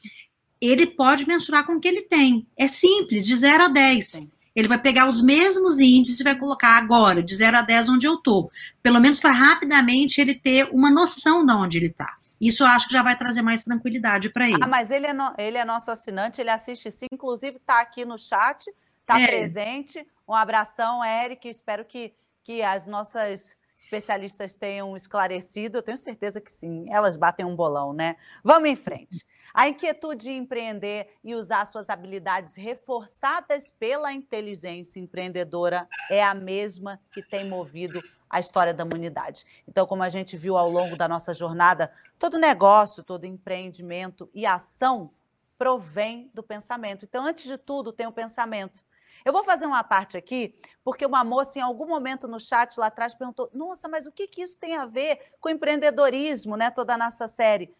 ele 0.60 0.86
pode 0.86 1.26
mensurar 1.26 1.64
com 1.64 1.76
o 1.76 1.80
que 1.80 1.88
ele 1.88 2.02
tem. 2.02 2.46
É 2.58 2.68
simples, 2.68 3.26
de 3.26 3.34
0 3.34 3.64
a 3.64 3.68
10. 3.68 4.06
Sim. 4.06 4.30
Ele 4.54 4.68
vai 4.68 4.78
pegar 4.78 5.08
os 5.08 5.22
mesmos 5.22 5.80
índices 5.80 6.20
e 6.20 6.24
vai 6.24 6.38
colocar 6.38 6.76
agora, 6.76 7.22
de 7.22 7.34
0 7.34 7.56
a 7.56 7.62
10, 7.62 7.88
onde 7.88 8.06
eu 8.06 8.16
estou. 8.16 8.50
Pelo 8.82 9.00
menos 9.00 9.18
para 9.18 9.32
rapidamente 9.32 10.20
ele 10.20 10.34
ter 10.34 10.68
uma 10.70 10.90
noção 10.90 11.44
de 11.44 11.52
onde 11.52 11.78
ele 11.78 11.86
está. 11.86 12.18
Isso 12.44 12.62
eu 12.62 12.66
acho 12.66 12.88
que 12.88 12.92
já 12.92 13.02
vai 13.02 13.16
trazer 13.16 13.40
mais 13.40 13.64
tranquilidade 13.64 14.28
para 14.28 14.46
ele. 14.46 14.58
Ah, 14.62 14.66
mas 14.66 14.90
ele 14.90 15.06
é, 15.06 15.14
no, 15.14 15.32
ele 15.38 15.56
é 15.56 15.64
nosso 15.64 15.90
assinante, 15.90 16.42
ele 16.42 16.50
assiste 16.50 16.90
sim, 16.90 17.06
inclusive 17.10 17.56
está 17.56 17.80
aqui 17.80 18.04
no 18.04 18.18
chat, 18.18 18.70
está 19.00 19.18
é. 19.18 19.26
presente. 19.26 20.06
Um 20.28 20.34
abração, 20.34 21.02
Eric. 21.02 21.48
Espero 21.48 21.86
que, 21.86 22.12
que 22.42 22.62
as 22.62 22.86
nossas 22.86 23.56
especialistas 23.78 24.56
tenham 24.56 24.94
esclarecido. 24.94 25.78
Eu 25.78 25.82
tenho 25.82 25.96
certeza 25.96 26.38
que 26.38 26.52
sim, 26.52 26.84
elas 26.92 27.16
batem 27.16 27.46
um 27.46 27.56
bolão, 27.56 27.94
né? 27.94 28.16
Vamos 28.42 28.68
em 28.68 28.76
frente. 28.76 29.24
A 29.54 29.68
inquietude 29.68 30.24
de 30.24 30.32
empreender 30.32 31.16
e 31.22 31.32
usar 31.36 31.64
suas 31.64 31.88
habilidades 31.88 32.56
reforçadas 32.56 33.70
pela 33.70 34.12
inteligência 34.12 34.98
empreendedora 34.98 35.88
é 36.10 36.24
a 36.24 36.34
mesma 36.34 37.00
que 37.12 37.22
tem 37.22 37.48
movido 37.48 38.02
a 38.28 38.40
história 38.40 38.74
da 38.74 38.82
humanidade. 38.82 39.46
Então, 39.68 39.86
como 39.86 40.02
a 40.02 40.08
gente 40.08 40.36
viu 40.36 40.56
ao 40.56 40.68
longo 40.68 40.96
da 40.96 41.06
nossa 41.06 41.32
jornada, 41.32 41.92
todo 42.18 42.36
negócio, 42.36 43.04
todo 43.04 43.26
empreendimento 43.26 44.28
e 44.34 44.44
ação 44.44 45.12
provém 45.56 46.32
do 46.34 46.42
pensamento. 46.42 47.04
Então, 47.04 47.24
antes 47.24 47.44
de 47.44 47.56
tudo, 47.56 47.92
tem 47.92 48.08
o 48.08 48.12
pensamento. 48.12 48.84
Eu 49.24 49.32
vou 49.32 49.44
fazer 49.44 49.66
uma 49.66 49.84
parte 49.84 50.16
aqui, 50.16 50.58
porque 50.82 51.06
uma 51.06 51.22
moça, 51.22 51.60
em 51.60 51.62
algum 51.62 51.86
momento 51.86 52.26
no 52.26 52.40
chat 52.40 52.76
lá 52.76 52.88
atrás, 52.88 53.14
perguntou: 53.14 53.48
nossa, 53.54 53.88
mas 53.88 54.04
o 54.04 54.10
que, 54.10 54.26
que 54.26 54.42
isso 54.42 54.58
tem 54.58 54.74
a 54.74 54.84
ver 54.84 55.32
com 55.40 55.48
empreendedorismo, 55.48 56.56
né? 56.56 56.72
Toda 56.72 56.94
a 56.94 56.98
nossa 56.98 57.28
série. 57.28 57.72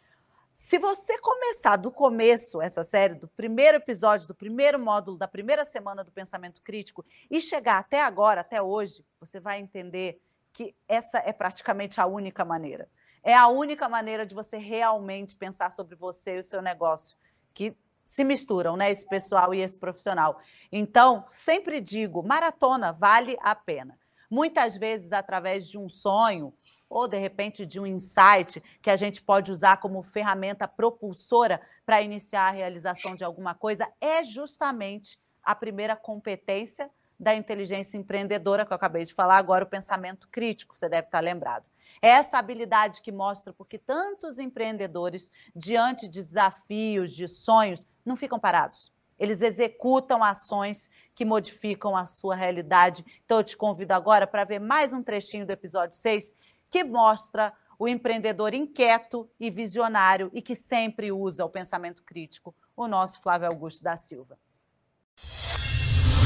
Se 0.57 0.79
você 0.79 1.19
começar 1.19 1.75
do 1.75 1.91
começo 1.91 2.63
essa 2.63 2.85
série, 2.85 3.17
do 3.17 3.27
primeiro 3.27 3.79
episódio, 3.79 4.29
do 4.29 4.35
primeiro 4.37 4.79
módulo, 4.79 5.19
da 5.19 5.27
primeira 5.27 5.65
semana 5.65 6.05
do 6.05 6.13
pensamento 6.13 6.63
crítico, 6.63 7.05
e 7.29 7.41
chegar 7.41 7.79
até 7.79 8.01
agora, 8.01 8.41
até 8.41 8.63
hoje, 8.63 9.05
você 9.19 9.41
vai 9.41 9.59
entender 9.59 10.23
que 10.53 10.73
essa 10.87 11.19
é 11.19 11.33
praticamente 11.33 12.01
a 12.01 12.07
única 12.07 12.45
maneira. 12.45 12.89
É 13.21 13.35
a 13.35 13.49
única 13.49 13.89
maneira 13.89 14.25
de 14.25 14.33
você 14.33 14.57
realmente 14.57 15.37
pensar 15.37 15.73
sobre 15.73 15.97
você 15.97 16.37
e 16.37 16.39
o 16.39 16.43
seu 16.45 16.63
negócio, 16.63 17.17
que 17.53 17.77
se 18.05 18.23
misturam, 18.23 18.77
né? 18.77 18.93
Esse 18.93 19.09
pessoal 19.09 19.53
e 19.53 19.61
esse 19.61 19.77
profissional. 19.77 20.41
Então, 20.71 21.27
sempre 21.31 21.81
digo, 21.81 22.23
maratona 22.23 22.93
vale 22.93 23.37
a 23.41 23.57
pena. 23.57 23.99
Muitas 24.31 24.77
vezes, 24.77 25.13
através 25.13 25.69
de 25.69 25.77
um 25.79 25.89
sonho, 25.89 26.55
ou 26.89 27.09
de 27.09 27.18
repente 27.18 27.66
de 27.66 27.80
um 27.80 27.87
insight 27.87 28.62
que 28.80 28.91
a 28.91 28.97
gente 28.97 29.22
pode 29.22 29.51
usar 29.51 29.78
como 29.78 30.03
ferramenta 30.03 30.68
propulsora 30.68 31.61
para 31.85 32.03
iniciar 32.03 32.49
a 32.49 32.53
realização 32.53 33.16
de 33.16 33.24
alguma 33.24 33.55
coisa, 33.55 33.89
é 34.01 34.22
justamente 34.22 35.18
a 35.43 35.55
primeira 35.55 35.97
competência 35.97 36.91
da 37.18 37.35
inteligência 37.35 37.97
empreendedora 37.97 38.66
que 38.66 38.72
eu 38.72 38.76
acabei 38.76 39.05
de 39.05 39.14
falar, 39.14 39.37
agora 39.37 39.64
o 39.64 39.68
pensamento 39.68 40.28
crítico, 40.28 40.76
você 40.76 40.89
deve 40.89 41.07
estar 41.07 41.20
lembrado. 41.20 41.64
É 42.03 42.09
essa 42.09 42.39
habilidade 42.39 43.01
que 43.01 43.12
mostra 43.12 43.53
porque 43.53 43.78
tantos 43.78 44.39
empreendedores, 44.39 45.30
diante 45.55 46.09
de 46.09 46.22
desafios, 46.22 47.12
de 47.12 47.28
sonhos, 47.28 47.87
não 48.05 48.16
ficam 48.16 48.39
parados. 48.39 48.93
Eles 49.18 49.43
executam 49.43 50.24
ações 50.24 50.91
que 51.14 51.24
modificam 51.24 51.97
a 51.97 52.05
sua 52.05 52.35
realidade. 52.35 53.05
Então, 53.24 53.39
eu 53.39 53.45
te 53.45 53.57
convido 53.57 53.95
agora 53.95 54.26
para 54.26 54.45
ver 54.45 54.59
mais 54.59 54.93
um 54.93 55.03
trechinho 55.03 55.47
do 55.47 55.53
episódio 55.53 55.97
6, 55.97 56.35
que 56.75 56.83
mostra 56.83 57.53
o 57.79 57.87
empreendedor 57.87 58.53
inquieto 58.53 59.31
e 59.39 59.49
visionário 59.49 60.29
e 60.35 60.43
que 60.43 60.57
sempre 60.57 61.12
usa 61.12 61.45
o 61.45 61.49
pensamento 61.49 62.03
crítico, 62.03 62.53
o 62.77 62.89
nosso 62.89 63.20
Flávio 63.20 63.47
Augusto 63.47 63.85
da 63.85 63.97
Silva. 63.97 64.37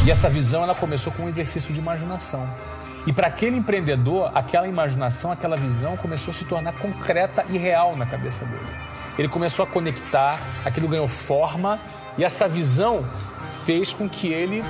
E 0.07 0.11
essa 0.11 0.31
visão 0.31 0.63
ela 0.63 0.75
começou 0.75 1.13
com 1.13 1.25
um 1.25 1.29
exercício 1.29 1.75
de 1.75 1.81
imaginação. 1.81 2.49
E 3.07 3.13
para 3.13 3.27
aquele 3.27 3.59
empreendedor, 3.59 4.33
aquela 4.35 4.67
imaginação, 4.67 5.31
aquela 5.31 5.55
visão 5.55 5.99
começou 5.99 6.31
a 6.31 6.35
se 6.35 6.49
tornar 6.49 6.73
concreta 6.79 7.45
e 7.51 7.59
real 7.59 7.95
na 7.95 8.07
cabeça 8.07 8.47
dele. 8.47 8.71
Ele 9.19 9.29
começou 9.29 9.67
a 9.67 9.69
conectar, 9.69 10.41
aquilo 10.65 10.89
ganhou 10.89 11.09
forma 11.09 11.79
e 12.17 12.25
essa 12.25 12.49
visão 12.49 13.05
fez 13.67 13.93
com 13.93 14.09
que 14.09 14.33
ele 14.33 14.63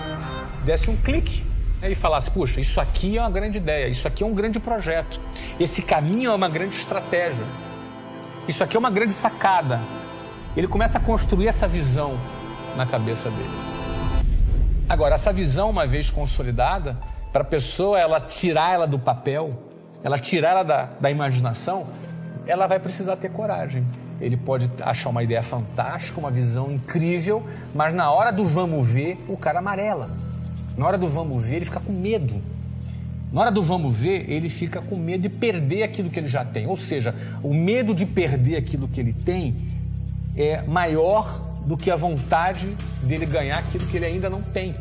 desse 0.64 0.91
um 0.91 0.97
clique 1.01 1.48
e 1.83 1.95
falasse: 1.95 2.31
puxa, 2.31 2.61
isso 2.61 2.81
aqui 2.81 3.18
é 3.18 3.20
uma 3.20 3.31
grande 3.31 3.59
ideia, 3.59 3.89
isso 3.89 4.09
aqui 4.09 4.22
é 4.22 4.26
um 4.26 4.35
grande 4.35 4.59
projeto, 4.59 5.20
esse 5.61 5.83
caminho 5.83 6.31
é 6.31 6.35
uma 6.35 6.49
grande 6.49 6.74
estratégia, 6.74 7.45
isso 8.47 8.64
aqui 8.64 8.76
é 8.76 8.79
uma 8.79 8.91
grande 8.91 9.12
sacada. 9.12 9.81
Ele 10.57 10.66
começa 10.66 10.99
a 10.99 11.01
construir 11.01 11.47
essa 11.47 11.68
visão 11.68 12.18
na 12.76 12.87
cabeça 12.87 13.31
dele. 13.31 13.68
Agora, 14.89 15.14
essa 15.14 15.33
visão, 15.33 15.70
uma 15.70 15.87
vez 15.87 16.11
consolidada, 16.11 16.99
para 17.33 17.43
a 17.43 17.45
pessoa 17.45 18.01
ela 18.01 18.20
tirar 18.20 18.72
ela 18.72 18.87
do 18.87 18.99
papel, 18.99 19.51
ela 20.03 20.18
tirar 20.18 20.51
ela 20.51 20.62
da, 20.62 20.89
da 20.99 21.11
imaginação, 21.11 21.87
ela 22.47 22.66
vai 22.66 22.81
precisar 22.81 23.16
ter 23.16 23.31
coragem. 23.31 23.87
Ele 24.20 24.37
pode 24.37 24.68
achar 24.81 25.11
uma 25.11 25.22
ideia 25.22 25.43
fantástica, 25.43 26.18
uma 26.18 26.31
visão 26.31 26.72
incrível, 26.72 27.47
mas 27.74 27.95
na 27.95 28.11
hora 28.11 28.33
do 28.33 28.45
vamos 28.45 28.91
ver, 28.91 29.22
o 29.29 29.37
cara 29.37 29.59
amarela. 29.59 30.11
Na 30.79 30.87
hora 30.87 30.97
do 30.97 31.09
vamos 31.09 31.45
ver, 31.45 31.57
ele 31.57 31.64
fica 31.64 31.81
com 31.81 31.93
medo. 31.93 32.41
Na 33.33 33.41
hora 33.41 33.51
do 33.51 33.61
vamos 33.61 33.97
ver, 33.97 34.31
ele 34.31 34.49
fica 34.49 34.81
com 34.81 34.95
medo 34.95 35.22
de 35.22 35.29
perder 35.29 35.83
aquilo 35.83 36.09
que 36.09 36.20
ele 36.20 36.29
já 36.29 36.45
tem. 36.45 36.68
Ou 36.68 36.76
seja, 36.76 37.12
o 37.43 37.53
medo 37.53 37.93
de 37.93 38.07
perder 38.07 38.57
aquilo 38.57 38.87
que 38.87 39.01
ele 39.01 39.12
tem 39.12 39.57
é 40.37 40.62
maior 40.62 41.41
do 41.66 41.76
que 41.76 41.91
a 41.91 41.97
vontade 41.97 42.68
dele 43.03 43.26
ganhar 43.26 43.59
aquilo 43.59 43.89
que 43.89 43.97
ele 43.97 44.07
ainda 44.07 44.31
não 44.31 44.41
tem. 44.41 44.72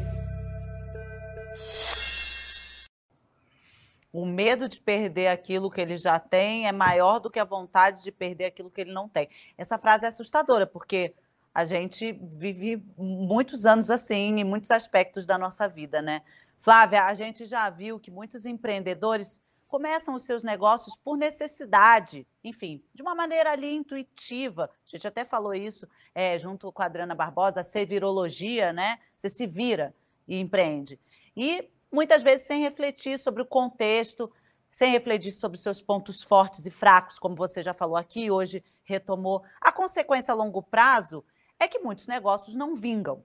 O 4.14 4.24
medo 4.24 4.70
de 4.70 4.80
perder 4.80 5.30
aquilo 5.30 5.72
que 5.72 5.82
ele 5.82 5.98
já 5.98 6.20
tem 6.20 6.68
é 6.68 6.72
maior 6.72 7.20
do 7.20 7.32
que 7.32 7.40
a 7.40 7.44
vontade 7.44 8.04
de 8.04 8.12
perder 8.12 8.46
aquilo 8.46 8.70
que 8.70 8.82
ele 8.82 8.94
não 8.94 9.10
tem. 9.10 9.28
Essa 9.58 9.80
frase 9.80 10.06
é 10.06 10.10
assustadora, 10.10 10.68
porque 10.68 11.16
a 11.58 11.66
gente 11.66 12.12
vive 12.22 12.86
muitos 12.96 13.66
anos 13.66 13.90
assim, 13.90 14.40
em 14.40 14.44
muitos 14.44 14.70
aspectos 14.70 15.26
da 15.26 15.40
nossa 15.40 15.68
vida, 15.68 16.04
né? 16.04 16.22
Flávia, 16.60 17.06
a 17.06 17.16
gente 17.16 17.46
já 17.46 17.68
viu 17.68 18.00
que 18.00 18.12
muitos 18.12 18.46
empreendedores 18.46 19.42
começam 19.68 20.14
os 20.14 20.22
seus 20.22 20.44
negócios 20.44 20.96
por 20.96 21.18
necessidade, 21.18 22.28
enfim, 22.44 22.84
de 22.94 23.02
uma 23.02 23.16
maneira 23.16 23.54
ali 23.54 23.74
intuitiva. 23.74 24.70
A 24.86 24.88
gente 24.96 25.08
até 25.08 25.26
falou 25.26 25.52
isso 25.56 25.88
é, 26.14 26.38
junto 26.38 26.72
com 26.72 26.84
a 26.84 26.86
Adriana 26.86 27.16
Barbosa, 27.16 27.62
a 27.62 27.64
servirologia, 27.64 28.72
né? 28.72 29.00
Você 29.16 29.28
se 29.28 29.48
vira 29.48 29.96
e 30.28 30.40
empreende. 30.40 31.00
E 31.36 31.68
muitas 31.92 32.22
vezes 32.22 32.46
sem 32.46 32.62
refletir 32.62 33.18
sobre 33.18 33.42
o 33.42 33.46
contexto, 33.48 34.32
sem 34.70 34.92
refletir 34.92 35.32
sobre 35.32 35.58
seus 35.58 35.82
pontos 35.82 36.22
fortes 36.22 36.68
e 36.68 36.70
fracos, 36.70 37.18
como 37.18 37.36
você 37.36 37.64
já 37.64 37.74
falou 37.74 37.98
aqui, 37.98 38.30
hoje 38.30 38.64
retomou. 38.84 39.44
A 39.60 39.72
consequência 39.72 40.32
a 40.32 40.36
longo 40.36 40.62
prazo 40.62 41.26
é 41.60 41.68
que 41.68 41.80
muitos 41.80 42.08
negócios 42.08 42.56
não 42.56 42.76
vingam. 42.76 43.24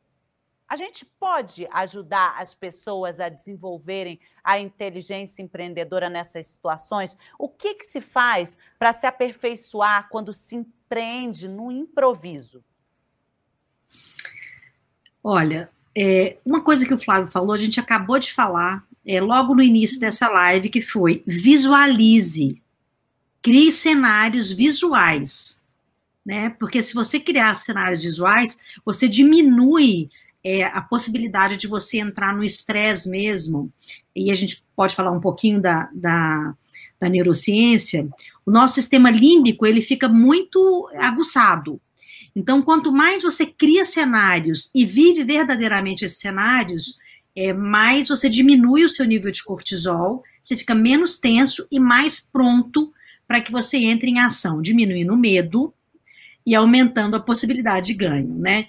A 0.69 0.77
gente 0.77 1.05
pode 1.05 1.69
ajudar 1.71 2.37
as 2.39 2.55
pessoas 2.55 3.21
a 3.21 3.29
desenvolverem 3.29 4.19
a 4.43 4.59
inteligência 4.59 5.43
empreendedora 5.43 6.09
nessas 6.09 6.47
situações? 6.47 7.17
O 7.39 7.49
que, 7.49 7.75
que 7.75 7.85
se 7.85 8.01
faz 8.01 8.57
para 8.79 8.93
se 8.93 9.07
aperfeiçoar 9.07 10.09
quando 10.09 10.33
se 10.33 10.57
empreende 10.57 11.47
no 11.47 11.71
improviso? 11.71 12.65
Olha, 15.23 15.71
é, 15.95 16.39
uma 16.45 16.63
coisa 16.63 16.87
que 16.87 16.95
o 16.95 16.99
Flávio 16.99 17.31
falou, 17.31 17.53
a 17.53 17.59
gente 17.59 17.79
acabou 17.79 18.19
de 18.19 18.33
falar 18.33 18.87
é, 19.07 19.21
logo 19.21 19.55
no 19.55 19.63
início 19.63 20.01
dessa 20.01 20.29
live, 20.29 20.71
que 20.71 20.81
foi 20.81 21.23
visualize, 21.27 22.63
crie 23.43 23.71
cenários 23.71 24.51
visuais. 24.51 25.62
Né? 26.25 26.51
Porque 26.51 26.83
se 26.83 26.95
você 26.95 27.19
criar 27.19 27.57
cenários 27.57 28.01
visuais, 28.01 28.59
você 28.85 29.09
diminui 29.09 30.09
é, 30.45 30.65
a 30.65 30.81
possibilidade 30.81 31.57
de 31.57 31.67
você 31.67 31.99
entrar 31.99 32.35
no 32.35 32.45
estresse 32.45 33.09
mesmo. 33.09 33.73
E 34.15 34.31
a 34.31 34.35
gente 34.35 34.65
pode 34.75 34.95
falar 34.95 35.11
um 35.11 35.21
pouquinho 35.21 35.61
da, 35.61 35.89
da, 35.93 36.55
da 37.01 37.09
neurociência. 37.09 38.09
O 38.45 38.51
nosso 38.51 38.75
sistema 38.75 39.11
límbico 39.11 39.67
ele 39.67 39.81
fica 39.81 40.09
muito 40.09 40.89
aguçado. 40.99 41.81
Então, 42.35 42.63
quanto 42.63 42.91
mais 42.91 43.23
você 43.23 43.45
cria 43.45 43.85
cenários 43.85 44.71
e 44.75 44.87
vive 44.87 45.23
verdadeiramente 45.23 46.05
esses 46.05 46.19
cenários, 46.19 46.97
é, 47.37 47.53
mais 47.53 48.09
você 48.09 48.29
diminui 48.29 48.85
o 48.85 48.89
seu 48.89 49.05
nível 49.05 49.31
de 49.31 49.43
cortisol, 49.43 50.23
você 50.43 50.57
fica 50.57 50.75
menos 50.75 51.19
tenso 51.19 51.67
e 51.71 51.79
mais 51.79 52.21
pronto 52.21 52.93
para 53.27 53.41
que 53.41 53.53
você 53.53 53.79
entre 53.79 54.11
em 54.11 54.19
ação, 54.19 54.61
diminuindo 54.61 55.13
o 55.13 55.17
medo 55.17 55.73
e 56.45 56.55
aumentando 56.55 57.17
a 57.17 57.21
possibilidade 57.21 57.87
de 57.87 57.95
ganho, 57.95 58.35
né? 58.39 58.69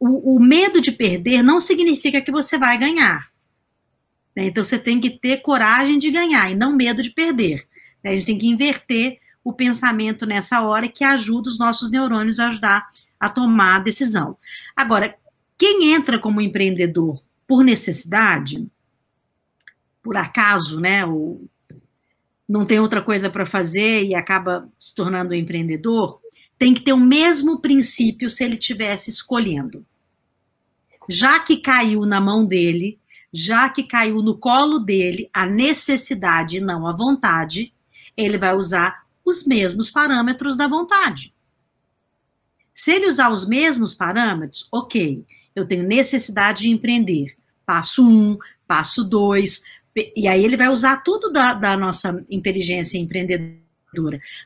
O, 0.00 0.36
o 0.36 0.40
medo 0.40 0.80
de 0.80 0.92
perder 0.92 1.42
não 1.42 1.58
significa 1.58 2.20
que 2.20 2.30
você 2.30 2.56
vai 2.56 2.78
ganhar. 2.78 3.30
Né? 4.34 4.46
Então, 4.46 4.62
você 4.62 4.78
tem 4.78 5.00
que 5.00 5.10
ter 5.10 5.38
coragem 5.38 5.98
de 5.98 6.10
ganhar 6.10 6.50
e 6.50 6.54
não 6.54 6.76
medo 6.76 7.02
de 7.02 7.10
perder. 7.10 7.66
Né? 8.02 8.12
A 8.12 8.14
gente 8.14 8.26
tem 8.26 8.38
que 8.38 8.46
inverter 8.46 9.18
o 9.42 9.52
pensamento 9.52 10.24
nessa 10.24 10.60
hora 10.60 10.88
que 10.88 11.02
ajuda 11.02 11.48
os 11.48 11.58
nossos 11.58 11.90
neurônios 11.90 12.38
a 12.38 12.48
ajudar 12.48 12.88
a 13.18 13.28
tomar 13.28 13.76
a 13.76 13.80
decisão. 13.80 14.36
Agora, 14.76 15.16
quem 15.56 15.92
entra 15.92 16.18
como 16.18 16.40
empreendedor 16.40 17.20
por 17.46 17.64
necessidade, 17.64 18.64
por 20.02 20.16
acaso, 20.16 20.78
né, 20.78 21.04
ou 21.04 21.48
não 22.48 22.64
tem 22.64 22.78
outra 22.78 23.02
coisa 23.02 23.28
para 23.28 23.44
fazer 23.44 24.04
e 24.04 24.14
acaba 24.14 24.68
se 24.78 24.94
tornando 24.94 25.32
um 25.32 25.36
empreendedor, 25.36 26.20
tem 26.58 26.74
que 26.74 26.80
ter 26.80 26.92
o 26.92 26.98
mesmo 26.98 27.60
princípio 27.60 28.28
se 28.28 28.42
ele 28.44 28.56
tivesse 28.56 29.10
escolhendo. 29.10 29.86
Já 31.08 31.38
que 31.40 31.58
caiu 31.58 32.04
na 32.04 32.20
mão 32.20 32.44
dele, 32.44 32.98
já 33.32 33.68
que 33.68 33.82
caiu 33.82 34.22
no 34.22 34.36
colo 34.36 34.78
dele 34.78 35.30
a 35.32 35.46
necessidade 35.46 36.56
e 36.56 36.60
não 36.60 36.86
a 36.86 36.92
vontade, 36.92 37.72
ele 38.16 38.36
vai 38.36 38.54
usar 38.54 39.06
os 39.24 39.44
mesmos 39.44 39.90
parâmetros 39.90 40.56
da 40.56 40.66
vontade. 40.66 41.32
Se 42.74 42.92
ele 42.92 43.06
usar 43.06 43.30
os 43.30 43.46
mesmos 43.46 43.94
parâmetros, 43.94 44.68
ok, 44.72 45.24
eu 45.54 45.66
tenho 45.66 45.82
necessidade 45.82 46.62
de 46.62 46.70
empreender. 46.70 47.36
Passo 47.64 48.06
um, 48.06 48.38
passo 48.66 49.04
dois, 49.04 49.62
e 50.16 50.28
aí 50.28 50.44
ele 50.44 50.56
vai 50.56 50.68
usar 50.68 51.02
tudo 51.02 51.30
da, 51.30 51.54
da 51.54 51.76
nossa 51.76 52.24
inteligência 52.30 52.98
empreendedora, 52.98 53.67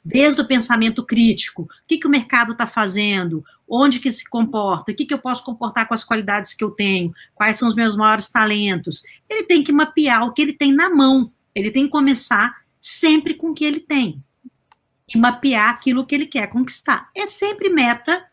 desde 0.05 0.41
o 0.41 0.47
pensamento 0.47 1.05
crítico, 1.05 1.63
o 1.63 1.69
que, 1.87 1.99
que 1.99 2.07
o 2.07 2.11
mercado 2.11 2.53
está 2.53 2.67
fazendo, 2.67 3.45
onde 3.69 3.99
que 3.99 4.13
se 4.13 4.29
comporta, 4.29 4.93
o 4.93 4.95
que, 4.95 5.05
que 5.05 5.15
eu 5.15 5.19
posso 5.19 5.45
comportar 5.45 5.89
com 5.89 5.95
as 5.95 6.05
qualidades 6.05 6.55
que 6.55 6.63
eu 6.63 6.71
tenho, 6.71 7.13
quais 7.35 7.59
são 7.59 7.69
os 7.69 7.75
meus 7.75 7.97
maiores 7.97 8.31
talentos. 8.31 9.03
Ele 9.29 9.45
tem 9.45 9.63
que 9.63 9.73
mapear 9.73 10.25
o 10.25 10.33
que 10.33 10.43
ele 10.43 10.53
tem 10.53 10.73
na 10.73 10.91
mão, 10.91 11.33
ele 11.55 11.71
tem 11.71 11.85
que 11.85 11.91
começar 11.91 12.63
sempre 12.81 13.35
com 13.35 13.51
o 13.51 13.55
que 13.55 13.65
ele 13.65 13.81
tem 13.81 14.23
e 15.15 15.19
mapear 15.19 15.71
aquilo 15.71 16.07
que 16.07 16.15
ele 16.15 16.27
quer 16.27 16.49
conquistar. 16.49 17.11
É 17.15 17.27
sempre 17.27 17.69
meta 17.69 18.27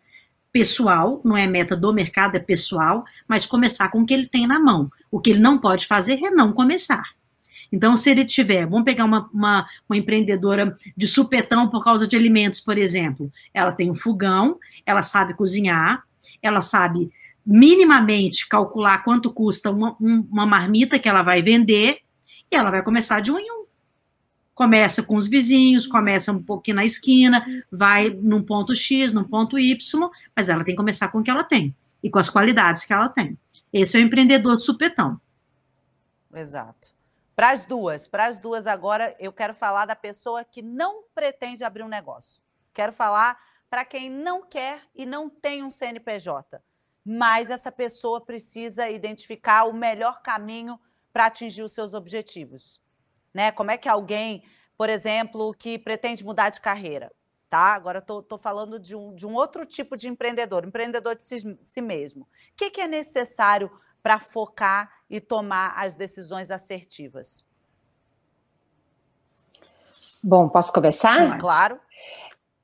pessoal, 0.52 1.22
não 1.24 1.38
é 1.38 1.46
meta 1.46 1.76
do 1.76 1.94
mercado, 1.94 2.36
é 2.36 2.40
pessoal, 2.40 3.06
mas 3.28 3.46
começar 3.46 3.90
com 3.90 4.02
o 4.02 4.06
que 4.06 4.14
ele 4.14 4.28
tem 4.28 4.48
na 4.48 4.60
mão. 4.60 4.92
O 5.12 5.20
que 5.20 5.32
ele 5.32 5.40
não 5.40 5.58
pode 5.58 5.86
fazer 5.86 6.24
é 6.24 6.32
não 6.32 6.52
começar. 6.52 7.04
Então, 7.72 7.96
se 7.96 8.10
ele 8.10 8.26
tiver, 8.26 8.66
vamos 8.66 8.86
pegar 8.86 9.06
uma, 9.06 9.30
uma, 9.34 9.68
uma, 9.88 9.98
empreendedora 9.98 10.76
de 10.98 11.08
supetão 11.08 11.70
por 11.70 11.84
causa 11.84 12.08
de 12.08 12.16
alimentos, 12.16 12.60
por 12.60 12.78
exemplo. 12.78 13.32
Ela 13.54 13.72
tem 13.72 13.92
um 13.92 13.96
fogão, 13.96 14.58
ela 14.86 15.02
sabe 15.02 15.36
cozinhar, 15.36 16.04
ela 16.42 16.62
sabe 16.62 17.12
minimamente 17.46 18.48
calcular 18.48 19.04
quanto 19.04 19.32
custa 19.32 19.72
uma, 19.72 19.96
uma 20.00 20.46
marmita 20.46 21.00
que 21.00 21.08
ela 21.08 21.22
vai 21.22 21.42
vender, 21.42 22.00
e 22.52 22.56
ela 22.56 22.72
vai 22.72 22.82
começar 22.82 23.20
de 23.20 23.32
um 23.32 23.38
em 23.38 23.52
um 23.52 23.60
começa 24.60 25.02
com 25.02 25.16
os 25.16 25.26
vizinhos, 25.26 25.88
começa 25.88 26.34
um 26.34 26.44
pouquinho 26.44 26.76
na 26.76 26.84
esquina, 26.84 27.46
vai 27.72 28.10
num 28.10 28.44
ponto 28.44 28.76
X, 28.76 29.14
num 29.14 29.24
ponto 29.24 29.58
Y, 29.58 30.10
mas 30.36 30.50
ela 30.50 30.66
tem 30.66 30.74
que 30.74 30.78
começar 30.78 31.08
com 31.08 31.20
o 31.20 31.24
que 31.24 31.32
ela 31.32 31.46
tem 31.46 31.74
e 32.04 32.10
com 32.10 32.20
as 32.20 32.30
qualidades 32.30 32.84
que 32.84 32.92
ela 32.92 33.08
tem. 33.08 33.38
Esse 33.72 33.96
é 33.96 34.02
o 34.02 34.04
empreendedor 34.04 34.58
de 34.58 34.66
supetão. 34.66 35.18
Exato. 36.36 36.90
Para 37.40 37.52
as 37.52 37.64
duas, 37.64 38.06
para 38.06 38.26
as 38.26 38.38
duas 38.38 38.68
agora, 38.68 39.16
eu 39.18 39.32
quero 39.32 39.54
falar 39.54 39.86
da 39.86 39.96
pessoa 39.96 40.44
que 40.44 40.62
não 40.62 41.06
pretende 41.16 41.64
abrir 41.64 41.84
um 41.84 41.88
negócio. 41.88 42.44
Quero 42.74 42.92
falar 42.92 43.40
para 43.70 43.86
quem 43.86 44.10
não 44.10 44.46
quer 44.46 44.82
e 44.94 45.06
não 45.06 45.30
tem 45.30 45.64
um 45.64 45.72
CNPJ. 45.72 46.62
Mas 47.06 47.50
essa 47.50 47.72
pessoa 47.72 48.20
precisa 48.20 48.90
identificar 48.90 49.64
o 49.64 49.72
melhor 49.72 50.22
caminho 50.22 50.78
para 51.14 51.28
atingir 51.28 51.64
os 51.64 51.72
seus 51.72 51.94
objetivos 51.94 52.82
né? 53.34 53.54
Como 53.54 53.72
é 53.72 53.78
que 53.78 53.88
alguém, 53.88 54.44
por 54.78 54.90
exemplo, 54.90 55.54
que 55.54 55.80
pretende 55.80 56.26
mudar 56.26 56.50
de 56.50 56.60
carreira, 56.60 57.10
tá? 57.50 57.74
Agora 57.74 58.00
estou 58.00 58.38
falando 58.38 58.78
de 58.78 58.98
um, 58.98 59.16
de 59.16 59.26
um 59.26 59.34
outro 59.34 59.66
tipo 59.66 59.96
de 59.96 60.10
empreendedor, 60.10 60.66
empreendedor 60.66 61.16
de 61.16 61.24
si, 61.24 61.58
si 61.62 61.82
mesmo. 61.82 62.24
O 62.24 62.28
que, 62.58 62.70
que 62.70 62.82
é 62.82 62.88
necessário 62.88 63.72
para 64.02 64.20
focar 64.20 64.92
e 65.10 65.20
tomar 65.20 65.74
as 65.76 65.96
decisões 65.96 66.52
assertivas? 66.52 67.46
Bom, 70.22 70.50
posso 70.50 70.74
começar? 70.74 71.38
Claro. 71.38 71.80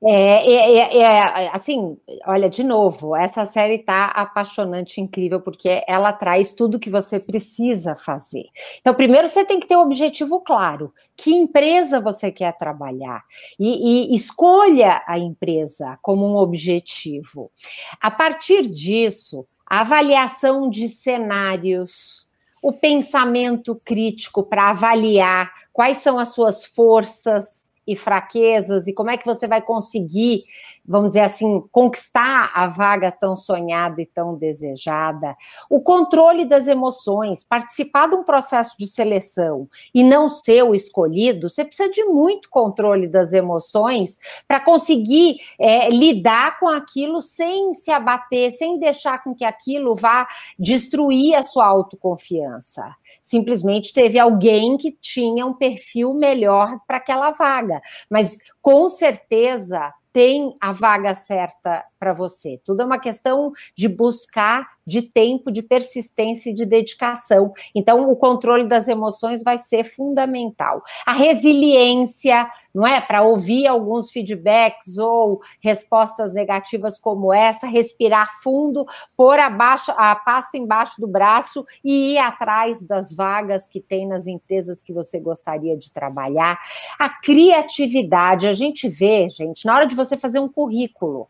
É, 0.04 0.52
é, 0.52 0.78
é, 0.78 0.98
é, 0.98 1.50
assim, 1.54 1.96
olha, 2.26 2.50
de 2.50 2.62
novo, 2.62 3.16
essa 3.16 3.46
série 3.46 3.78
tá 3.78 4.06
apaixonante, 4.06 5.00
incrível, 5.00 5.40
porque 5.40 5.82
ela 5.88 6.12
traz 6.12 6.52
tudo 6.52 6.78
que 6.78 6.90
você 6.90 7.18
precisa 7.18 7.96
fazer. 7.96 8.44
Então, 8.78 8.92
primeiro 8.92 9.26
você 9.26 9.42
tem 9.42 9.58
que 9.58 9.66
ter 9.66 9.74
um 9.74 9.80
objetivo 9.80 10.40
claro: 10.40 10.92
que 11.16 11.32
empresa 11.34 11.98
você 11.98 12.30
quer 12.30 12.52
trabalhar? 12.58 13.24
E, 13.58 14.12
e 14.12 14.14
escolha 14.14 15.02
a 15.06 15.18
empresa 15.18 15.98
como 16.02 16.26
um 16.26 16.36
objetivo. 16.36 17.50
A 17.98 18.10
partir 18.10 18.68
disso, 18.68 19.46
a 19.66 19.80
avaliação 19.80 20.70
de 20.70 20.88
cenários, 20.88 22.28
o 22.62 22.72
pensamento 22.72 23.80
crítico 23.84 24.42
para 24.42 24.70
avaliar 24.70 25.52
quais 25.72 25.98
são 25.98 26.18
as 26.18 26.28
suas 26.30 26.64
forças 26.64 27.72
e 27.86 27.94
fraquezas 27.94 28.86
e 28.86 28.92
como 28.92 29.10
é 29.10 29.16
que 29.16 29.26
você 29.26 29.46
vai 29.46 29.62
conseguir 29.62 30.44
vamos 30.86 31.08
dizer 31.08 31.20
assim, 31.20 31.62
conquistar 31.72 32.50
a 32.54 32.66
vaga 32.66 33.10
tão 33.10 33.34
sonhada 33.34 34.00
e 34.00 34.06
tão 34.06 34.34
desejada. 34.36 35.36
O 35.68 35.80
controle 35.80 36.44
das 36.44 36.66
emoções, 36.66 37.42
participar 37.42 38.08
de 38.08 38.14
um 38.14 38.24
processo 38.24 38.76
de 38.78 38.86
seleção 38.86 39.68
e 39.94 40.02
não 40.02 40.28
ser 40.28 40.62
o 40.62 40.74
escolhido, 40.74 41.48
você 41.48 41.64
precisa 41.64 41.90
de 41.90 42.04
muito 42.04 42.48
controle 42.50 43.08
das 43.08 43.32
emoções 43.32 44.18
para 44.46 44.60
conseguir 44.60 45.38
é, 45.58 45.88
lidar 45.88 46.58
com 46.58 46.68
aquilo 46.68 47.20
sem 47.20 47.74
se 47.74 47.90
abater, 47.90 48.50
sem 48.52 48.78
deixar 48.78 49.22
com 49.22 49.34
que 49.34 49.44
aquilo 49.44 49.94
vá 49.94 50.26
destruir 50.58 51.34
a 51.34 51.42
sua 51.42 51.66
autoconfiança. 51.66 52.94
Simplesmente 53.20 53.92
teve 53.92 54.18
alguém 54.18 54.76
que 54.76 54.92
tinha 54.92 55.44
um 55.46 55.54
perfil 55.54 56.14
melhor 56.14 56.78
para 56.86 56.98
aquela 56.98 57.30
vaga, 57.30 57.80
mas 58.10 58.38
com 58.60 58.88
certeza 58.88 59.92
tem 60.16 60.54
a 60.62 60.72
vaga 60.72 61.12
certa 61.14 61.84
para 61.98 62.14
você. 62.14 62.58
Tudo 62.64 62.80
é 62.80 62.86
uma 62.86 62.98
questão 62.98 63.52
de 63.76 63.86
buscar 63.86 64.66
de 64.86 65.02
tempo, 65.02 65.50
de 65.50 65.62
persistência 65.62 66.50
e 66.50 66.54
de 66.54 66.64
dedicação. 66.64 67.52
Então, 67.74 68.10
o 68.10 68.16
controle 68.16 68.66
das 68.66 68.88
emoções 68.88 69.42
vai 69.42 69.58
ser 69.58 69.84
fundamental. 69.84 70.82
A 71.04 71.12
resiliência, 71.12 72.48
não 72.74 72.86
é? 72.86 73.00
Para 73.00 73.22
ouvir 73.22 73.66
alguns 73.66 74.10
feedbacks 74.10 74.98
ou 74.98 75.40
respostas 75.60 76.32
negativas 76.32 76.98
como 76.98 77.32
essa, 77.32 77.66
respirar 77.66 78.28
fundo, 78.42 78.86
pôr 79.16 79.38
abaixo, 79.38 79.92
a 79.96 80.14
pasta 80.14 80.56
embaixo 80.56 81.00
do 81.00 81.08
braço 81.08 81.64
e 81.84 82.12
ir 82.12 82.18
atrás 82.18 82.86
das 82.86 83.14
vagas 83.14 83.66
que 83.66 83.80
tem 83.80 84.06
nas 84.06 84.26
empresas 84.26 84.82
que 84.82 84.92
você 84.92 85.18
gostaria 85.18 85.76
de 85.76 85.90
trabalhar. 85.90 86.58
A 86.98 87.08
criatividade, 87.08 88.46
a 88.46 88.52
gente 88.52 88.88
vê, 88.88 89.28
gente, 89.28 89.64
na 89.66 89.74
hora 89.74 89.86
de 89.86 89.94
você 89.94 90.16
fazer 90.16 90.38
um 90.38 90.48
currículo, 90.48 91.28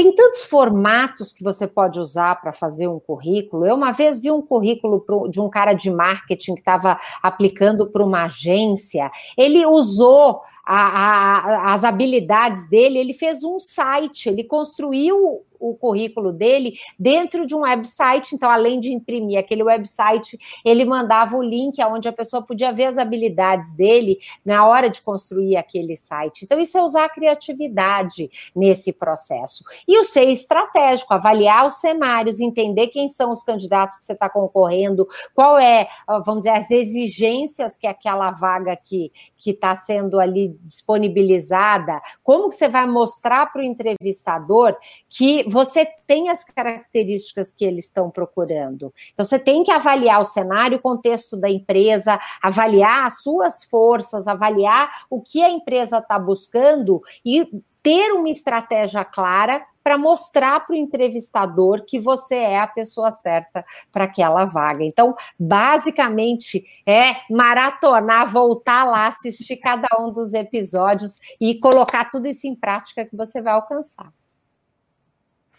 tem 0.00 0.14
tantos 0.14 0.40
formatos 0.40 1.30
que 1.30 1.44
você 1.44 1.66
pode 1.66 2.00
usar 2.00 2.40
para 2.40 2.54
fazer 2.54 2.88
um 2.88 2.98
currículo. 2.98 3.66
Eu 3.66 3.74
uma 3.74 3.92
vez 3.92 4.18
vi 4.18 4.30
um 4.30 4.40
currículo 4.40 5.04
de 5.28 5.38
um 5.38 5.50
cara 5.50 5.74
de 5.74 5.90
marketing 5.90 6.54
que 6.54 6.62
estava 6.62 6.98
aplicando 7.22 7.86
para 7.86 8.02
uma 8.02 8.24
agência. 8.24 9.10
Ele 9.36 9.66
usou 9.66 10.40
a, 10.72 10.76
a, 10.76 11.74
as 11.74 11.82
habilidades 11.82 12.68
dele, 12.70 12.98
ele 12.98 13.12
fez 13.12 13.42
um 13.42 13.58
site, 13.58 14.28
ele 14.28 14.44
construiu 14.44 15.44
o 15.60 15.74
currículo 15.74 16.32
dele 16.32 16.74
dentro 16.98 17.46
de 17.46 17.54
um 17.54 17.60
website. 17.60 18.34
Então, 18.34 18.50
além 18.50 18.80
de 18.80 18.90
imprimir 18.90 19.38
aquele 19.38 19.62
website, 19.62 20.38
ele 20.64 20.84
mandava 20.84 21.36
o 21.36 21.42
link 21.42 21.80
aonde 21.82 22.08
a 22.08 22.12
pessoa 22.12 22.42
podia 22.42 22.72
ver 22.72 22.86
as 22.86 22.96
habilidades 22.96 23.74
dele 23.74 24.18
na 24.44 24.66
hora 24.66 24.88
de 24.88 25.02
construir 25.02 25.56
aquele 25.56 25.96
site. 25.96 26.44
Então, 26.44 26.58
isso 26.58 26.78
é 26.78 26.82
usar 26.82 27.04
a 27.04 27.08
criatividade 27.10 28.30
nesse 28.56 28.92
processo. 28.92 29.62
E 29.86 29.98
o 29.98 30.04
ser 30.04 30.24
estratégico, 30.24 31.12
avaliar 31.12 31.66
os 31.66 31.74
cenários, 31.74 32.40
entender 32.40 32.86
quem 32.86 33.06
são 33.06 33.30
os 33.30 33.42
candidatos 33.42 33.98
que 33.98 34.04
você 34.04 34.14
está 34.14 34.30
concorrendo, 34.30 35.06
qual 35.34 35.58
é, 35.58 35.88
vamos 36.24 36.40
dizer, 36.40 36.50
as 36.50 36.70
exigências 36.70 37.76
que 37.76 37.86
aquela 37.86 38.30
vaga 38.30 38.74
que 38.76 39.12
está 39.44 39.74
sendo 39.74 40.18
ali 40.18 40.58
disponibilizada, 40.62 42.00
como 42.22 42.48
que 42.48 42.54
você 42.54 42.68
vai 42.68 42.86
mostrar 42.86 43.46
para 43.46 43.62
o 43.62 43.64
entrevistador 43.64 44.76
que 45.08 45.44
você 45.48 45.86
tem 46.06 46.28
as 46.28 46.44
características 46.44 47.52
que 47.52 47.64
eles 47.64 47.86
estão 47.86 48.10
procurando. 48.10 48.92
Então, 49.12 49.24
você 49.24 49.38
tem 49.38 49.62
que 49.62 49.70
avaliar 49.70 50.20
o 50.20 50.24
cenário, 50.24 50.78
o 50.78 50.82
contexto 50.82 51.36
da 51.36 51.50
empresa, 51.50 52.18
avaliar 52.42 53.06
as 53.06 53.22
suas 53.22 53.64
forças, 53.64 54.28
avaliar 54.28 55.04
o 55.08 55.20
que 55.20 55.42
a 55.42 55.50
empresa 55.50 55.98
está 55.98 56.18
buscando 56.18 57.00
e 57.24 57.48
ter 57.82 58.12
uma 58.12 58.28
estratégia 58.28 59.04
clara 59.04 59.64
para 59.82 59.96
mostrar 59.96 60.66
para 60.66 60.74
o 60.74 60.78
entrevistador 60.78 61.84
que 61.84 61.98
você 61.98 62.36
é 62.36 62.60
a 62.60 62.66
pessoa 62.66 63.10
certa 63.12 63.64
para 63.90 64.04
aquela 64.04 64.44
vaga. 64.44 64.84
Então, 64.84 65.14
basicamente, 65.38 66.64
é 66.86 67.16
maratonar, 67.30 68.28
voltar 68.28 68.84
lá, 68.84 69.06
assistir 69.06 69.56
cada 69.62 69.88
um 69.98 70.10
dos 70.10 70.34
episódios 70.34 71.18
e 71.40 71.58
colocar 71.58 72.08
tudo 72.08 72.28
isso 72.28 72.46
em 72.46 72.54
prática 72.54 73.04
que 73.04 73.16
você 73.16 73.40
vai 73.40 73.54
alcançar. 73.54 74.12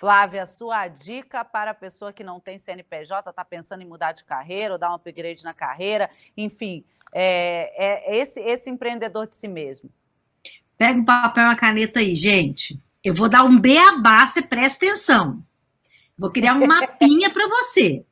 Flávia, 0.01 0.47
sua 0.47 0.87
dica 0.87 1.45
para 1.45 1.71
a 1.71 1.75
pessoa 1.75 2.11
que 2.11 2.23
não 2.23 2.39
tem 2.39 2.57
CNPJ, 2.57 3.29
está 3.29 3.45
pensando 3.45 3.83
em 3.83 3.85
mudar 3.85 4.13
de 4.13 4.23
carreira 4.23 4.73
ou 4.73 4.79
dar 4.79 4.89
um 4.89 4.95
upgrade 4.95 5.43
na 5.43 5.53
carreira, 5.53 6.09
enfim, 6.35 6.83
é, 7.13 8.09
é 8.09 8.17
esse, 8.17 8.39
esse 8.39 8.67
empreendedor 8.67 9.27
de 9.27 9.35
si 9.35 9.47
mesmo. 9.47 9.91
Pega 10.75 10.99
um 10.99 11.05
papel 11.05 11.43
e 11.43 11.45
uma 11.45 11.55
caneta 11.55 11.99
aí, 11.99 12.15
gente. 12.15 12.81
Eu 13.03 13.13
vou 13.15 13.27
dar 13.27 13.43
um 13.43 13.59
beabá, 13.59 14.25
você 14.25 14.41
presta 14.41 14.85
atenção. 14.85 15.43
Vou 16.17 16.29
criar 16.29 16.55
um 16.55 16.67
mapinha 16.67 17.31
para 17.31 17.47
você. 17.47 18.05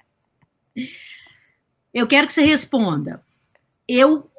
Eu 1.94 2.08
quero 2.08 2.28
que 2.28 2.34
você 2.34 2.44
responda. 2.44 3.24
Eu, 3.88 4.30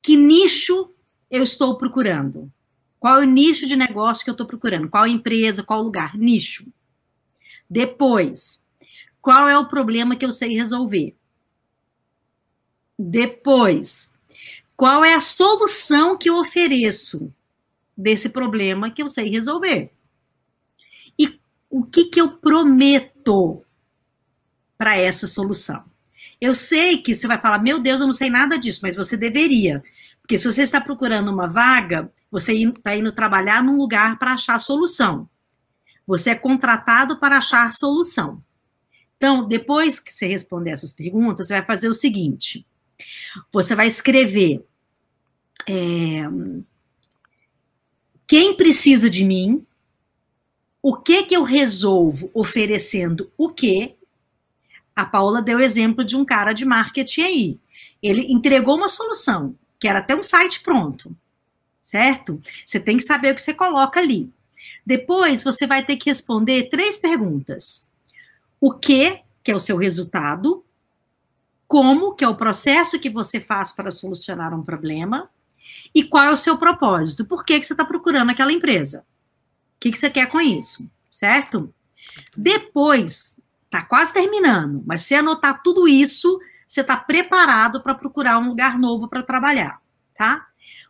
que 0.00 0.16
nicho 0.16 0.92
eu 1.30 1.42
estou 1.42 1.76
procurando? 1.76 2.52
Qual 3.00 3.20
é 3.20 3.24
o 3.24 3.28
nicho 3.28 3.66
de 3.66 3.76
negócio 3.76 4.24
que 4.24 4.30
eu 4.30 4.32
estou 4.32 4.46
procurando? 4.46 4.88
Qual 4.88 5.06
empresa, 5.06 5.62
qual 5.62 5.82
lugar? 5.82 6.16
Nicho. 6.16 6.66
Depois, 7.68 8.64
qual 9.20 9.48
é 9.48 9.58
o 9.58 9.66
problema 9.66 10.14
que 10.14 10.24
eu 10.24 10.32
sei 10.32 10.54
resolver? 10.54 11.16
Depois, 12.98 14.12
qual 14.76 15.04
é 15.04 15.14
a 15.14 15.20
solução 15.20 16.16
que 16.16 16.30
eu 16.30 16.38
ofereço 16.38 17.32
desse 17.96 18.28
problema 18.28 18.90
que 18.90 19.02
eu 19.02 19.08
sei 19.08 19.28
resolver? 19.28 19.95
O 21.76 21.84
que, 21.84 22.06
que 22.06 22.18
eu 22.18 22.30
prometo 22.30 23.62
para 24.78 24.96
essa 24.96 25.26
solução? 25.26 25.84
Eu 26.40 26.54
sei 26.54 26.96
que 27.02 27.14
você 27.14 27.26
vai 27.26 27.38
falar, 27.38 27.58
meu 27.58 27.78
Deus, 27.78 28.00
eu 28.00 28.06
não 28.06 28.14
sei 28.14 28.30
nada 28.30 28.58
disso, 28.58 28.80
mas 28.82 28.96
você 28.96 29.14
deveria. 29.14 29.84
Porque 30.22 30.38
se 30.38 30.50
você 30.50 30.62
está 30.62 30.80
procurando 30.80 31.30
uma 31.30 31.46
vaga, 31.46 32.10
você 32.30 32.54
está 32.54 32.96
indo 32.96 33.12
trabalhar 33.12 33.62
num 33.62 33.76
lugar 33.76 34.18
para 34.18 34.32
achar 34.32 34.58
solução. 34.58 35.28
Você 36.06 36.30
é 36.30 36.34
contratado 36.34 37.18
para 37.18 37.36
achar 37.36 37.70
solução. 37.74 38.42
Então, 39.18 39.46
depois 39.46 40.00
que 40.00 40.14
você 40.14 40.26
responder 40.26 40.70
essas 40.70 40.94
perguntas, 40.94 41.46
você 41.46 41.56
vai 41.58 41.66
fazer 41.66 41.90
o 41.90 41.94
seguinte: 41.94 42.66
você 43.52 43.74
vai 43.74 43.86
escrever 43.86 44.64
é, 45.68 46.22
quem 48.26 48.56
precisa 48.56 49.10
de 49.10 49.26
mim, 49.26 49.66
o 50.88 50.96
que 50.96 51.24
que 51.24 51.36
eu 51.36 51.42
resolvo 51.42 52.30
oferecendo 52.32 53.28
o 53.36 53.48
quê. 53.48 53.96
A 54.94 55.04
Paula 55.04 55.42
deu 55.42 55.58
exemplo 55.58 56.04
de 56.04 56.14
um 56.14 56.24
cara 56.24 56.52
de 56.52 56.64
marketing 56.64 57.22
aí. 57.22 57.60
Ele 58.00 58.32
entregou 58.32 58.76
uma 58.76 58.88
solução, 58.88 59.56
que 59.80 59.88
era 59.88 59.98
até 59.98 60.14
um 60.14 60.22
site 60.22 60.60
pronto, 60.60 61.12
certo? 61.82 62.40
Você 62.64 62.78
tem 62.78 62.96
que 62.98 63.02
saber 63.02 63.32
o 63.32 63.34
que 63.34 63.42
você 63.42 63.52
coloca 63.52 63.98
ali. 63.98 64.32
Depois 64.86 65.42
você 65.42 65.66
vai 65.66 65.84
ter 65.84 65.96
que 65.96 66.08
responder 66.08 66.68
três 66.68 66.98
perguntas: 66.98 67.84
o 68.60 68.72
que, 68.72 69.22
que 69.42 69.50
é 69.50 69.56
o 69.56 69.60
seu 69.60 69.76
resultado, 69.76 70.64
como, 71.66 72.14
que 72.14 72.22
é 72.22 72.28
o 72.28 72.36
processo 72.36 73.00
que 73.00 73.10
você 73.10 73.40
faz 73.40 73.72
para 73.72 73.90
solucionar 73.90 74.54
um 74.54 74.62
problema, 74.62 75.28
e 75.92 76.04
qual 76.04 76.22
é 76.22 76.30
o 76.30 76.36
seu 76.36 76.56
propósito, 76.56 77.24
por 77.24 77.44
que, 77.44 77.58
que 77.58 77.66
você 77.66 77.72
está 77.72 77.84
procurando 77.84 78.30
aquela 78.30 78.52
empresa, 78.52 79.04
que, 79.80 79.90
que 79.90 79.98
você 79.98 80.10
quer 80.10 80.26
com 80.28 80.40
isso, 80.40 80.90
certo? 81.10 81.72
Depois, 82.36 83.40
tá 83.70 83.82
quase 83.82 84.14
terminando, 84.14 84.82
mas 84.86 85.02
se 85.02 85.14
anotar 85.14 85.62
tudo 85.62 85.86
isso, 85.86 86.40
você 86.66 86.80
está 86.80 86.96
preparado 86.96 87.82
para 87.82 87.94
procurar 87.94 88.38
um 88.38 88.48
lugar 88.48 88.78
novo 88.78 89.08
para 89.08 89.22
trabalhar, 89.22 89.80
tá? 90.16 90.46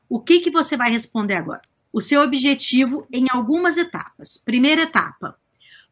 O 0.09 0.21
que, 0.21 0.41
que 0.41 0.51
você 0.51 0.77
vai 0.77 0.91
responder 0.91 1.35
agora? 1.35 1.63
o 1.97 2.01
seu 2.03 2.21
objetivo 2.21 3.07
em 3.11 3.25
algumas 3.31 3.79
etapas. 3.79 4.37
Primeira 4.37 4.83
etapa: 4.83 5.35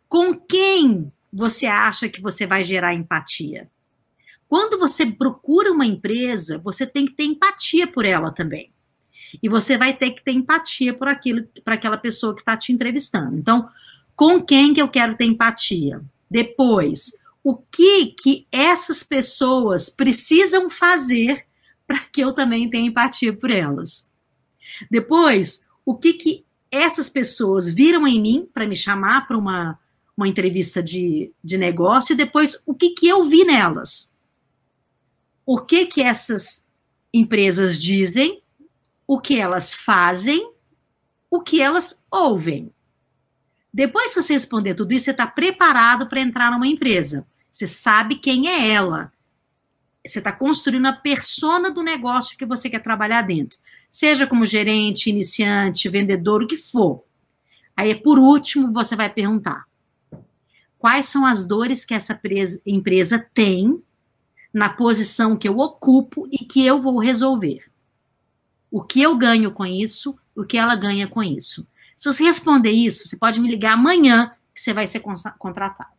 com 0.06 0.38
quem 0.38 1.10
você 1.32 1.64
acha 1.64 2.10
que 2.10 2.20
você 2.20 2.46
vai 2.46 2.62
gerar 2.62 2.92
empatia? 2.92 3.70
Quando 4.46 4.78
você 4.78 5.06
procura 5.06 5.72
uma 5.72 5.86
empresa, 5.86 6.58
você 6.58 6.86
tem 6.86 7.06
que 7.06 7.14
ter 7.14 7.24
empatia 7.24 7.86
por 7.86 8.04
ela 8.04 8.30
também. 8.30 8.70
E 9.42 9.48
você 9.48 9.76
vai 9.76 9.94
ter 9.94 10.12
que 10.12 10.24
ter 10.24 10.32
empatia 10.32 10.94
por 10.94 11.08
aquilo, 11.08 11.46
para 11.64 11.74
aquela 11.74 11.96
pessoa 11.96 12.34
que 12.34 12.40
está 12.40 12.56
te 12.56 12.72
entrevistando. 12.72 13.36
Então, 13.36 13.68
com 14.14 14.42
quem 14.42 14.72
que 14.72 14.80
eu 14.80 14.88
quero 14.88 15.16
ter 15.16 15.24
empatia? 15.24 16.02
Depois, 16.30 17.12
o 17.42 17.56
que 17.56 18.06
que 18.06 18.46
essas 18.50 19.02
pessoas 19.02 19.90
precisam 19.90 20.70
fazer 20.70 21.44
para 21.86 22.00
que 22.00 22.20
eu 22.22 22.32
também 22.32 22.70
tenha 22.70 22.88
empatia 22.88 23.32
por 23.32 23.50
elas? 23.50 24.10
Depois, 24.90 25.66
o 25.84 25.94
que, 25.94 26.14
que 26.14 26.44
essas 26.70 27.08
pessoas 27.08 27.68
viram 27.68 28.06
em 28.06 28.20
mim 28.20 28.48
para 28.52 28.66
me 28.66 28.74
chamar 28.74 29.26
para 29.26 29.38
uma, 29.38 29.78
uma 30.16 30.28
entrevista 30.28 30.82
de, 30.82 31.32
de 31.42 31.58
negócio 31.58 32.12
e 32.12 32.16
depois 32.16 32.62
o 32.66 32.74
que, 32.74 32.90
que 32.90 33.06
eu 33.06 33.24
vi 33.24 33.44
nelas. 33.44 34.12
O 35.46 35.60
que, 35.60 35.86
que 35.86 36.02
essas 36.02 36.66
empresas 37.12 37.80
dizem, 37.80 38.42
o 39.06 39.20
que 39.20 39.38
elas 39.38 39.72
fazem, 39.72 40.52
o 41.30 41.40
que 41.40 41.60
elas 41.60 42.04
ouvem. 42.10 42.72
Depois 43.72 44.14
que 44.14 44.22
você 44.22 44.34
responder 44.34 44.74
tudo 44.74 44.92
isso, 44.92 45.06
você 45.06 45.10
está 45.10 45.26
preparado 45.26 46.06
para 46.08 46.20
entrar 46.20 46.50
numa 46.50 46.66
empresa. 46.66 47.26
Você 47.50 47.66
sabe 47.66 48.16
quem 48.16 48.48
é 48.48 48.70
ela. 48.70 49.12
Você 50.06 50.18
está 50.18 50.30
construindo 50.30 50.86
a 50.86 50.92
persona 50.92 51.70
do 51.70 51.82
negócio 51.82 52.36
que 52.36 52.46
você 52.46 52.68
quer 52.68 52.80
trabalhar 52.80 53.22
dentro. 53.22 53.58
Seja 53.90 54.26
como 54.26 54.46
gerente, 54.46 55.10
iniciante, 55.10 55.88
vendedor, 55.88 56.42
o 56.42 56.46
que 56.46 56.56
for. 56.56 57.02
Aí, 57.76 57.94
por 57.94 58.18
último, 58.18 58.72
você 58.72 58.94
vai 58.94 59.08
perguntar: 59.08 59.64
quais 60.78 61.08
são 61.08 61.24
as 61.24 61.46
dores 61.46 61.84
que 61.84 61.94
essa 61.94 62.20
empresa 62.66 63.26
tem 63.32 63.82
na 64.52 64.68
posição 64.68 65.36
que 65.36 65.48
eu 65.48 65.58
ocupo 65.58 66.28
e 66.30 66.38
que 66.38 66.64
eu 66.64 66.80
vou 66.80 66.98
resolver? 66.98 67.64
O 68.74 68.82
que 68.82 69.00
eu 69.00 69.16
ganho 69.16 69.52
com 69.52 69.64
isso, 69.64 70.18
o 70.34 70.44
que 70.44 70.58
ela 70.58 70.74
ganha 70.74 71.06
com 71.06 71.22
isso. 71.22 71.64
Se 71.96 72.12
você 72.12 72.24
responder 72.24 72.72
isso, 72.72 73.06
você 73.06 73.16
pode 73.16 73.38
me 73.38 73.48
ligar 73.48 73.74
amanhã 73.74 74.34
que 74.52 74.60
você 74.60 74.72
vai 74.72 74.88
ser 74.88 74.98
contratado. 75.38 75.94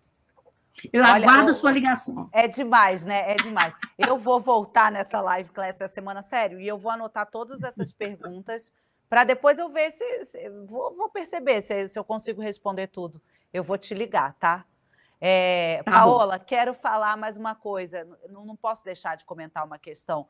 Eu 0.91 1.01
Olha, 1.01 1.25
aguardo 1.25 1.51
a 1.51 1.53
sua 1.53 1.71
ligação. 1.71 2.29
É 2.33 2.49
demais, 2.49 3.05
né? 3.05 3.31
É 3.31 3.35
demais. 3.37 3.73
Eu 3.97 4.19
vou 4.19 4.41
voltar 4.41 4.91
nessa 4.91 5.21
live 5.21 5.51
class 5.51 5.79
essa 5.79 5.87
semana, 5.87 6.21
sério, 6.21 6.59
e 6.59 6.67
eu 6.67 6.77
vou 6.77 6.91
anotar 6.91 7.25
todas 7.25 7.63
essas 7.63 7.93
perguntas 7.93 8.73
para 9.07 9.23
depois 9.23 9.57
eu 9.57 9.69
ver 9.69 9.91
se. 9.91 10.25
se 10.25 10.49
vou, 10.67 10.93
vou, 10.97 11.07
perceber 11.07 11.61
se, 11.61 11.87
se, 11.87 11.97
eu 11.97 12.03
consigo 12.03 12.41
responder 12.41 12.87
tudo. 12.87 13.21
Eu 13.53 13.63
vou 13.63 13.77
te 13.77 13.93
ligar, 13.93 14.33
tá? 14.33 14.65
É, 15.21 15.81
tá 15.85 15.91
Paola, 15.93 16.37
bom. 16.37 16.43
quero 16.45 16.73
falar 16.73 17.15
mais 17.15 17.37
uma 17.37 17.55
coisa. 17.55 18.05
Não, 18.29 18.43
não 18.43 18.55
posso 18.57 18.83
deixar 18.83 19.15
de 19.15 19.23
comentar 19.23 19.65
uma 19.65 19.79
questão. 19.79 20.27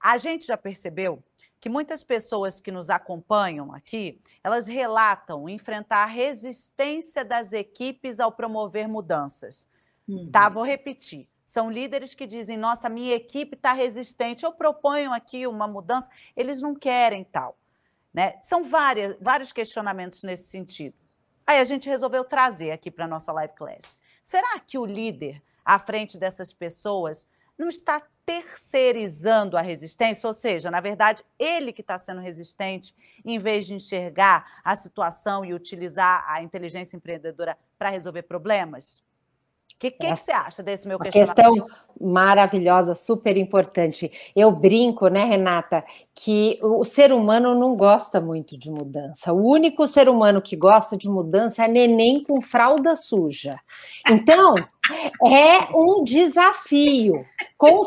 A 0.00 0.16
gente 0.16 0.46
já 0.46 0.56
percebeu 0.56 1.24
que 1.60 1.68
muitas 1.68 2.04
pessoas 2.04 2.60
que 2.60 2.70
nos 2.70 2.88
acompanham 2.88 3.74
aqui, 3.74 4.20
elas 4.42 4.66
relatam 4.66 5.48
enfrentar 5.48 6.04
a 6.04 6.06
resistência 6.06 7.24
das 7.24 7.52
equipes 7.52 8.20
ao 8.20 8.30
promover 8.30 8.88
mudanças. 8.88 9.68
Uhum. 10.06 10.30
Tá, 10.30 10.48
vou 10.48 10.64
repetir. 10.64 11.28
São 11.44 11.70
líderes 11.70 12.14
que 12.14 12.26
dizem: 12.26 12.56
nossa, 12.56 12.88
minha 12.88 13.14
equipe 13.14 13.56
está 13.56 13.72
resistente, 13.72 14.44
eu 14.44 14.52
proponho 14.52 15.12
aqui 15.12 15.46
uma 15.46 15.66
mudança, 15.66 16.08
eles 16.36 16.60
não 16.60 16.74
querem 16.74 17.24
tal. 17.24 17.56
Né? 18.12 18.34
São 18.40 18.64
várias, 18.64 19.16
vários 19.20 19.52
questionamentos 19.52 20.22
nesse 20.22 20.48
sentido. 20.48 20.94
Aí 21.46 21.58
a 21.58 21.64
gente 21.64 21.88
resolveu 21.88 22.24
trazer 22.24 22.70
aqui 22.70 22.90
para 22.90 23.06
a 23.06 23.08
nossa 23.08 23.32
live 23.32 23.54
class. 23.54 23.98
Será 24.22 24.58
que 24.60 24.78
o 24.78 24.84
líder 24.84 25.42
à 25.64 25.78
frente 25.78 26.18
dessas 26.18 26.52
pessoas 26.52 27.26
não 27.56 27.68
está 27.68 28.02
terceirizando 28.28 29.56
a 29.56 29.62
resistência, 29.62 30.26
ou 30.26 30.34
seja, 30.34 30.70
na 30.70 30.82
verdade, 30.82 31.24
ele 31.38 31.72
que 31.72 31.80
está 31.80 31.98
sendo 31.98 32.20
resistente, 32.20 32.94
em 33.24 33.38
vez 33.38 33.66
de 33.66 33.72
enxergar 33.72 34.60
a 34.62 34.76
situação 34.76 35.46
e 35.46 35.54
utilizar 35.54 36.22
a 36.28 36.42
inteligência 36.42 36.94
empreendedora 36.94 37.56
para 37.78 37.88
resolver 37.88 38.24
problemas? 38.24 39.02
O 39.78 39.80
que, 39.80 39.92
que, 39.92 40.06
é. 40.06 40.10
que, 40.10 40.16
você 40.16 40.32
acha 40.32 40.60
desse 40.60 40.88
meu 40.88 40.98
questionamento? 40.98 41.36
Questão 41.36 41.78
maravilhosa, 42.00 42.96
super 42.96 43.36
importante. 43.36 44.10
Eu 44.34 44.50
brinco, 44.50 45.06
né, 45.06 45.22
Renata, 45.22 45.84
que 46.12 46.58
o 46.60 46.82
ser 46.82 47.12
humano 47.12 47.54
não 47.54 47.76
gosta 47.76 48.20
muito 48.20 48.58
de 48.58 48.72
mudança. 48.72 49.32
O 49.32 49.40
único 49.48 49.86
ser 49.86 50.08
humano 50.08 50.42
que 50.42 50.56
gosta 50.56 50.96
de 50.96 51.08
mudança 51.08 51.64
é 51.64 51.68
neném 51.68 52.24
com 52.24 52.40
fralda 52.40 52.96
suja. 52.96 53.56
Então, 54.08 54.56
é 55.24 55.68
um 55.72 56.02
desafio. 56.02 57.24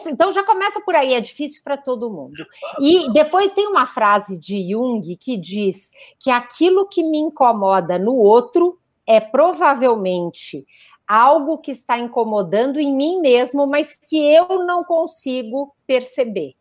Então 0.07 0.31
já 0.31 0.43
começa 0.45 0.79
por 0.79 0.95
aí, 0.95 1.13
é 1.13 1.19
difícil 1.19 1.61
para 1.61 1.75
todo 1.75 2.09
mundo. 2.09 2.45
E 2.79 3.11
depois 3.11 3.51
tem 3.51 3.67
uma 3.67 3.85
frase 3.85 4.39
de 4.39 4.71
Jung 4.71 5.13
que 5.17 5.35
diz 5.35 5.91
que 6.17 6.31
aquilo 6.31 6.87
que 6.87 7.03
me 7.03 7.17
incomoda 7.17 7.99
no 7.99 8.15
outro 8.15 8.79
é 9.05 9.19
provavelmente 9.19 10.65
algo 11.11 11.57
que 11.57 11.71
está 11.71 11.99
incomodando 11.99 12.79
em 12.79 12.95
mim 12.95 13.19
mesmo, 13.19 13.67
mas 13.67 13.93
que 13.93 14.17
eu 14.17 14.65
não 14.65 14.81
consigo 14.83 15.75
perceber. 15.85 16.55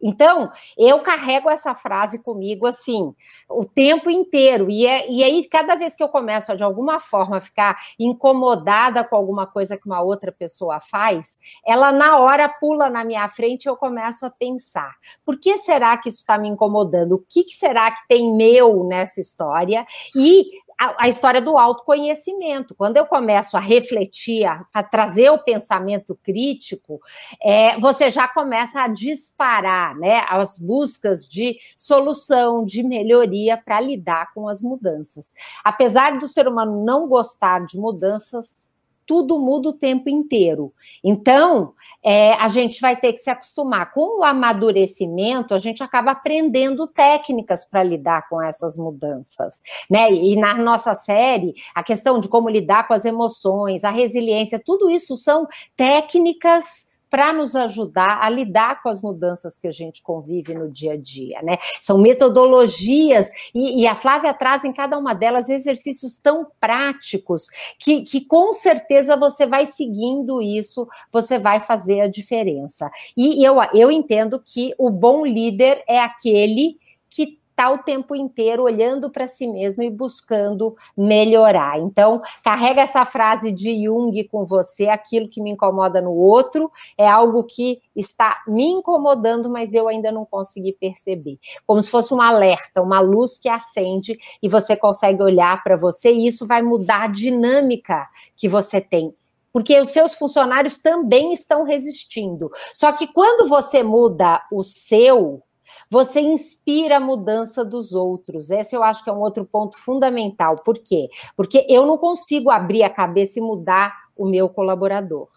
Então, 0.00 0.50
eu 0.76 1.00
carrego 1.00 1.48
essa 1.50 1.74
frase 1.74 2.18
comigo 2.18 2.66
assim, 2.66 3.14
o 3.48 3.64
tempo 3.64 4.10
inteiro. 4.10 4.70
E, 4.70 4.86
é, 4.86 5.10
e 5.10 5.24
aí, 5.24 5.44
cada 5.48 5.74
vez 5.74 5.96
que 5.96 6.02
eu 6.02 6.08
começo 6.08 6.52
a, 6.52 6.54
de 6.54 6.62
alguma 6.62 7.00
forma, 7.00 7.40
ficar 7.40 7.76
incomodada 7.98 9.02
com 9.02 9.16
alguma 9.16 9.46
coisa 9.46 9.76
que 9.76 9.86
uma 9.86 10.02
outra 10.02 10.30
pessoa 10.30 10.80
faz, 10.80 11.38
ela 11.66 11.90
na 11.90 12.18
hora 12.18 12.48
pula 12.48 12.88
na 12.90 13.04
minha 13.04 13.26
frente 13.28 13.64
e 13.64 13.68
eu 13.68 13.76
começo 13.76 14.24
a 14.26 14.30
pensar: 14.30 14.94
por 15.24 15.40
que 15.40 15.58
será 15.58 15.96
que 15.96 16.10
isso 16.10 16.18
está 16.18 16.38
me 16.38 16.48
incomodando? 16.48 17.16
O 17.16 17.24
que, 17.28 17.42
que 17.42 17.56
será 17.56 17.90
que 17.90 18.06
tem 18.06 18.36
meu 18.36 18.84
nessa 18.84 19.20
história? 19.20 19.84
E 20.14 20.44
a, 20.78 21.08
história 21.08 21.40
do 21.40 21.56
autoconhecimento. 21.56 22.74
Quando 22.74 22.96
eu 22.96 23.06
começo 23.06 23.56
a 23.56 23.60
refletir, 23.60 24.44
a, 24.44 24.64
a 24.74 24.82
trazer 24.82 25.30
o 25.30 25.38
pensamento 25.38 26.14
crítico, 26.14 27.00
é, 27.42 27.78
você 27.80 28.10
já 28.10 28.28
começa 28.28 28.80
a 28.80 28.88
disparar 28.88 29.96
né, 29.96 30.24
as 30.28 30.58
buscas 30.58 31.26
de 31.26 31.56
solução, 31.76 32.64
de 32.64 32.82
melhoria 32.82 33.56
para 33.56 33.80
lidar 33.80 34.32
com 34.34 34.48
as 34.48 34.62
mudanças. 34.62 35.32
Apesar 35.64 36.18
do 36.18 36.26
ser 36.26 36.46
humano 36.46 36.84
não 36.84 37.08
gostar 37.08 37.64
de 37.64 37.78
mudanças, 37.78 38.70
tudo 39.06 39.38
muda 39.38 39.68
o 39.68 39.72
tempo 39.72 40.08
inteiro. 40.08 40.72
Então, 41.02 41.72
é, 42.02 42.32
a 42.34 42.48
gente 42.48 42.80
vai 42.80 42.96
ter 42.96 43.12
que 43.12 43.18
se 43.18 43.30
acostumar. 43.30 43.92
Com 43.92 44.20
o 44.20 44.24
amadurecimento, 44.24 45.54
a 45.54 45.58
gente 45.58 45.82
acaba 45.82 46.10
aprendendo 46.10 46.86
técnicas 46.86 47.64
para 47.64 47.82
lidar 47.82 48.28
com 48.28 48.42
essas 48.42 48.76
mudanças. 48.76 49.62
Né? 49.88 50.12
E 50.12 50.36
na 50.36 50.54
nossa 50.54 50.94
série, 50.94 51.54
a 51.74 51.82
questão 51.82 52.18
de 52.18 52.28
como 52.28 52.48
lidar 52.48 52.86
com 52.88 52.94
as 52.94 53.04
emoções, 53.04 53.84
a 53.84 53.90
resiliência, 53.90 54.60
tudo 54.62 54.90
isso 54.90 55.16
são 55.16 55.46
técnicas 55.76 56.86
para 57.08 57.32
nos 57.32 57.54
ajudar 57.54 58.18
a 58.22 58.28
lidar 58.28 58.82
com 58.82 58.88
as 58.88 59.00
mudanças 59.00 59.58
que 59.58 59.66
a 59.66 59.72
gente 59.72 60.02
convive 60.02 60.54
no 60.54 60.70
dia 60.70 60.94
a 60.94 60.96
dia, 60.96 61.40
né? 61.42 61.56
São 61.80 61.98
metodologias, 61.98 63.28
e, 63.54 63.82
e 63.82 63.86
a 63.86 63.94
Flávia 63.94 64.34
traz 64.34 64.64
em 64.64 64.72
cada 64.72 64.98
uma 64.98 65.14
delas 65.14 65.48
exercícios 65.48 66.18
tão 66.18 66.46
práticos 66.58 67.46
que, 67.78 68.02
que 68.02 68.24
com 68.24 68.52
certeza 68.52 69.16
você 69.16 69.46
vai 69.46 69.66
seguindo 69.66 70.42
isso, 70.42 70.86
você 71.12 71.38
vai 71.38 71.60
fazer 71.60 72.00
a 72.00 72.08
diferença. 72.08 72.90
E 73.16 73.46
eu, 73.46 73.56
eu 73.72 73.90
entendo 73.90 74.42
que 74.44 74.74
o 74.78 74.90
bom 74.90 75.24
líder 75.24 75.82
é 75.88 76.00
aquele 76.00 76.78
que 77.08 77.38
está 77.56 77.70
o 77.70 77.78
tempo 77.78 78.14
inteiro 78.14 78.64
olhando 78.64 79.08
para 79.08 79.26
si 79.26 79.46
mesmo 79.46 79.82
e 79.82 79.88
buscando 79.88 80.76
melhorar. 80.96 81.80
Então, 81.80 82.20
carrega 82.44 82.82
essa 82.82 83.06
frase 83.06 83.50
de 83.50 83.82
Jung 83.82 84.22
com 84.24 84.44
você, 84.44 84.88
aquilo 84.88 85.26
que 85.26 85.40
me 85.40 85.52
incomoda 85.52 86.02
no 86.02 86.12
outro 86.12 86.70
é 86.98 87.08
algo 87.08 87.42
que 87.44 87.80
está 87.96 88.42
me 88.46 88.66
incomodando, 88.66 89.48
mas 89.48 89.72
eu 89.72 89.88
ainda 89.88 90.12
não 90.12 90.26
consegui 90.26 90.74
perceber. 90.74 91.38
Como 91.66 91.80
se 91.80 91.88
fosse 91.88 92.12
um 92.12 92.20
alerta, 92.20 92.82
uma 92.82 93.00
luz 93.00 93.38
que 93.38 93.48
acende 93.48 94.18
e 94.42 94.48
você 94.50 94.76
consegue 94.76 95.22
olhar 95.22 95.64
para 95.64 95.76
você 95.76 96.12
e 96.12 96.26
isso 96.26 96.46
vai 96.46 96.60
mudar 96.60 97.04
a 97.04 97.08
dinâmica 97.08 98.06
que 98.36 98.48
você 98.48 98.82
tem 98.82 99.14
porque 99.56 99.80
os 99.80 99.88
seus 99.88 100.14
funcionários 100.14 100.76
também 100.76 101.32
estão 101.32 101.64
resistindo. 101.64 102.50
Só 102.74 102.92
que 102.92 103.06
quando 103.06 103.48
você 103.48 103.82
muda 103.82 104.42
o 104.52 104.62
seu, 104.62 105.42
você 105.88 106.20
inspira 106.20 106.96
a 106.96 107.00
mudança 107.00 107.64
dos 107.64 107.92
outros. 107.92 108.50
Esse 108.50 108.76
eu 108.76 108.82
acho 108.82 109.02
que 109.02 109.10
é 109.10 109.12
um 109.12 109.20
outro 109.20 109.44
ponto 109.44 109.78
fundamental. 109.78 110.56
Por 110.58 110.78
quê? 110.78 111.08
Porque 111.36 111.66
eu 111.68 111.86
não 111.86 111.98
consigo 111.98 112.50
abrir 112.50 112.82
a 112.82 112.90
cabeça 112.90 113.38
e 113.38 113.42
mudar 113.42 113.94
o 114.16 114.26
meu 114.26 114.48
colaborador 114.48 115.28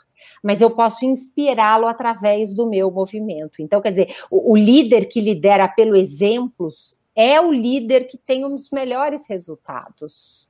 mas 0.44 0.62
eu 0.62 0.70
posso 0.70 1.06
inspirá-lo 1.06 1.88
através 1.88 2.54
do 2.54 2.68
meu 2.68 2.92
movimento. 2.92 3.62
Então, 3.62 3.82
quer 3.82 3.92
dizer, 3.92 4.16
o, 4.30 4.52
o, 4.52 4.58
líder 4.58 5.06
que 5.06 5.22
lidera 5.22 5.68
pelo 5.68 5.96
exemplos 5.96 6.98
é 7.16 7.40
o 7.40 7.52
líder 7.52 8.06
que 8.06 8.18
tem 8.18 8.46
os 8.46 8.70
melhores 8.72 9.28
resultados. 9.28 10.50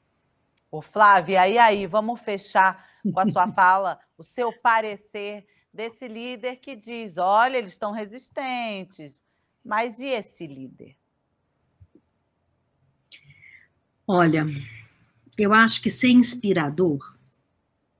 Ô, 0.71 0.81
Flávia, 0.81 1.47
e 1.47 1.57
aí, 1.57 1.87
vamos 1.87 2.19
fechar 2.19 2.85
com 3.11 3.19
a 3.19 3.25
sua 3.25 3.47
fala, 3.53 3.99
o 4.17 4.23
seu 4.23 4.51
parecer 4.61 5.45
desse 5.73 6.07
líder 6.07 6.57
que 6.57 6.75
diz: 6.75 7.17
olha, 7.17 7.57
eles 7.57 7.71
estão 7.71 7.91
resistentes, 7.91 9.19
mas 9.69 9.99
e 9.99 10.07
esse 10.07 10.47
líder? 10.47 10.95
Olha, 14.07 14.47
eu 15.37 15.53
acho 15.53 15.79
que 15.79 15.91
ser 15.91 16.09
inspirador 16.09 17.15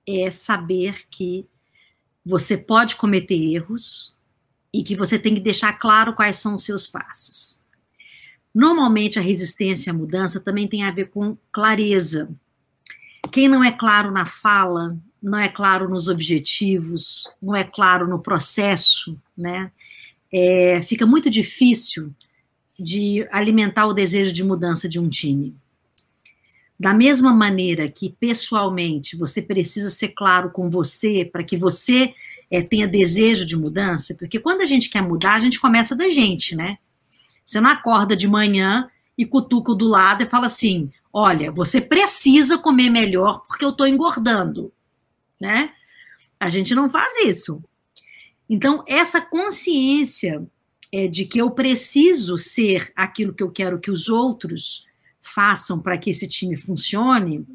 é 0.07 0.31
saber 0.31 1.07
que 1.11 1.47
você 2.25 2.57
pode 2.57 2.95
cometer 2.95 3.35
erros 3.35 4.11
e 4.73 4.83
que 4.83 4.95
você 4.95 5.19
tem 5.19 5.35
que 5.35 5.39
deixar 5.39 5.73
claro 5.73 6.15
quais 6.15 6.39
são 6.39 6.55
os 6.55 6.63
seus 6.63 6.87
passos. 6.87 7.63
Normalmente 8.51 9.19
a 9.19 9.21
resistência 9.21 9.91
à 9.91 9.95
mudança 9.95 10.39
também 10.39 10.67
tem 10.67 10.81
a 10.81 10.91
ver 10.91 11.11
com 11.11 11.37
clareza. 11.51 12.35
Quem 13.31 13.47
não 13.47 13.63
é 13.63 13.71
claro 13.71 14.09
na 14.09 14.25
fala, 14.25 14.97
não 15.21 15.37
é 15.37 15.47
claro 15.47 15.87
nos 15.87 16.07
objetivos, 16.07 17.31
não 17.39 17.55
é 17.55 17.63
claro 17.63 18.07
no 18.07 18.17
processo, 18.17 19.15
né? 19.37 19.71
É, 20.31 20.81
fica 20.81 21.05
muito 21.05 21.29
difícil 21.29 22.13
de 22.79 23.27
alimentar 23.31 23.87
o 23.87 23.93
desejo 23.93 24.31
de 24.31 24.43
mudança 24.43 24.87
de 24.87 24.99
um 24.99 25.09
time. 25.09 25.55
Da 26.79 26.93
mesma 26.93 27.33
maneira 27.33 27.89
que 27.89 28.15
pessoalmente 28.19 29.17
você 29.17 29.41
precisa 29.41 29.89
ser 29.89 30.09
claro 30.09 30.49
com 30.49 30.69
você 30.69 31.25
para 31.25 31.43
que 31.43 31.57
você 31.57 32.13
é, 32.49 32.61
tenha 32.61 32.87
desejo 32.87 33.45
de 33.45 33.57
mudança, 33.57 34.15
porque 34.17 34.39
quando 34.39 34.61
a 34.61 34.65
gente 34.65 34.89
quer 34.89 35.01
mudar, 35.01 35.33
a 35.33 35.39
gente 35.39 35.59
começa 35.59 35.95
da 35.95 36.09
gente, 36.09 36.55
né? 36.55 36.77
Você 37.45 37.59
não 37.59 37.69
acorda 37.69 38.15
de 38.15 38.27
manhã 38.27 38.89
e 39.17 39.25
cutuca 39.25 39.75
do 39.75 39.87
lado 39.87 40.23
e 40.23 40.29
fala 40.29 40.45
assim: 40.45 40.89
olha, 41.11 41.51
você 41.51 41.81
precisa 41.81 42.57
comer 42.57 42.89
melhor 42.89 43.43
porque 43.45 43.65
eu 43.65 43.69
estou 43.69 43.85
engordando, 43.85 44.71
né? 45.39 45.71
A 46.39 46.49
gente 46.49 46.73
não 46.73 46.89
faz 46.89 47.13
isso. 47.25 47.61
Então, 48.49 48.83
essa 48.87 49.21
consciência 49.21 50.45
é, 50.91 51.07
de 51.07 51.25
que 51.25 51.39
eu 51.39 51.51
preciso 51.51 52.37
ser 52.37 52.91
aquilo 52.95 53.33
que 53.33 53.43
eu 53.43 53.51
quero 53.51 53.79
que 53.79 53.91
os 53.91 54.09
outros 54.09 54.85
façam 55.21 55.79
para 55.79 55.97
que 55.97 56.09
esse 56.09 56.27
time 56.27 56.57
funcione 56.57 57.45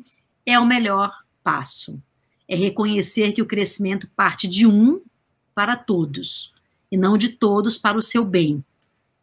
é 0.47 0.59
o 0.59 0.67
melhor 0.67 1.13
passo. 1.43 2.01
É 2.49 2.55
reconhecer 2.55 3.33
que 3.33 3.43
o 3.43 3.47
crescimento 3.47 4.09
parte 4.15 4.47
de 4.47 4.67
um 4.67 5.03
para 5.55 5.77
todos, 5.77 6.53
e 6.91 6.97
não 6.97 7.17
de 7.17 7.31
todos 7.31 7.79
para 7.79 7.99
o 7.99 8.03
seu 8.03 8.25
bem. 8.25 8.65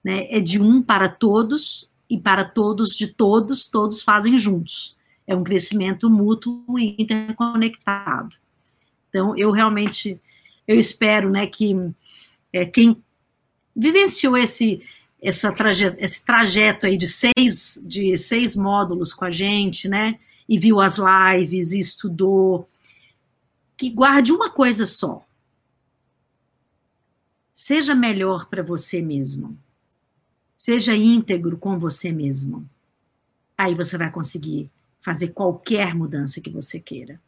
Né? 0.03 0.28
É 0.30 0.39
de 0.39 0.61
um 0.61 0.82
para 0.82 1.07
todos 1.07 1.89
e 2.09 2.17
para 2.17 2.43
todos 2.43 2.97
de 2.97 3.07
todos, 3.07 3.69
todos 3.69 4.01
fazem 4.01 4.38
juntos. 4.38 4.97
É 5.28 5.36
um 5.36 5.43
crescimento 5.43 6.09
mútuo 6.09 6.78
e 6.78 6.95
interconectado. 6.97 8.36
Então, 9.09 9.38
eu 9.38 9.51
realmente, 9.51 10.19
eu 10.72 10.80
espero, 10.80 11.30
né, 11.30 11.45
que 11.47 11.76
é, 12.53 12.65
quem 12.65 13.03
vivenciou 13.76 14.38
esse, 14.38 14.82
essa 15.22 15.51
trajeto, 15.51 15.97
esse 15.99 16.26
trajeto 16.26 16.86
aí 16.86 16.97
de 16.97 17.07
seis, 17.07 17.82
de 17.84 18.17
seis 18.17 18.55
módulos 18.55 19.13
com 19.13 19.26
a 19.26 19.32
gente, 19.32 19.88
né, 19.88 20.19
e 20.47 20.57
viu 20.57 20.80
as 20.80 20.97
lives, 20.97 21.72
e 21.72 21.80
estudou, 21.80 22.67
que 23.78 23.89
guarde 23.89 24.32
uma 24.32 24.49
coisa 24.49 24.86
só. 24.86 25.26
Seja 27.53 27.93
melhor 27.93 28.47
para 28.47 28.63
você 28.63 29.01
mesmo. 29.01 29.57
Seja 30.57 30.95
íntegro 30.95 31.57
com 31.57 31.78
você 31.78 32.11
mesmo. 32.11 32.67
Aí 33.57 33.76
você 33.76 33.97
vai 33.97 34.11
conseguir 34.11 34.69
fazer 35.01 35.30
qualquer 35.30 35.93
mudança 35.93 36.41
que 36.41 36.49
você 36.49 36.80
queira 36.80 37.19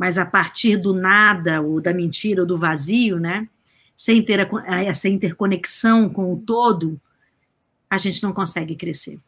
mas 0.00 0.16
a 0.16 0.24
partir 0.24 0.78
do 0.78 0.94
nada, 0.94 1.60
ou 1.60 1.78
da 1.78 1.92
mentira, 1.92 2.40
ou 2.40 2.46
do 2.46 2.56
vazio, 2.56 3.20
né? 3.20 3.46
Sem 3.94 4.22
ter 4.24 4.48
essa 4.66 5.10
interconexão 5.10 6.08
com 6.08 6.32
o 6.32 6.38
todo, 6.38 6.98
a 7.90 7.98
gente 7.98 8.22
não 8.22 8.32
consegue 8.32 8.74
crescer. 8.74 9.18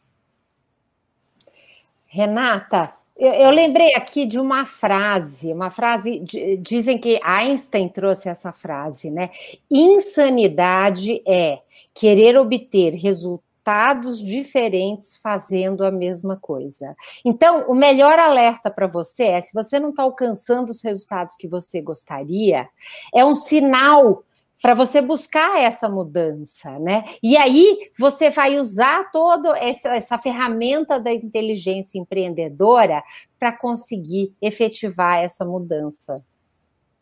Renata, 2.07 2.95
eu, 3.19 3.35
eu, 3.35 3.51
lembrei 3.51 3.95
aqui 3.95 4.25
de 4.25 4.41
uma 4.41 4.65
frase, 4.65 5.53
uma 5.53 5.69
frase, 5.69 6.25
dizem 6.63 6.97
que 6.97 7.21
Einstein 7.23 7.91
trouxe 7.91 8.31
essa 8.31 8.51
frase, 8.51 9.11
né? 9.11 9.29
Insanidade 9.71 11.23
é 11.27 11.61
querer 11.93 12.39
obter 12.39 12.95
resultados 12.95 13.52
resultados 13.63 14.19
diferentes 14.19 15.17
fazendo 15.17 15.85
a 15.85 15.91
mesma 15.91 16.37
coisa. 16.37 16.97
Então, 17.25 17.65
o 17.69 17.75
melhor 17.75 18.19
alerta 18.19 18.71
para 18.71 18.87
você 18.87 19.25
é: 19.25 19.41
se 19.41 19.55
você 19.55 19.79
não 19.79 19.91
está 19.91 20.03
alcançando 20.03 20.71
os 20.71 20.83
resultados 20.83 21.37
que 21.37 21.47
você 21.47 21.81
gostaria, 21.81 22.69
é 23.15 23.25
um 23.25 23.35
sinal 23.35 24.25
para 24.61 24.75
você 24.75 25.01
buscar 25.01 25.61
essa 25.61 25.89
mudança, 25.89 26.79
né? 26.79 27.05
E 27.23 27.37
aí 27.37 27.91
você 27.99 28.31
vai 28.31 28.59
usar 28.59 29.11
toda 29.11 29.59
essa, 29.59 29.89
essa 29.91 30.19
ferramenta 30.19 31.01
da 31.01 31.13
inteligência 31.13 31.99
empreendedora 31.99 33.03
para 33.41 33.53
conseguir 33.53 34.33
efetivar 34.41 35.19
essa 35.19 35.45
mudança. 35.45 36.15